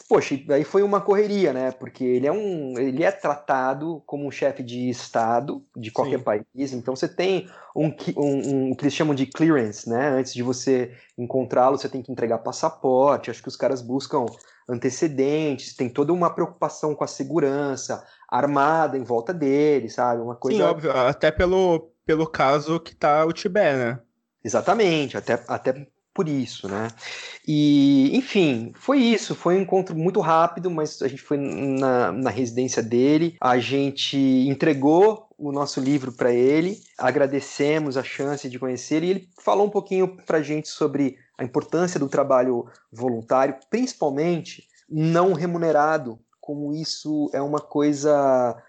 Poxa, 0.09 0.39
aí 0.51 0.65
foi 0.65 0.83
uma 0.83 1.03
correria, 1.03 1.53
né? 1.53 1.73
Porque 1.73 2.03
ele 2.03 2.27
é 2.27 2.33
um, 2.33 2.79
ele 2.79 3.03
é 3.03 3.11
tratado 3.11 4.03
como 4.07 4.27
um 4.27 4.31
chefe 4.31 4.63
de 4.63 4.89
estado 4.89 5.63
de 5.77 5.91
qualquer 5.91 6.19
Sim. 6.19 6.25
país. 6.25 6.73
Então 6.73 6.97
você 6.97 7.07
tem 7.09 7.47
um, 7.77 7.89
um, 8.17 8.71
um, 8.71 8.75
que 8.75 8.85
eles 8.85 8.95
chamam 8.95 9.15
de 9.15 9.27
clearance, 9.27 9.87
né? 9.89 10.09
Antes 10.09 10.33
de 10.33 10.43
você 10.43 10.93
encontrá-lo, 11.19 11.77
você 11.77 11.89
tem 11.91 12.01
que 12.01 12.13
entregar 12.13 12.39
passaporte. 12.39 13.31
Acho 13.31 13.43
que 13.43 13.49
os 13.49 13.57
caras 13.57 13.83
buscam 13.83 14.25
antecedentes. 14.67 15.77
Tem 15.77 15.91
toda 15.91 16.13
uma 16.13 16.31
preocupação 16.31 16.95
com 16.95 17.05
a 17.05 17.09
segurança 17.09 18.03
armada 18.31 18.97
em 18.97 19.03
volta 19.03 19.35
dele, 19.35 19.91
sabe? 19.91 20.23
Uma 20.23 20.37
coisa. 20.37 20.57
Sim, 20.57 20.65
óbvio. 20.65 20.93
Até 20.93 21.31
pelo 21.31 21.91
pelo 22.07 22.27
caso 22.27 22.81
que 22.81 22.97
tá 22.97 23.27
o 23.27 23.33
Tibete, 23.35 23.77
né? 23.77 24.01
Exatamente, 24.45 25.17
até, 25.17 25.43
até 25.49 25.87
por 26.19 26.29
isso, 26.29 26.69
né? 26.69 26.89
E, 27.47 28.11
enfim, 28.17 28.73
foi 28.75 28.99
isso. 28.99 29.37
Foi 29.37 29.57
um 29.57 29.63
encontro 29.63 29.97
muito 29.97 30.19
rápido, 30.19 30.69
mas 30.69 31.01
a 31.01 31.07
gente 31.07 31.23
foi 31.23 31.37
na, 31.37 32.11
na 32.11 32.29
residência 32.29 32.83
dele, 32.83 33.37
a 33.41 33.57
gente 33.59 34.19
entregou 34.19 35.29
o 35.39 35.53
nosso 35.53 35.79
livro 35.79 36.11
para 36.11 36.33
ele, 36.33 36.81
agradecemos 36.99 37.97
a 37.97 38.03
chance 38.03 38.49
de 38.49 38.59
conhecer 38.59 39.05
e 39.05 39.11
ele 39.11 39.29
falou 39.41 39.69
um 39.69 39.71
pouquinho 39.71 40.17
para 40.27 40.39
a 40.39 40.43
gente 40.43 40.69
sobre 40.69 41.17
a 41.39 41.45
importância 41.45 42.01
do 42.01 42.09
trabalho 42.09 42.67
voluntário, 42.93 43.55
principalmente 43.71 44.65
não 44.91 45.33
remunerado, 45.33 46.19
como 46.41 46.75
isso 46.75 47.31
é 47.33 47.41
uma 47.41 47.61
coisa 47.61 48.61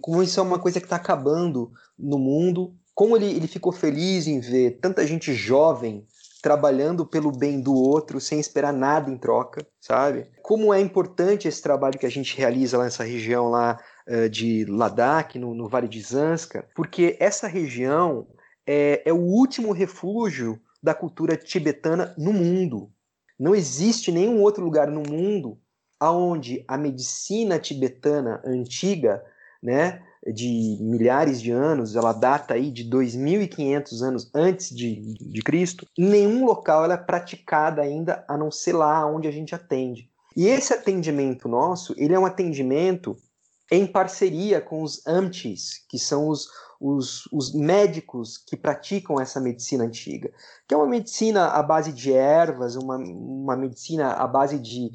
como 0.00 0.22
isso 0.22 0.38
é 0.38 0.42
uma 0.44 0.60
coisa 0.60 0.78
que 0.78 0.86
está 0.86 0.94
acabando 0.94 1.72
no 1.98 2.20
mundo 2.20 2.72
como 3.00 3.16
ele, 3.16 3.34
ele 3.34 3.46
ficou 3.46 3.72
feliz 3.72 4.26
em 4.26 4.40
ver 4.40 4.72
tanta 4.72 5.06
gente 5.06 5.32
jovem 5.32 6.06
trabalhando 6.42 7.06
pelo 7.06 7.32
bem 7.32 7.58
do 7.58 7.72
outro 7.72 8.20
sem 8.20 8.38
esperar 8.38 8.74
nada 8.74 9.10
em 9.10 9.16
troca, 9.16 9.66
sabe? 9.80 10.26
Como 10.42 10.74
é 10.74 10.82
importante 10.82 11.48
esse 11.48 11.62
trabalho 11.62 11.98
que 11.98 12.04
a 12.04 12.10
gente 12.10 12.36
realiza 12.36 12.76
lá 12.76 12.84
nessa 12.84 13.02
região 13.02 13.48
lá 13.48 13.80
uh, 14.06 14.28
de 14.28 14.66
Ladakh, 14.66 15.38
no, 15.38 15.54
no, 15.54 15.66
Vale 15.66 15.88
de 15.88 15.98
Zanskar, 15.98 16.68
porque 16.74 17.16
essa 17.18 17.48
região 17.48 18.28
é, 18.66 19.00
é 19.06 19.12
o 19.14 19.22
último 19.22 19.72
refúgio 19.72 20.60
da 20.82 20.92
cultura 20.92 21.38
tibetana 21.38 22.14
no 22.18 22.34
mundo. 22.34 22.92
Não 23.38 23.54
existe 23.54 24.12
nenhum 24.12 24.42
outro 24.42 24.62
lugar 24.62 24.88
no 24.88 25.02
mundo 25.10 25.58
aonde 25.98 26.62
a 26.68 26.76
medicina 26.76 27.58
tibetana 27.58 28.42
antiga, 28.44 29.24
né, 29.62 30.02
de 30.26 30.76
milhares 30.80 31.40
de 31.40 31.50
anos, 31.50 31.96
ela 31.96 32.12
data 32.12 32.54
aí 32.54 32.70
de 32.70 32.84
2.500 32.88 34.02
anos 34.02 34.30
antes 34.34 34.74
de, 34.74 35.14
de 35.14 35.42
Cristo, 35.42 35.86
em 35.98 36.06
nenhum 36.06 36.44
local 36.44 36.84
ela 36.84 36.94
é 36.94 36.98
praticada 36.98 37.80
ainda, 37.80 38.24
a 38.28 38.36
não 38.36 38.50
ser 38.50 38.72
lá 38.72 39.06
onde 39.06 39.26
a 39.26 39.30
gente 39.30 39.54
atende. 39.54 40.08
E 40.36 40.46
esse 40.46 40.72
atendimento 40.72 41.48
nosso, 41.48 41.94
ele 41.96 42.14
é 42.14 42.18
um 42.18 42.26
atendimento 42.26 43.16
em 43.70 43.86
parceria 43.86 44.60
com 44.60 44.82
os 44.82 45.06
AMTIs, 45.06 45.84
que 45.88 45.98
são 45.98 46.28
os, 46.28 46.48
os, 46.80 47.26
os 47.32 47.54
médicos 47.54 48.36
que 48.36 48.56
praticam 48.56 49.20
essa 49.20 49.40
medicina 49.40 49.84
antiga, 49.84 50.32
que 50.66 50.74
é 50.74 50.76
uma 50.76 50.86
medicina 50.86 51.46
à 51.46 51.62
base 51.62 51.92
de 51.92 52.12
ervas, 52.12 52.74
uma, 52.74 52.96
uma 52.96 53.56
medicina 53.56 54.12
à 54.12 54.26
base 54.26 54.58
de 54.58 54.90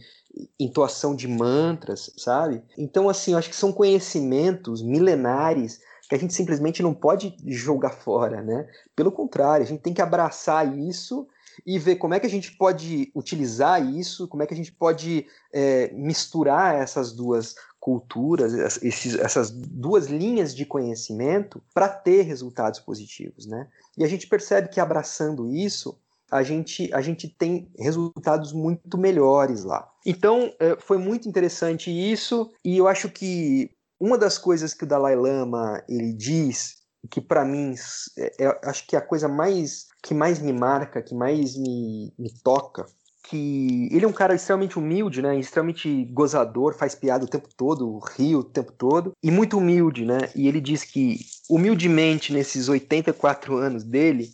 entoação 0.59 1.15
de 1.15 1.27
mantras, 1.27 2.11
sabe? 2.17 2.63
Então, 2.77 3.09
assim, 3.09 3.31
eu 3.31 3.37
acho 3.37 3.49
que 3.49 3.55
são 3.55 3.71
conhecimentos 3.71 4.81
milenares 4.81 5.79
que 6.07 6.15
a 6.15 6.17
gente 6.17 6.33
simplesmente 6.33 6.83
não 6.83 6.93
pode 6.93 7.35
jogar 7.47 7.91
fora, 7.91 8.41
né? 8.41 8.67
Pelo 8.95 9.11
contrário, 9.11 9.65
a 9.65 9.67
gente 9.67 9.81
tem 9.81 9.93
que 9.93 10.01
abraçar 10.01 10.77
isso 10.77 11.27
e 11.65 11.79
ver 11.79 11.95
como 11.95 12.13
é 12.13 12.19
que 12.19 12.27
a 12.27 12.29
gente 12.29 12.51
pode 12.57 13.11
utilizar 13.15 13.83
isso, 13.83 14.27
como 14.27 14.43
é 14.43 14.47
que 14.47 14.53
a 14.53 14.57
gente 14.57 14.71
pode 14.71 15.25
é, 15.53 15.91
misturar 15.93 16.75
essas 16.75 17.11
duas 17.11 17.55
culturas, 17.79 18.81
esses, 18.81 19.15
essas 19.15 19.51
duas 19.51 20.07
linhas 20.07 20.55
de 20.55 20.65
conhecimento 20.65 21.61
para 21.73 21.87
ter 21.87 22.23
resultados 22.23 22.79
positivos, 22.79 23.45
né? 23.45 23.67
E 23.97 24.03
a 24.03 24.07
gente 24.07 24.27
percebe 24.27 24.69
que 24.69 24.79
abraçando 24.79 25.49
isso, 25.49 25.97
a 26.31 26.43
gente, 26.43 26.93
a 26.93 27.01
gente 27.01 27.27
tem 27.27 27.69
resultados 27.77 28.51
muito 28.51 28.97
melhores 28.97 29.63
lá. 29.63 29.87
Então, 30.05 30.53
é, 30.59 30.75
foi 30.79 30.97
muito 30.97 31.27
interessante 31.27 31.89
isso, 31.89 32.51
e 32.63 32.77
eu 32.77 32.87
acho 32.87 33.09
que 33.09 33.69
uma 33.99 34.17
das 34.17 34.37
coisas 34.37 34.73
que 34.73 34.83
o 34.83 34.87
Dalai 34.87 35.15
Lama 35.15 35.83
ele 35.87 36.13
diz, 36.13 36.75
que 37.09 37.21
para 37.21 37.45
mim 37.45 37.73
é, 38.17 38.45
é, 38.45 38.59
acho 38.65 38.85
que 38.87 38.95
é 38.95 38.99
a 38.99 39.01
coisa 39.01 39.27
mais 39.27 39.87
que 40.03 40.13
mais 40.13 40.39
me 40.39 40.53
marca, 40.53 41.01
que 41.01 41.15
mais 41.15 41.55
me, 41.57 42.13
me 42.17 42.31
toca, 42.43 42.85
que 43.27 43.89
ele 43.91 44.05
é 44.05 44.07
um 44.07 44.13
cara 44.13 44.35
extremamente 44.35 44.77
humilde, 44.77 45.21
né? 45.21 45.37
Extremamente 45.39 46.05
gozador, 46.05 46.75
faz 46.75 46.93
piada 46.93 47.25
o 47.25 47.27
tempo 47.27 47.49
todo, 47.57 47.99
ri 48.15 48.35
o 48.35 48.43
tempo 48.43 48.71
todo, 48.71 49.13
e 49.23 49.31
muito 49.31 49.57
humilde, 49.57 50.05
né? 50.05 50.29
E 50.35 50.47
ele 50.47 50.61
diz 50.61 50.83
que, 50.83 51.19
humildemente, 51.49 52.31
nesses 52.31 52.69
84 52.69 53.57
anos 53.57 53.83
dele, 53.83 54.29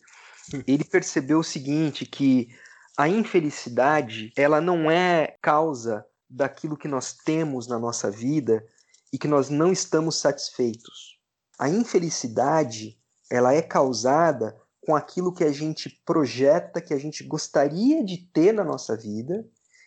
ele 0.67 0.83
percebeu 0.83 1.39
o 1.39 1.43
seguinte, 1.43 2.05
que 2.05 2.49
a 2.97 3.07
infelicidade, 3.07 4.31
ela 4.35 4.59
não 4.59 4.89
é 4.91 5.37
causa 5.41 6.05
daquilo 6.29 6.77
que 6.77 6.87
nós 6.87 7.13
temos 7.13 7.67
na 7.67 7.79
nossa 7.79 8.09
vida 8.09 8.65
e 9.11 9.17
que 9.17 9.27
nós 9.27 9.49
não 9.49 9.71
estamos 9.71 10.17
satisfeitos. 10.17 11.19
A 11.59 11.69
infelicidade, 11.69 12.97
ela 13.29 13.53
é 13.53 13.61
causada 13.61 14.57
com 14.85 14.95
aquilo 14.95 15.33
que 15.33 15.43
a 15.43 15.51
gente 15.51 15.89
projeta, 16.05 16.81
que 16.81 16.93
a 16.93 16.97
gente 16.97 17.23
gostaria 17.23 18.03
de 18.03 18.17
ter 18.17 18.51
na 18.51 18.63
nossa 18.63 18.97
vida 18.97 19.45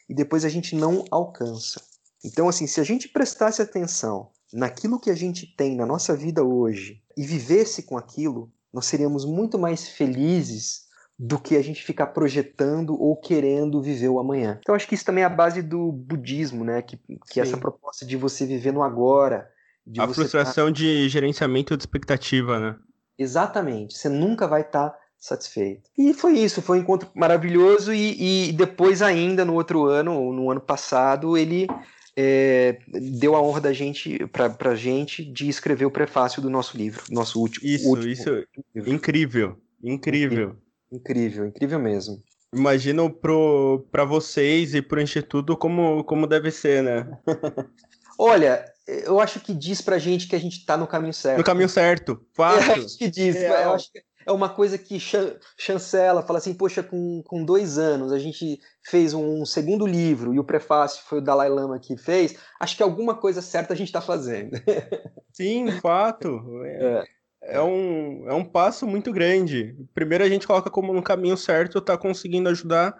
e 0.08 0.14
depois 0.14 0.44
a 0.44 0.48
gente 0.48 0.76
não 0.76 1.04
alcança. 1.10 1.82
Então, 2.24 2.48
assim, 2.48 2.66
se 2.66 2.80
a 2.80 2.84
gente 2.84 3.08
prestasse 3.08 3.60
atenção 3.60 4.30
naquilo 4.52 5.00
que 5.00 5.10
a 5.10 5.14
gente 5.14 5.46
tem 5.56 5.74
na 5.76 5.84
nossa 5.84 6.16
vida 6.16 6.44
hoje 6.44 7.02
e 7.16 7.26
vivesse 7.26 7.82
com 7.82 7.98
aquilo, 7.98 8.52
nós 8.74 8.86
seríamos 8.86 9.24
muito 9.24 9.56
mais 9.56 9.88
felizes 9.88 10.82
do 11.16 11.38
que 11.38 11.56
a 11.56 11.62
gente 11.62 11.84
ficar 11.84 12.08
projetando 12.08 13.00
ou 13.00 13.16
querendo 13.16 13.80
viver 13.80 14.08
o 14.08 14.18
amanhã. 14.18 14.58
Então, 14.60 14.74
acho 14.74 14.88
que 14.88 14.96
isso 14.96 15.04
também 15.04 15.22
é 15.22 15.26
a 15.26 15.30
base 15.30 15.62
do 15.62 15.92
budismo, 15.92 16.64
né? 16.64 16.82
Que, 16.82 16.98
que 17.30 17.38
é 17.38 17.44
essa 17.44 17.56
proposta 17.56 18.04
de 18.04 18.16
você 18.16 18.44
viver 18.44 18.72
no 18.72 18.82
agora. 18.82 19.48
a 19.96 20.08
frustração 20.08 20.66
tá... 20.66 20.72
de 20.72 21.08
gerenciamento 21.08 21.76
de 21.76 21.82
expectativa, 21.82 22.58
né? 22.58 22.76
Exatamente. 23.16 23.96
Você 23.96 24.08
nunca 24.08 24.48
vai 24.48 24.62
estar 24.62 24.90
tá 24.90 24.98
satisfeito. 25.16 25.88
E 25.96 26.12
foi 26.12 26.32
isso, 26.32 26.60
foi 26.60 26.78
um 26.78 26.80
encontro 26.80 27.08
maravilhoso. 27.14 27.94
E, 27.94 28.48
e 28.48 28.52
depois, 28.52 29.00
ainda 29.00 29.44
no 29.44 29.54
outro 29.54 29.86
ano, 29.86 30.32
no 30.32 30.50
ano 30.50 30.60
passado, 30.60 31.38
ele 31.38 31.68
é, 32.16 32.78
deu 33.18 33.34
a 33.34 33.42
honra 33.42 33.60
da 33.60 33.72
gente 33.72 34.26
para 34.28 34.70
a 34.70 34.76
gente 34.76 35.24
de 35.24 35.48
escrever 35.48 35.84
o 35.84 35.90
prefácio 35.90 36.40
do 36.40 36.48
nosso 36.48 36.76
livro, 36.76 37.02
nosso 37.10 37.40
último. 37.40 37.66
Isso, 37.66 37.88
último 37.88 38.08
isso, 38.08 38.46
livro. 38.74 38.92
incrível, 38.92 39.56
incrível, 39.82 40.56
incrível, 40.92 41.46
incrível 41.46 41.78
mesmo. 41.78 42.22
Imagino 42.54 43.10
para 43.10 44.04
vocês 44.04 44.74
e 44.74 44.82
para 44.82 44.98
o 44.98 45.02
instituto 45.02 45.56
como 45.56 46.04
como 46.04 46.26
deve 46.26 46.50
ser, 46.52 46.82
né? 46.82 47.18
Olha, 48.16 48.64
eu 48.86 49.18
acho 49.18 49.40
que 49.40 49.52
diz 49.52 49.80
pra 49.80 49.98
gente 49.98 50.28
que 50.28 50.36
a 50.36 50.38
gente 50.38 50.64
tá 50.64 50.76
no 50.76 50.86
caminho 50.86 51.12
certo. 51.12 51.38
No 51.38 51.44
caminho 51.44 51.68
certo, 51.68 52.24
fato. 52.32 52.62
Eu 52.78 52.84
acho 52.84 52.98
que 52.98 53.10
diz, 53.10 53.34
é, 53.34 53.64
eu 53.64 53.72
acho 53.72 53.90
que 53.90 54.00
é 54.26 54.32
uma 54.32 54.48
coisa 54.48 54.78
que 54.78 54.98
chancela, 55.56 56.22
fala 56.22 56.38
assim, 56.38 56.54
poxa, 56.54 56.82
com, 56.82 57.22
com 57.24 57.44
dois 57.44 57.78
anos 57.78 58.12
a 58.12 58.18
gente 58.18 58.60
fez 58.82 59.14
um 59.14 59.44
segundo 59.44 59.86
livro 59.86 60.34
e 60.34 60.38
o 60.38 60.44
prefácio 60.44 61.02
foi 61.06 61.18
o 61.18 61.22
Dalai 61.22 61.48
Lama 61.48 61.78
que 61.78 61.96
fez, 61.96 62.36
acho 62.60 62.76
que 62.76 62.82
alguma 62.82 63.14
coisa 63.14 63.42
certa 63.42 63.72
a 63.72 63.76
gente 63.76 63.88
está 63.88 64.00
fazendo. 64.00 64.56
Sim, 65.32 65.70
fato. 65.80 66.40
É, 66.64 67.04
é. 67.42 67.56
é, 67.56 67.62
um, 67.62 68.28
é 68.28 68.34
um 68.34 68.44
passo 68.44 68.86
muito 68.86 69.12
grande. 69.12 69.76
Primeiro 69.94 70.24
a 70.24 70.28
gente 70.28 70.46
coloca 70.46 70.70
como 70.70 70.92
no 70.92 71.02
caminho 71.02 71.36
certo, 71.36 71.80
tá 71.80 71.96
conseguindo 71.96 72.48
ajudar 72.48 72.96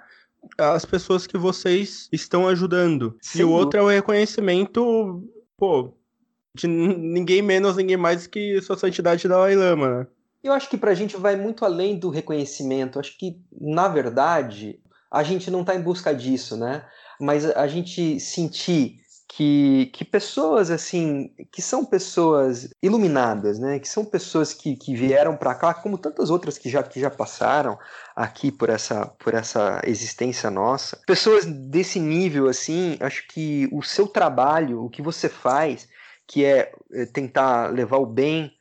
as 0.59 0.85
pessoas 0.85 1.27
que 1.27 1.39
vocês 1.39 2.09
estão 2.13 2.47
ajudando. 2.49 3.17
Sim. 3.23 3.41
E 3.41 3.45
o 3.45 3.51
outro 3.51 3.81
é 3.81 3.83
o 3.83 3.89
reconhecimento 3.89 5.23
pô, 5.57 5.95
de 6.55 6.67
ninguém 6.67 7.43
menos, 7.43 7.77
ninguém 7.77 7.97
mais 7.97 8.27
que 8.27 8.61
sua 8.61 8.77
santidade 8.77 9.29
Dalai 9.29 9.57
Lama, 9.57 10.01
né? 10.01 10.07
Eu 10.45 10.53
acho 10.53 10.69
que 10.69 10.77
para 10.77 10.91
a 10.91 10.95
gente 10.95 11.17
vai 11.17 11.37
muito 11.37 11.65
além 11.65 11.99
do 11.99 12.11
reconhecimento. 12.11 13.01
Acho 13.01 13.17
que, 13.17 13.41
na 13.59 13.89
verdade, 13.89 14.79
a 15.11 15.23
gente 15.23 15.51
não 15.51 15.63
está 15.63 15.75
em 15.75 15.81
busca 15.81 16.15
disso, 16.15 16.55
né? 16.55 16.85
Mas 17.19 17.47
a 17.47 17.67
gente 17.67 18.21
sentir 18.21 18.99
que, 19.27 19.91
que 19.95 20.05
pessoas 20.05 20.71
assim, 20.71 21.31
que 21.51 21.63
são 21.63 21.83
pessoas 21.83 22.69
iluminadas, 22.83 23.59
né? 23.59 23.79
Que 23.79 23.89
são 23.89 24.05
pessoas 24.05 24.53
que, 24.53 24.77
que 24.77 24.95
vieram 24.95 25.35
para 25.35 25.55
cá, 25.55 25.73
como 25.73 25.97
tantas 25.97 26.29
outras 26.29 26.59
que 26.59 26.69
já, 26.69 26.83
que 26.83 27.01
já 27.01 27.11
passaram 27.11 27.79
aqui 28.15 28.53
por 28.53 28.69
essa, 28.69 29.07
por 29.07 29.33
essa 29.33 29.81
existência 29.85 30.51
nossa. 30.51 31.01
Pessoas 31.07 31.47
desse 31.47 31.99
nível, 31.99 32.49
assim, 32.49 32.99
acho 33.01 33.27
que 33.29 33.67
o 33.73 33.83
seu 33.83 34.07
trabalho, 34.07 34.85
o 34.85 34.91
que 34.91 35.01
você 35.01 35.29
faz, 35.29 35.89
que 36.29 36.45
é, 36.45 36.71
é 36.93 37.07
tentar 37.07 37.73
levar 37.73 37.97
o 37.97 38.07
bem 38.07 38.53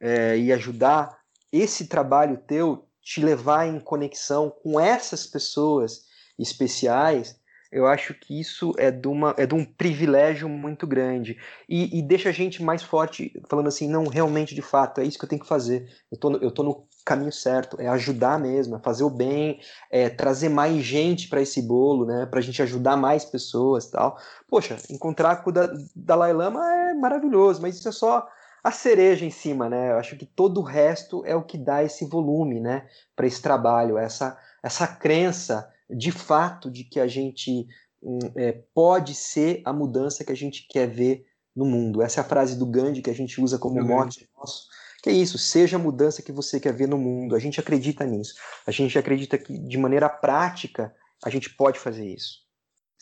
é, 0.00 0.38
e 0.38 0.52
ajudar, 0.52 1.21
esse 1.52 1.86
trabalho 1.86 2.38
teu 2.46 2.88
te 3.00 3.20
levar 3.22 3.66
em 3.66 3.78
conexão 3.78 4.50
com 4.50 4.80
essas 4.80 5.26
pessoas 5.26 6.04
especiais 6.38 7.40
eu 7.72 7.86
acho 7.86 8.12
que 8.12 8.38
isso 8.38 8.74
é 8.76 8.90
de, 8.90 9.08
uma, 9.08 9.34
é 9.38 9.46
de 9.46 9.54
um 9.54 9.64
privilégio 9.64 10.46
muito 10.46 10.86
grande. 10.86 11.38
E, 11.66 11.98
e, 11.98 12.02
deixa 12.02 12.28
a 12.28 12.32
gente 12.32 12.62
mais 12.62 12.82
forte, 12.82 13.32
falando 13.48 13.66
assim, 13.68 13.88
não, 13.88 14.06
realmente, 14.06 14.54
de 14.54 14.60
fato, 14.60 15.00
é 15.00 15.04
isso 15.04 15.18
que 15.18 15.24
eu 15.24 15.28
tenho 15.28 15.40
que 15.40 15.48
fazer. 15.48 15.88
Eu 16.10 16.18
tô, 16.18 16.36
eu 16.36 16.50
tô 16.50 16.62
no 16.62 16.86
caminho 17.02 17.32
certo, 17.32 17.80
é 17.80 17.88
ajudar 17.88 18.38
mesmo, 18.38 18.76
é 18.76 18.78
fazer 18.78 19.04
o 19.04 19.10
bem, 19.10 19.58
é 19.90 20.10
trazer 20.10 20.50
mais 20.50 20.84
gente 20.84 21.28
para 21.28 21.40
esse 21.40 21.62
bolo, 21.62 22.04
né? 22.04 22.26
Pra 22.26 22.42
gente 22.42 22.60
ajudar 22.60 22.94
mais 22.94 23.24
pessoas 23.24 23.88
tal. 23.88 24.18
Poxa, 24.46 24.76
encontrar 24.90 25.36
com 25.36 25.48
o 25.48 25.52
da, 25.52 25.72
Dalai 25.96 26.34
Lama 26.34 26.60
é 26.74 26.92
maravilhoso, 26.92 27.62
mas 27.62 27.76
isso 27.76 27.88
é 27.88 27.92
só 27.92 28.28
a 28.62 28.70
cereja 28.70 29.24
em 29.24 29.30
cima, 29.30 29.68
né? 29.68 29.90
Eu 29.90 29.96
acho 29.96 30.16
que 30.16 30.24
todo 30.24 30.58
o 30.58 30.64
resto 30.64 31.24
é 31.26 31.34
o 31.34 31.42
que 31.42 31.58
dá 31.58 31.82
esse 31.82 32.06
volume, 32.06 32.60
né, 32.60 32.86
para 33.16 33.26
esse 33.26 33.42
trabalho, 33.42 33.98
essa 33.98 34.38
essa 34.62 34.86
crença 34.86 35.68
de 35.90 36.12
fato 36.12 36.70
de 36.70 36.84
que 36.84 37.00
a 37.00 37.06
gente 37.06 37.66
hum, 38.00 38.18
é, 38.36 38.62
pode 38.72 39.14
ser 39.14 39.60
a 39.64 39.72
mudança 39.72 40.24
que 40.24 40.32
a 40.32 40.36
gente 40.36 40.66
quer 40.68 40.88
ver 40.88 41.26
no 41.54 41.66
mundo. 41.66 42.00
Essa 42.00 42.20
é 42.20 42.22
a 42.22 42.26
frase 42.26 42.56
do 42.56 42.64
Gandhi 42.64 43.02
que 43.02 43.10
a 43.10 43.14
gente 43.14 43.40
usa 43.40 43.58
como 43.58 43.82
mote 43.82 44.28
nosso. 44.38 44.68
Que 45.02 45.10
é 45.10 45.12
isso, 45.12 45.36
seja 45.36 45.76
a 45.76 45.80
mudança 45.80 46.22
que 46.22 46.30
você 46.30 46.60
quer 46.60 46.72
ver 46.72 46.86
no 46.86 46.96
mundo. 46.96 47.34
A 47.34 47.40
gente 47.40 47.58
acredita 47.58 48.06
nisso. 48.06 48.34
A 48.64 48.70
gente 48.70 48.96
acredita 48.96 49.36
que 49.36 49.58
de 49.58 49.76
maneira 49.76 50.08
prática 50.08 50.94
a 51.24 51.28
gente 51.28 51.50
pode 51.50 51.78
fazer 51.78 52.06
isso. 52.06 52.41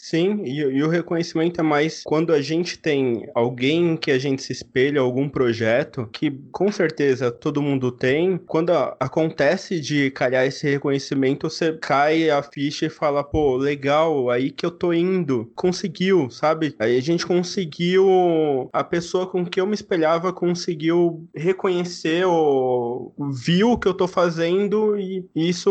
Sim, 0.02 0.42
e, 0.44 0.60
e, 0.60 0.82
o 0.82 0.88
reconhecimento 0.88 1.60
é 1.60 1.62
mais 1.62 2.02
quando 2.02 2.32
a 2.32 2.40
gente 2.40 2.78
tem 2.78 3.28
alguém 3.34 3.98
que 3.98 4.10
a 4.10 4.18
gente 4.18 4.42
se 4.42 4.50
espelha, 4.50 5.00
algum 5.02 5.28
projeto, 5.28 6.08
que 6.10 6.30
com 6.50 6.72
certeza 6.72 7.30
todo 7.30 7.60
mundo 7.60 7.92
tem. 7.92 8.38
Quando 8.38 8.70
a, 8.70 8.96
acontece 8.98 9.78
de 9.78 10.10
calhar 10.10 10.46
esse 10.46 10.66
reconhecimento, 10.68 11.50
você 11.50 11.74
cai 11.74 12.30
a 12.30 12.42
ficha 12.42 12.86
e 12.86 12.90
fala, 12.90 13.22
pô, 13.22 13.56
legal, 13.56 14.30
aí 14.30 14.50
que 14.50 14.64
eu 14.64 14.70
tô 14.70 14.92
indo. 14.94 15.52
Conseguiu, 15.54 16.30
sabe? 16.30 16.74
Aí 16.78 16.96
a 16.96 17.02
gente 17.02 17.26
conseguiu. 17.26 18.70
A 18.72 18.82
pessoa 18.82 19.26
com 19.26 19.44
que 19.44 19.60
eu 19.60 19.66
me 19.66 19.74
espelhava 19.74 20.32
conseguiu 20.32 21.28
reconhecer 21.34 22.24
ou 22.24 23.14
viu 23.32 23.72
o 23.72 23.78
que 23.78 23.86
eu 23.86 23.94
tô 23.94 24.08
fazendo, 24.08 24.98
e 24.98 25.28
isso 25.36 25.70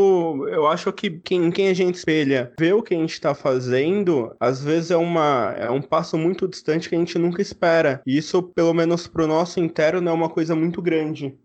eu 0.52 0.68
acho 0.68 0.94
que 0.94 1.10
quem, 1.10 1.50
quem 1.50 1.70
a 1.70 1.74
gente 1.74 1.96
espelha 1.96 2.54
vê 2.60 2.74
o 2.74 2.84
que 2.84 2.94
a 2.94 2.98
gente 2.98 3.20
tá 3.20 3.34
fazendo 3.34 4.19
às 4.40 4.62
vezes 4.62 4.92
é, 4.92 4.98
uma, 4.98 5.54
é 5.58 5.70
um 5.70 5.82
passo 5.82 6.18
muito 6.18 6.48
distante 6.48 6.90
que 6.90 6.96
a 6.96 6.98
gente 6.98 7.18
nunca 7.18 7.42
espera. 7.42 8.02
E 8.06 8.18
isso, 8.18 8.42
pelo 8.42 8.74
menos 8.74 9.08
pro 9.08 9.28
nosso 9.28 9.60
interno, 9.60 10.10
é 10.10 10.14
uma 10.14 10.30
coisa 10.30 10.56
muito 10.56 10.82
grande. 10.82 11.38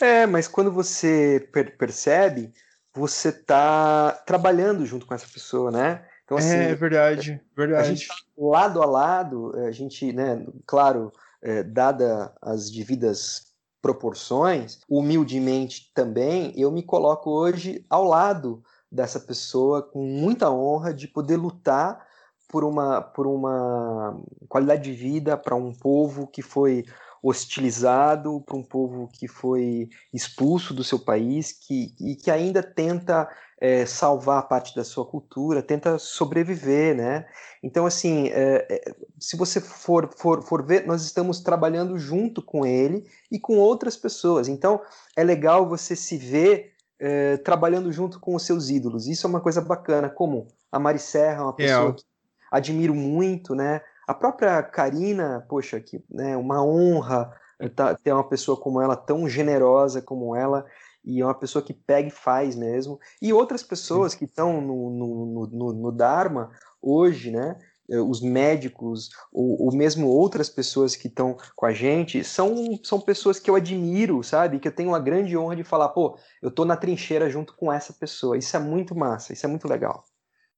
É, 0.00 0.26
mas 0.26 0.48
quando 0.48 0.70
você 0.70 1.48
per 1.52 1.76
percebe, 1.76 2.52
você 2.94 3.32
tá 3.32 4.12
trabalhando 4.26 4.86
junto 4.86 5.06
com 5.06 5.14
essa 5.14 5.26
pessoa, 5.26 5.70
né? 5.70 6.04
Então, 6.24 6.38
assim, 6.38 6.56
é 6.56 6.74
verdade, 6.74 7.40
verdade. 7.56 7.88
A 7.88 7.94
gente 7.94 8.08
tá 8.08 8.14
lado 8.36 8.82
a 8.82 8.86
lado, 8.86 9.54
a 9.56 9.70
gente, 9.70 10.12
né, 10.12 10.46
claro, 10.66 11.12
é, 11.42 11.62
dada 11.62 12.32
as 12.40 12.70
devidas 12.70 13.52
proporções, 13.82 14.80
humildemente 14.88 15.90
também, 15.94 16.54
eu 16.56 16.72
me 16.72 16.82
coloco 16.82 17.30
hoje 17.30 17.84
ao 17.90 18.04
lado 18.04 18.64
dessa 18.94 19.18
pessoa 19.18 19.82
com 19.82 20.02
muita 20.02 20.50
honra 20.50 20.94
de 20.94 21.08
poder 21.08 21.36
lutar 21.36 22.06
por 22.48 22.62
uma, 22.62 23.00
por 23.02 23.26
uma 23.26 24.22
qualidade 24.48 24.84
de 24.84 24.92
vida 24.92 25.36
para 25.36 25.56
um 25.56 25.72
povo 25.72 26.26
que 26.28 26.40
foi 26.40 26.84
hostilizado, 27.20 28.42
para 28.42 28.56
um 28.56 28.62
povo 28.62 29.08
que 29.10 29.26
foi 29.26 29.88
expulso 30.12 30.74
do 30.74 30.84
seu 30.84 30.98
país 30.98 31.52
que, 31.52 31.94
e 31.98 32.14
que 32.14 32.30
ainda 32.30 32.62
tenta 32.62 33.28
é, 33.58 33.86
salvar 33.86 34.46
parte 34.46 34.76
da 34.76 34.84
sua 34.84 35.06
cultura, 35.06 35.62
tenta 35.62 35.98
sobreviver, 35.98 36.94
né? 36.94 37.26
Então, 37.62 37.86
assim, 37.86 38.28
é, 38.28 38.66
é, 38.68 38.94
se 39.18 39.38
você 39.38 39.58
for, 39.58 40.10
for, 40.14 40.42
for 40.42 40.62
ver, 40.62 40.86
nós 40.86 41.02
estamos 41.02 41.40
trabalhando 41.40 41.98
junto 41.98 42.42
com 42.42 42.66
ele 42.66 43.08
e 43.32 43.40
com 43.40 43.56
outras 43.56 43.96
pessoas. 43.96 44.46
Então, 44.46 44.82
é 45.16 45.24
legal 45.24 45.66
você 45.66 45.96
se 45.96 46.18
ver 46.18 46.73
é, 46.98 47.36
trabalhando 47.38 47.92
junto 47.92 48.20
com 48.20 48.34
os 48.34 48.44
seus 48.44 48.70
ídolos. 48.70 49.06
Isso 49.06 49.26
é 49.26 49.30
uma 49.30 49.40
coisa 49.40 49.60
bacana, 49.60 50.08
como 50.08 50.48
a 50.70 50.78
Mari 50.78 50.98
Serra, 50.98 51.44
uma 51.44 51.52
pessoa 51.52 51.92
que 51.94 52.04
admiro 52.50 52.94
muito, 52.94 53.54
né? 53.54 53.80
A 54.06 54.14
própria 54.14 54.62
Karina, 54.62 55.44
poxa, 55.48 55.80
que 55.80 56.04
né, 56.10 56.36
uma 56.36 56.64
honra 56.64 57.32
tá, 57.74 57.94
ter 57.94 58.12
uma 58.12 58.28
pessoa 58.28 58.56
como 58.56 58.80
ela, 58.80 58.96
tão 58.96 59.28
generosa 59.28 60.02
como 60.02 60.36
ela, 60.36 60.64
e 61.04 61.20
é 61.20 61.24
uma 61.24 61.34
pessoa 61.34 61.64
que 61.64 61.74
pega 61.74 62.08
e 62.08 62.10
faz 62.10 62.54
mesmo. 62.54 62.98
E 63.20 63.32
outras 63.32 63.62
pessoas 63.62 64.14
que 64.14 64.24
estão 64.24 64.60
no, 64.60 64.90
no, 64.90 65.46
no, 65.46 65.72
no 65.72 65.92
Dharma 65.92 66.50
hoje, 66.80 67.30
né? 67.30 67.58
Eh, 67.90 68.00
os 68.00 68.20
médicos, 68.20 69.10
ou, 69.32 69.66
ou 69.66 69.74
mesmo 69.74 70.08
outras 70.08 70.48
pessoas 70.48 70.96
que 70.96 71.08
estão 71.08 71.36
com 71.54 71.66
a 71.66 71.72
gente, 71.72 72.24
são, 72.24 72.78
são 72.82 73.00
pessoas 73.00 73.38
que 73.38 73.50
eu 73.50 73.56
admiro, 73.56 74.22
sabe? 74.22 74.58
Que 74.58 74.68
eu 74.68 74.72
tenho 74.72 74.90
uma 74.90 75.00
grande 75.00 75.36
honra 75.36 75.56
de 75.56 75.64
falar, 75.64 75.90
pô, 75.90 76.18
eu 76.40 76.50
tô 76.50 76.64
na 76.64 76.76
trincheira 76.76 77.28
junto 77.28 77.54
com 77.54 77.72
essa 77.72 77.92
pessoa. 77.92 78.38
Isso 78.38 78.56
é 78.56 78.60
muito 78.60 78.96
massa, 78.96 79.32
isso 79.32 79.44
é 79.44 79.48
muito 79.48 79.68
legal. 79.68 80.04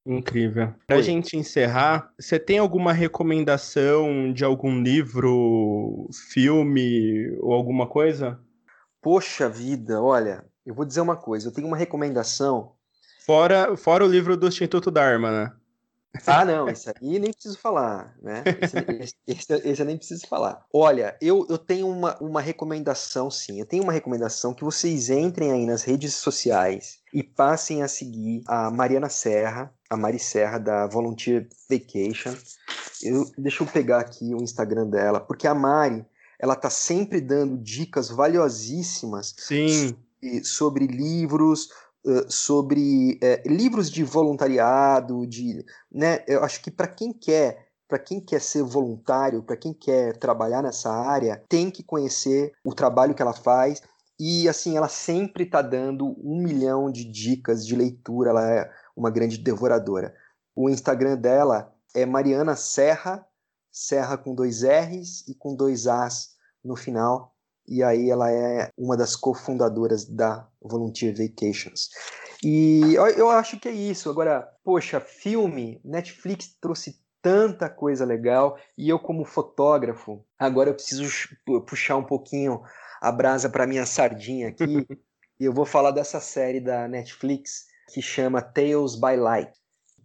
Incrível. 0.07 0.73
Pra 0.87 0.97
Oi. 0.97 1.03
gente 1.03 1.37
encerrar, 1.37 2.13
você 2.17 2.39
tem 2.39 2.59
alguma 2.59 2.93
recomendação 2.93 4.33
de 4.33 4.45
algum 4.45 4.81
livro, 4.81 6.09
filme 6.31 7.37
ou 7.41 7.53
alguma 7.53 7.89
coisa? 7.89 8.39
Poxa 9.03 9.49
vida, 9.49 10.01
olha, 10.01 10.45
eu 10.65 10.75
vou 10.75 10.85
dizer 10.85 11.01
uma 11.01 11.17
coisa, 11.17 11.49
eu 11.49 11.53
tenho 11.53 11.67
uma 11.67 11.77
recomendação. 11.77 12.73
Fora, 13.25 13.77
fora 13.77 14.05
o 14.05 14.09
livro 14.09 14.37
do 14.37 14.47
Instituto 14.47 14.93
Dharma, 14.93 15.33
né? 15.33 15.53
Ah, 16.27 16.45
não, 16.45 16.69
isso 16.69 16.89
aí 16.91 17.19
nem 17.19 17.33
preciso 17.33 17.59
falar, 17.59 18.17
né? 18.23 18.43
Esse, 18.61 19.17
esse, 19.27 19.69
esse, 19.69 19.81
eu 19.83 19.87
nem 19.87 19.97
preciso 19.97 20.27
falar. 20.27 20.65
Olha, 20.73 21.17
eu, 21.21 21.47
eu 21.49 21.59
tenho 21.59 21.89
uma, 21.89 22.17
uma 22.19 22.41
recomendação, 22.41 23.31
sim. 23.31 23.61
Eu 23.61 23.67
tenho 23.67 23.83
uma 23.83 23.93
recomendação 23.93 24.55
que 24.55 24.65
vocês 24.65 25.11
entrem 25.11 25.53
aí 25.53 25.67
nas 25.67 25.83
redes 25.83 26.15
sociais 26.15 26.99
e 27.13 27.23
passem 27.23 27.83
a 27.83 27.89
seguir 27.89 28.43
a 28.47 28.71
Mariana 28.71 29.09
Serra, 29.09 29.73
a 29.89 29.97
Mari 29.97 30.19
Serra 30.19 30.59
da 30.59 30.87
Volunteer 30.87 31.49
Vacation. 31.69 32.35
Eu, 33.03 33.31
deixa 33.39 33.63
eu 33.63 33.67
pegar 33.67 34.01
aqui 34.01 34.35
o 34.35 34.43
Instagram 34.43 34.89
dela, 34.89 35.21
porque 35.21 35.47
a 35.47 35.55
Mari, 35.55 36.05
ela 36.39 36.55
tá 36.55 36.71
sempre 36.71 37.21
dando 37.21 37.57
dicas 37.57 38.09
valiosíssimas 38.09 39.35
Sim. 39.39 39.69
sobre, 39.69 40.45
sobre 40.45 40.87
livros, 40.87 41.71
sobre 42.29 43.19
livros 43.45 43.91
de 43.91 44.05
voluntariado, 44.05 45.27
de, 45.27 45.65
né, 45.91 46.25
eu 46.27 46.45
acho 46.45 46.63
que 46.63 46.71
para 46.71 46.87
quem 46.87 47.13
quer 47.13 47.67
para 47.89 47.99
quem 47.99 48.21
quer 48.21 48.41
ser 48.41 48.63
voluntário, 48.63 49.43
para 49.43 49.57
quem 49.57 49.73
quer 49.73 50.17
trabalhar 50.17 50.63
nessa 50.63 50.91
área, 50.91 51.45
tem 51.49 51.71
que 51.71 51.83
conhecer 51.85 52.53
o 52.65 52.75
trabalho 52.75 53.15
que 53.15 53.23
ela 53.23 53.33
faz. 53.33 53.81
E 54.19 54.49
assim, 54.49 54.77
ela 54.77 54.89
sempre 54.89 55.45
está 55.45 55.63
dando 55.63 56.17
um 56.19 56.43
milhão 56.43 56.91
de 56.91 57.05
dicas 57.05 57.67
de 57.67 57.77
leitura, 57.77 58.31
ela 58.31 58.51
é 58.51 58.71
uma 58.97 59.11
grande 59.11 59.39
devoradora. 59.39 60.15
O 60.55 60.71
Instagram 60.71 61.17
dela 61.17 61.73
é 61.95 62.05
Mariana 62.07 62.57
Serra, 62.57 63.27
Serra 63.71 64.17
com 64.17 64.35
dois 64.35 64.63
R's 64.63 65.23
e 65.29 65.35
com 65.35 65.55
dois 65.55 65.87
A's 65.87 66.31
no 66.65 66.75
final 66.75 67.36
e 67.69 67.83
aí 67.83 68.11
ela 68.11 68.31
é 68.31 68.71
uma 68.77 68.97
das 68.97 69.17
cofundadoras 69.17 70.05
da 70.05 70.47
Volunteer 70.61 71.15
Vacations. 71.17 71.91
E 72.43 72.95
eu 72.95 73.31
acho 73.31 73.59
que 73.59 73.69
é 73.69 73.73
isso. 73.73 74.11
Agora, 74.11 74.49
poxa, 74.63 75.01
filme, 75.01 75.81
Netflix 75.85 76.57
trouxe 76.61 77.01
tanta 77.23 77.69
coisa 77.69 78.05
legal 78.05 78.57
e 78.79 78.89
eu 78.89 78.99
como 78.99 79.25
fotógrafo, 79.25 80.25
agora 80.39 80.71
eu 80.71 80.75
preciso 80.75 81.11
puxar 81.67 81.97
um 81.97 82.05
pouquinho 82.05 82.63
a 83.01 83.11
brasa 83.11 83.49
para 83.49 83.67
minha 83.67 83.85
sardinha 83.85 84.49
aqui 84.49 84.87
e 85.41 85.45
eu 85.45 85.53
vou 85.53 85.67
falar 85.67 85.91
dessa 85.91 86.21
série 86.21 86.61
da 86.61 86.87
Netflix 86.87 87.67
que 87.93 88.01
chama 88.01 88.41
Tales 88.41 88.95
by 88.95 89.17
Light 89.17 89.51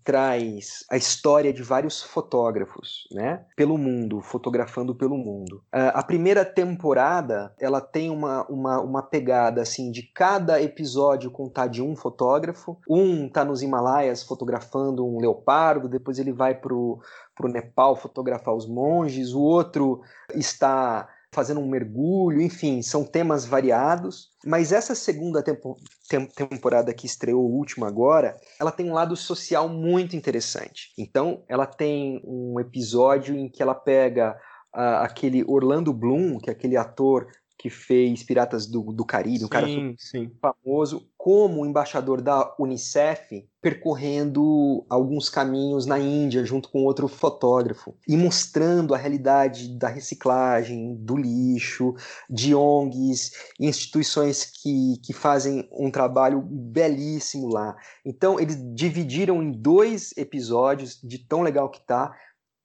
traz 0.03 0.85
a 0.89 0.97
história 0.97 1.53
de 1.53 1.63
vários 1.63 2.01
fotógrafos, 2.01 3.07
né, 3.11 3.45
pelo 3.55 3.77
mundo, 3.77 4.21
fotografando 4.21 4.95
pelo 4.95 5.17
mundo. 5.17 5.57
Uh, 5.73 5.91
a 5.93 6.03
primeira 6.03 6.43
temporada, 6.43 7.53
ela 7.59 7.81
tem 7.81 8.09
uma, 8.09 8.45
uma, 8.47 8.79
uma 8.79 9.01
pegada, 9.01 9.61
assim, 9.61 9.91
de 9.91 10.03
cada 10.03 10.61
episódio 10.61 11.31
contar 11.31 11.67
de 11.67 11.81
um 11.81 11.95
fotógrafo. 11.95 12.77
Um 12.89 13.29
tá 13.29 13.45
nos 13.45 13.61
Himalaias 13.61 14.23
fotografando 14.23 15.05
um 15.05 15.19
leopardo, 15.19 15.87
depois 15.87 16.19
ele 16.19 16.31
vai 16.31 16.55
pro, 16.55 16.99
pro 17.35 17.49
Nepal 17.49 17.95
fotografar 17.95 18.53
os 18.53 18.67
monges, 18.67 19.33
o 19.33 19.41
outro 19.41 20.01
está 20.33 21.07
fazendo 21.33 21.61
um 21.61 21.69
mergulho, 21.69 22.41
enfim, 22.41 22.81
são 22.81 23.05
temas 23.05 23.45
variados. 23.45 24.31
Mas 24.45 24.71
essa 24.71 24.93
segunda 24.93 25.41
tempo, 25.41 25.77
tem, 26.09 26.25
temporada 26.25 26.93
que 26.93 27.05
estreou, 27.05 27.43
o 27.43 27.55
último 27.55 27.85
agora, 27.85 28.35
ela 28.59 28.71
tem 28.71 28.89
um 28.89 28.93
lado 28.93 29.15
social 29.15 29.69
muito 29.69 30.15
interessante. 30.15 30.91
Então, 30.97 31.43
ela 31.47 31.65
tem 31.65 32.21
um 32.25 32.59
episódio 32.59 33.35
em 33.35 33.49
que 33.49 33.63
ela 33.63 33.75
pega 33.75 34.37
uh, 34.75 35.03
aquele 35.03 35.43
Orlando 35.45 35.93
Bloom, 35.93 36.37
que 36.37 36.49
é 36.49 36.53
aquele 36.53 36.75
ator 36.75 37.27
que 37.57 37.69
fez 37.69 38.23
Piratas 38.23 38.65
do, 38.65 38.91
do 38.91 39.05
Caribe, 39.05 39.45
um 39.45 39.47
cara 39.47 39.67
sim. 39.97 40.31
famoso, 40.41 41.07
como 41.23 41.67
embaixador 41.67 42.19
da 42.19 42.55
Unicef, 42.57 43.47
percorrendo 43.61 44.83
alguns 44.89 45.29
caminhos 45.29 45.85
na 45.85 45.99
Índia 45.99 46.43
junto 46.43 46.67
com 46.67 46.83
outro 46.83 47.07
fotógrafo 47.07 47.95
e 48.07 48.17
mostrando 48.17 48.95
a 48.95 48.97
realidade 48.97 49.77
da 49.77 49.87
reciclagem, 49.87 50.95
do 50.95 51.15
lixo, 51.15 51.93
de 52.27 52.55
ONGs, 52.55 53.33
instituições 53.59 54.45
que, 54.45 54.95
que 55.05 55.13
fazem 55.13 55.69
um 55.71 55.91
trabalho 55.91 56.41
belíssimo 56.41 57.49
lá. 57.49 57.75
Então, 58.03 58.39
eles 58.39 58.57
dividiram 58.73 59.43
em 59.43 59.51
dois 59.51 60.17
episódios, 60.17 60.99
de 61.03 61.19
tão 61.19 61.43
legal 61.43 61.69
que 61.69 61.85
tá. 61.85 62.17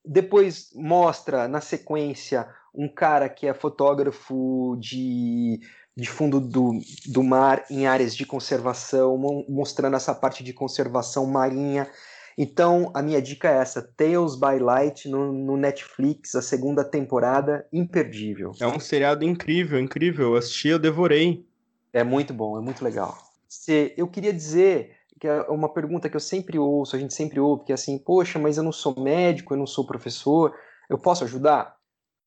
Depois 0.03 0.71
mostra 0.75 1.47
na 1.47 1.61
sequência 1.61 2.49
um 2.75 2.89
cara 2.89 3.29
que 3.29 3.47
é 3.47 3.53
fotógrafo 3.53 4.77
de, 4.79 5.61
de 5.97 6.09
fundo 6.09 6.41
do, 6.41 6.79
do 7.07 7.23
mar 7.23 7.65
em 7.71 7.87
áreas 7.87 8.15
de 8.15 8.27
conservação, 8.27 9.17
mostrando 9.49 9.97
essa 9.97 10.15
parte 10.15 10.45
de 10.45 10.53
conservação 10.53 11.27
marinha. 11.27 11.89
Então, 12.37 12.91
a 12.95 13.03
minha 13.03 13.21
dica 13.21 13.49
é 13.49 13.59
essa: 13.59 13.81
Tales 13.83 14.35
by 14.37 14.59
Light 14.61 15.09
no, 15.09 15.33
no, 15.33 15.57
Netflix, 15.57 16.35
a 16.35 16.43
segunda 16.43 16.85
temporada, 16.85 17.67
imperdível. 17.73 18.53
É 18.61 18.67
um 18.67 18.79
seriado 18.79 19.25
incrível, 19.25 19.81
incrível. 19.81 20.33
Eu 20.33 20.37
assisti, 20.37 20.69
eu 20.69 20.79
devorei. 20.79 21.47
É 21.93 22.05
muito 22.05 22.35
bom, 22.35 22.59
é 22.59 22.61
muito 22.61 22.85
legal. 22.85 23.17
Se, 23.49 23.95
eu 23.97 24.07
queria 24.07 24.35
dizer 24.35 24.97
que 25.19 25.27
é 25.27 25.41
uma 25.45 25.73
pergunta 25.73 26.11
que 26.11 26.17
eu 26.17 26.21
sempre 26.21 26.59
ouço, 26.59 26.95
a 26.95 26.99
gente 26.99 27.15
sempre 27.15 27.41
ouve, 27.41 27.65
que 27.65 27.73
é 27.73 27.75
assim: 27.75 27.99
poxa, 27.99 28.39
mas 28.39 28.59
eu 28.59 28.63
não 28.63 28.73
sou 28.73 29.01
médico, 29.01 29.55
eu 29.55 29.59
não 29.59 29.67
sou 29.67 29.87
professor, 29.87 30.55
eu 30.91 30.99
posso 30.99 31.25
ajudar? 31.25 31.77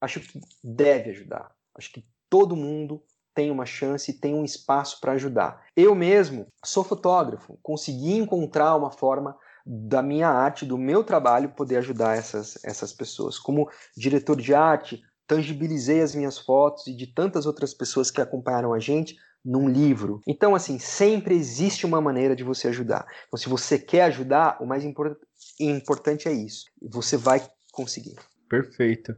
acho 0.02 0.20
que 0.20 0.40
deve 0.64 1.12
ajudar. 1.12 1.52
Acho 1.76 1.92
que 1.92 2.06
todo 2.30 2.56
mundo 2.56 3.04
tem 3.40 3.50
uma 3.52 3.66
chance, 3.66 4.20
tem 4.20 4.36
um 4.36 4.44
espaço 4.44 5.00
para 5.00 5.14
ajudar. 5.14 5.64
Eu 5.74 5.96
mesmo 5.96 6.48
sou 6.62 6.84
fotógrafo, 6.84 7.58
consegui 7.64 8.18
encontrar 8.18 8.76
uma 8.76 8.92
forma 8.92 9.34
da 9.66 10.02
minha 10.02 10.28
arte, 10.28 10.66
do 10.66 10.78
meu 10.78 11.06
trabalho, 11.06 11.56
poder 11.56 11.78
ajudar 11.78 12.18
essas, 12.18 12.60
essas 12.66 12.92
pessoas. 12.92 13.40
Como 13.40 13.70
diretor 13.96 14.36
de 14.42 14.54
arte, 14.54 15.02
tangibilizei 15.26 16.02
as 16.02 16.14
minhas 16.14 16.38
fotos 16.38 16.86
e 16.88 16.94
de 16.94 17.08
tantas 17.08 17.46
outras 17.46 17.74
pessoas 17.74 18.12
que 18.12 18.20
acompanharam 18.20 18.74
a 18.74 18.80
gente 18.80 19.16
num 19.46 19.70
livro. 19.70 20.20
Então, 20.28 20.54
assim, 20.54 20.78
sempre 20.78 21.34
existe 21.34 21.86
uma 21.86 22.02
maneira 22.02 22.36
de 22.36 22.44
você 22.44 22.68
ajudar. 22.68 23.08
Então, 23.28 23.38
se 23.38 23.48
você 23.48 23.80
quer 23.80 24.02
ajudar, 24.04 24.58
o 24.62 24.66
mais 24.66 24.84
import 24.84 25.18
importante 25.58 26.28
é 26.28 26.34
isso. 26.34 26.66
Você 26.82 27.16
vai 27.16 27.42
conseguir. 27.72 28.16
Perfeito. 28.50 29.16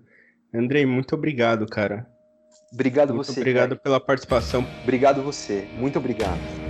Andrei, 0.54 0.86
muito 0.86 1.16
obrigado, 1.16 1.66
cara. 1.66 2.06
Obrigado 2.74 3.14
muito 3.14 3.28
você. 3.28 3.40
Obrigado 3.40 3.76
pela 3.76 4.00
participação. 4.00 4.66
Obrigado 4.84 5.22
você. 5.22 5.68
Muito 5.78 6.00
obrigado. 6.00 6.61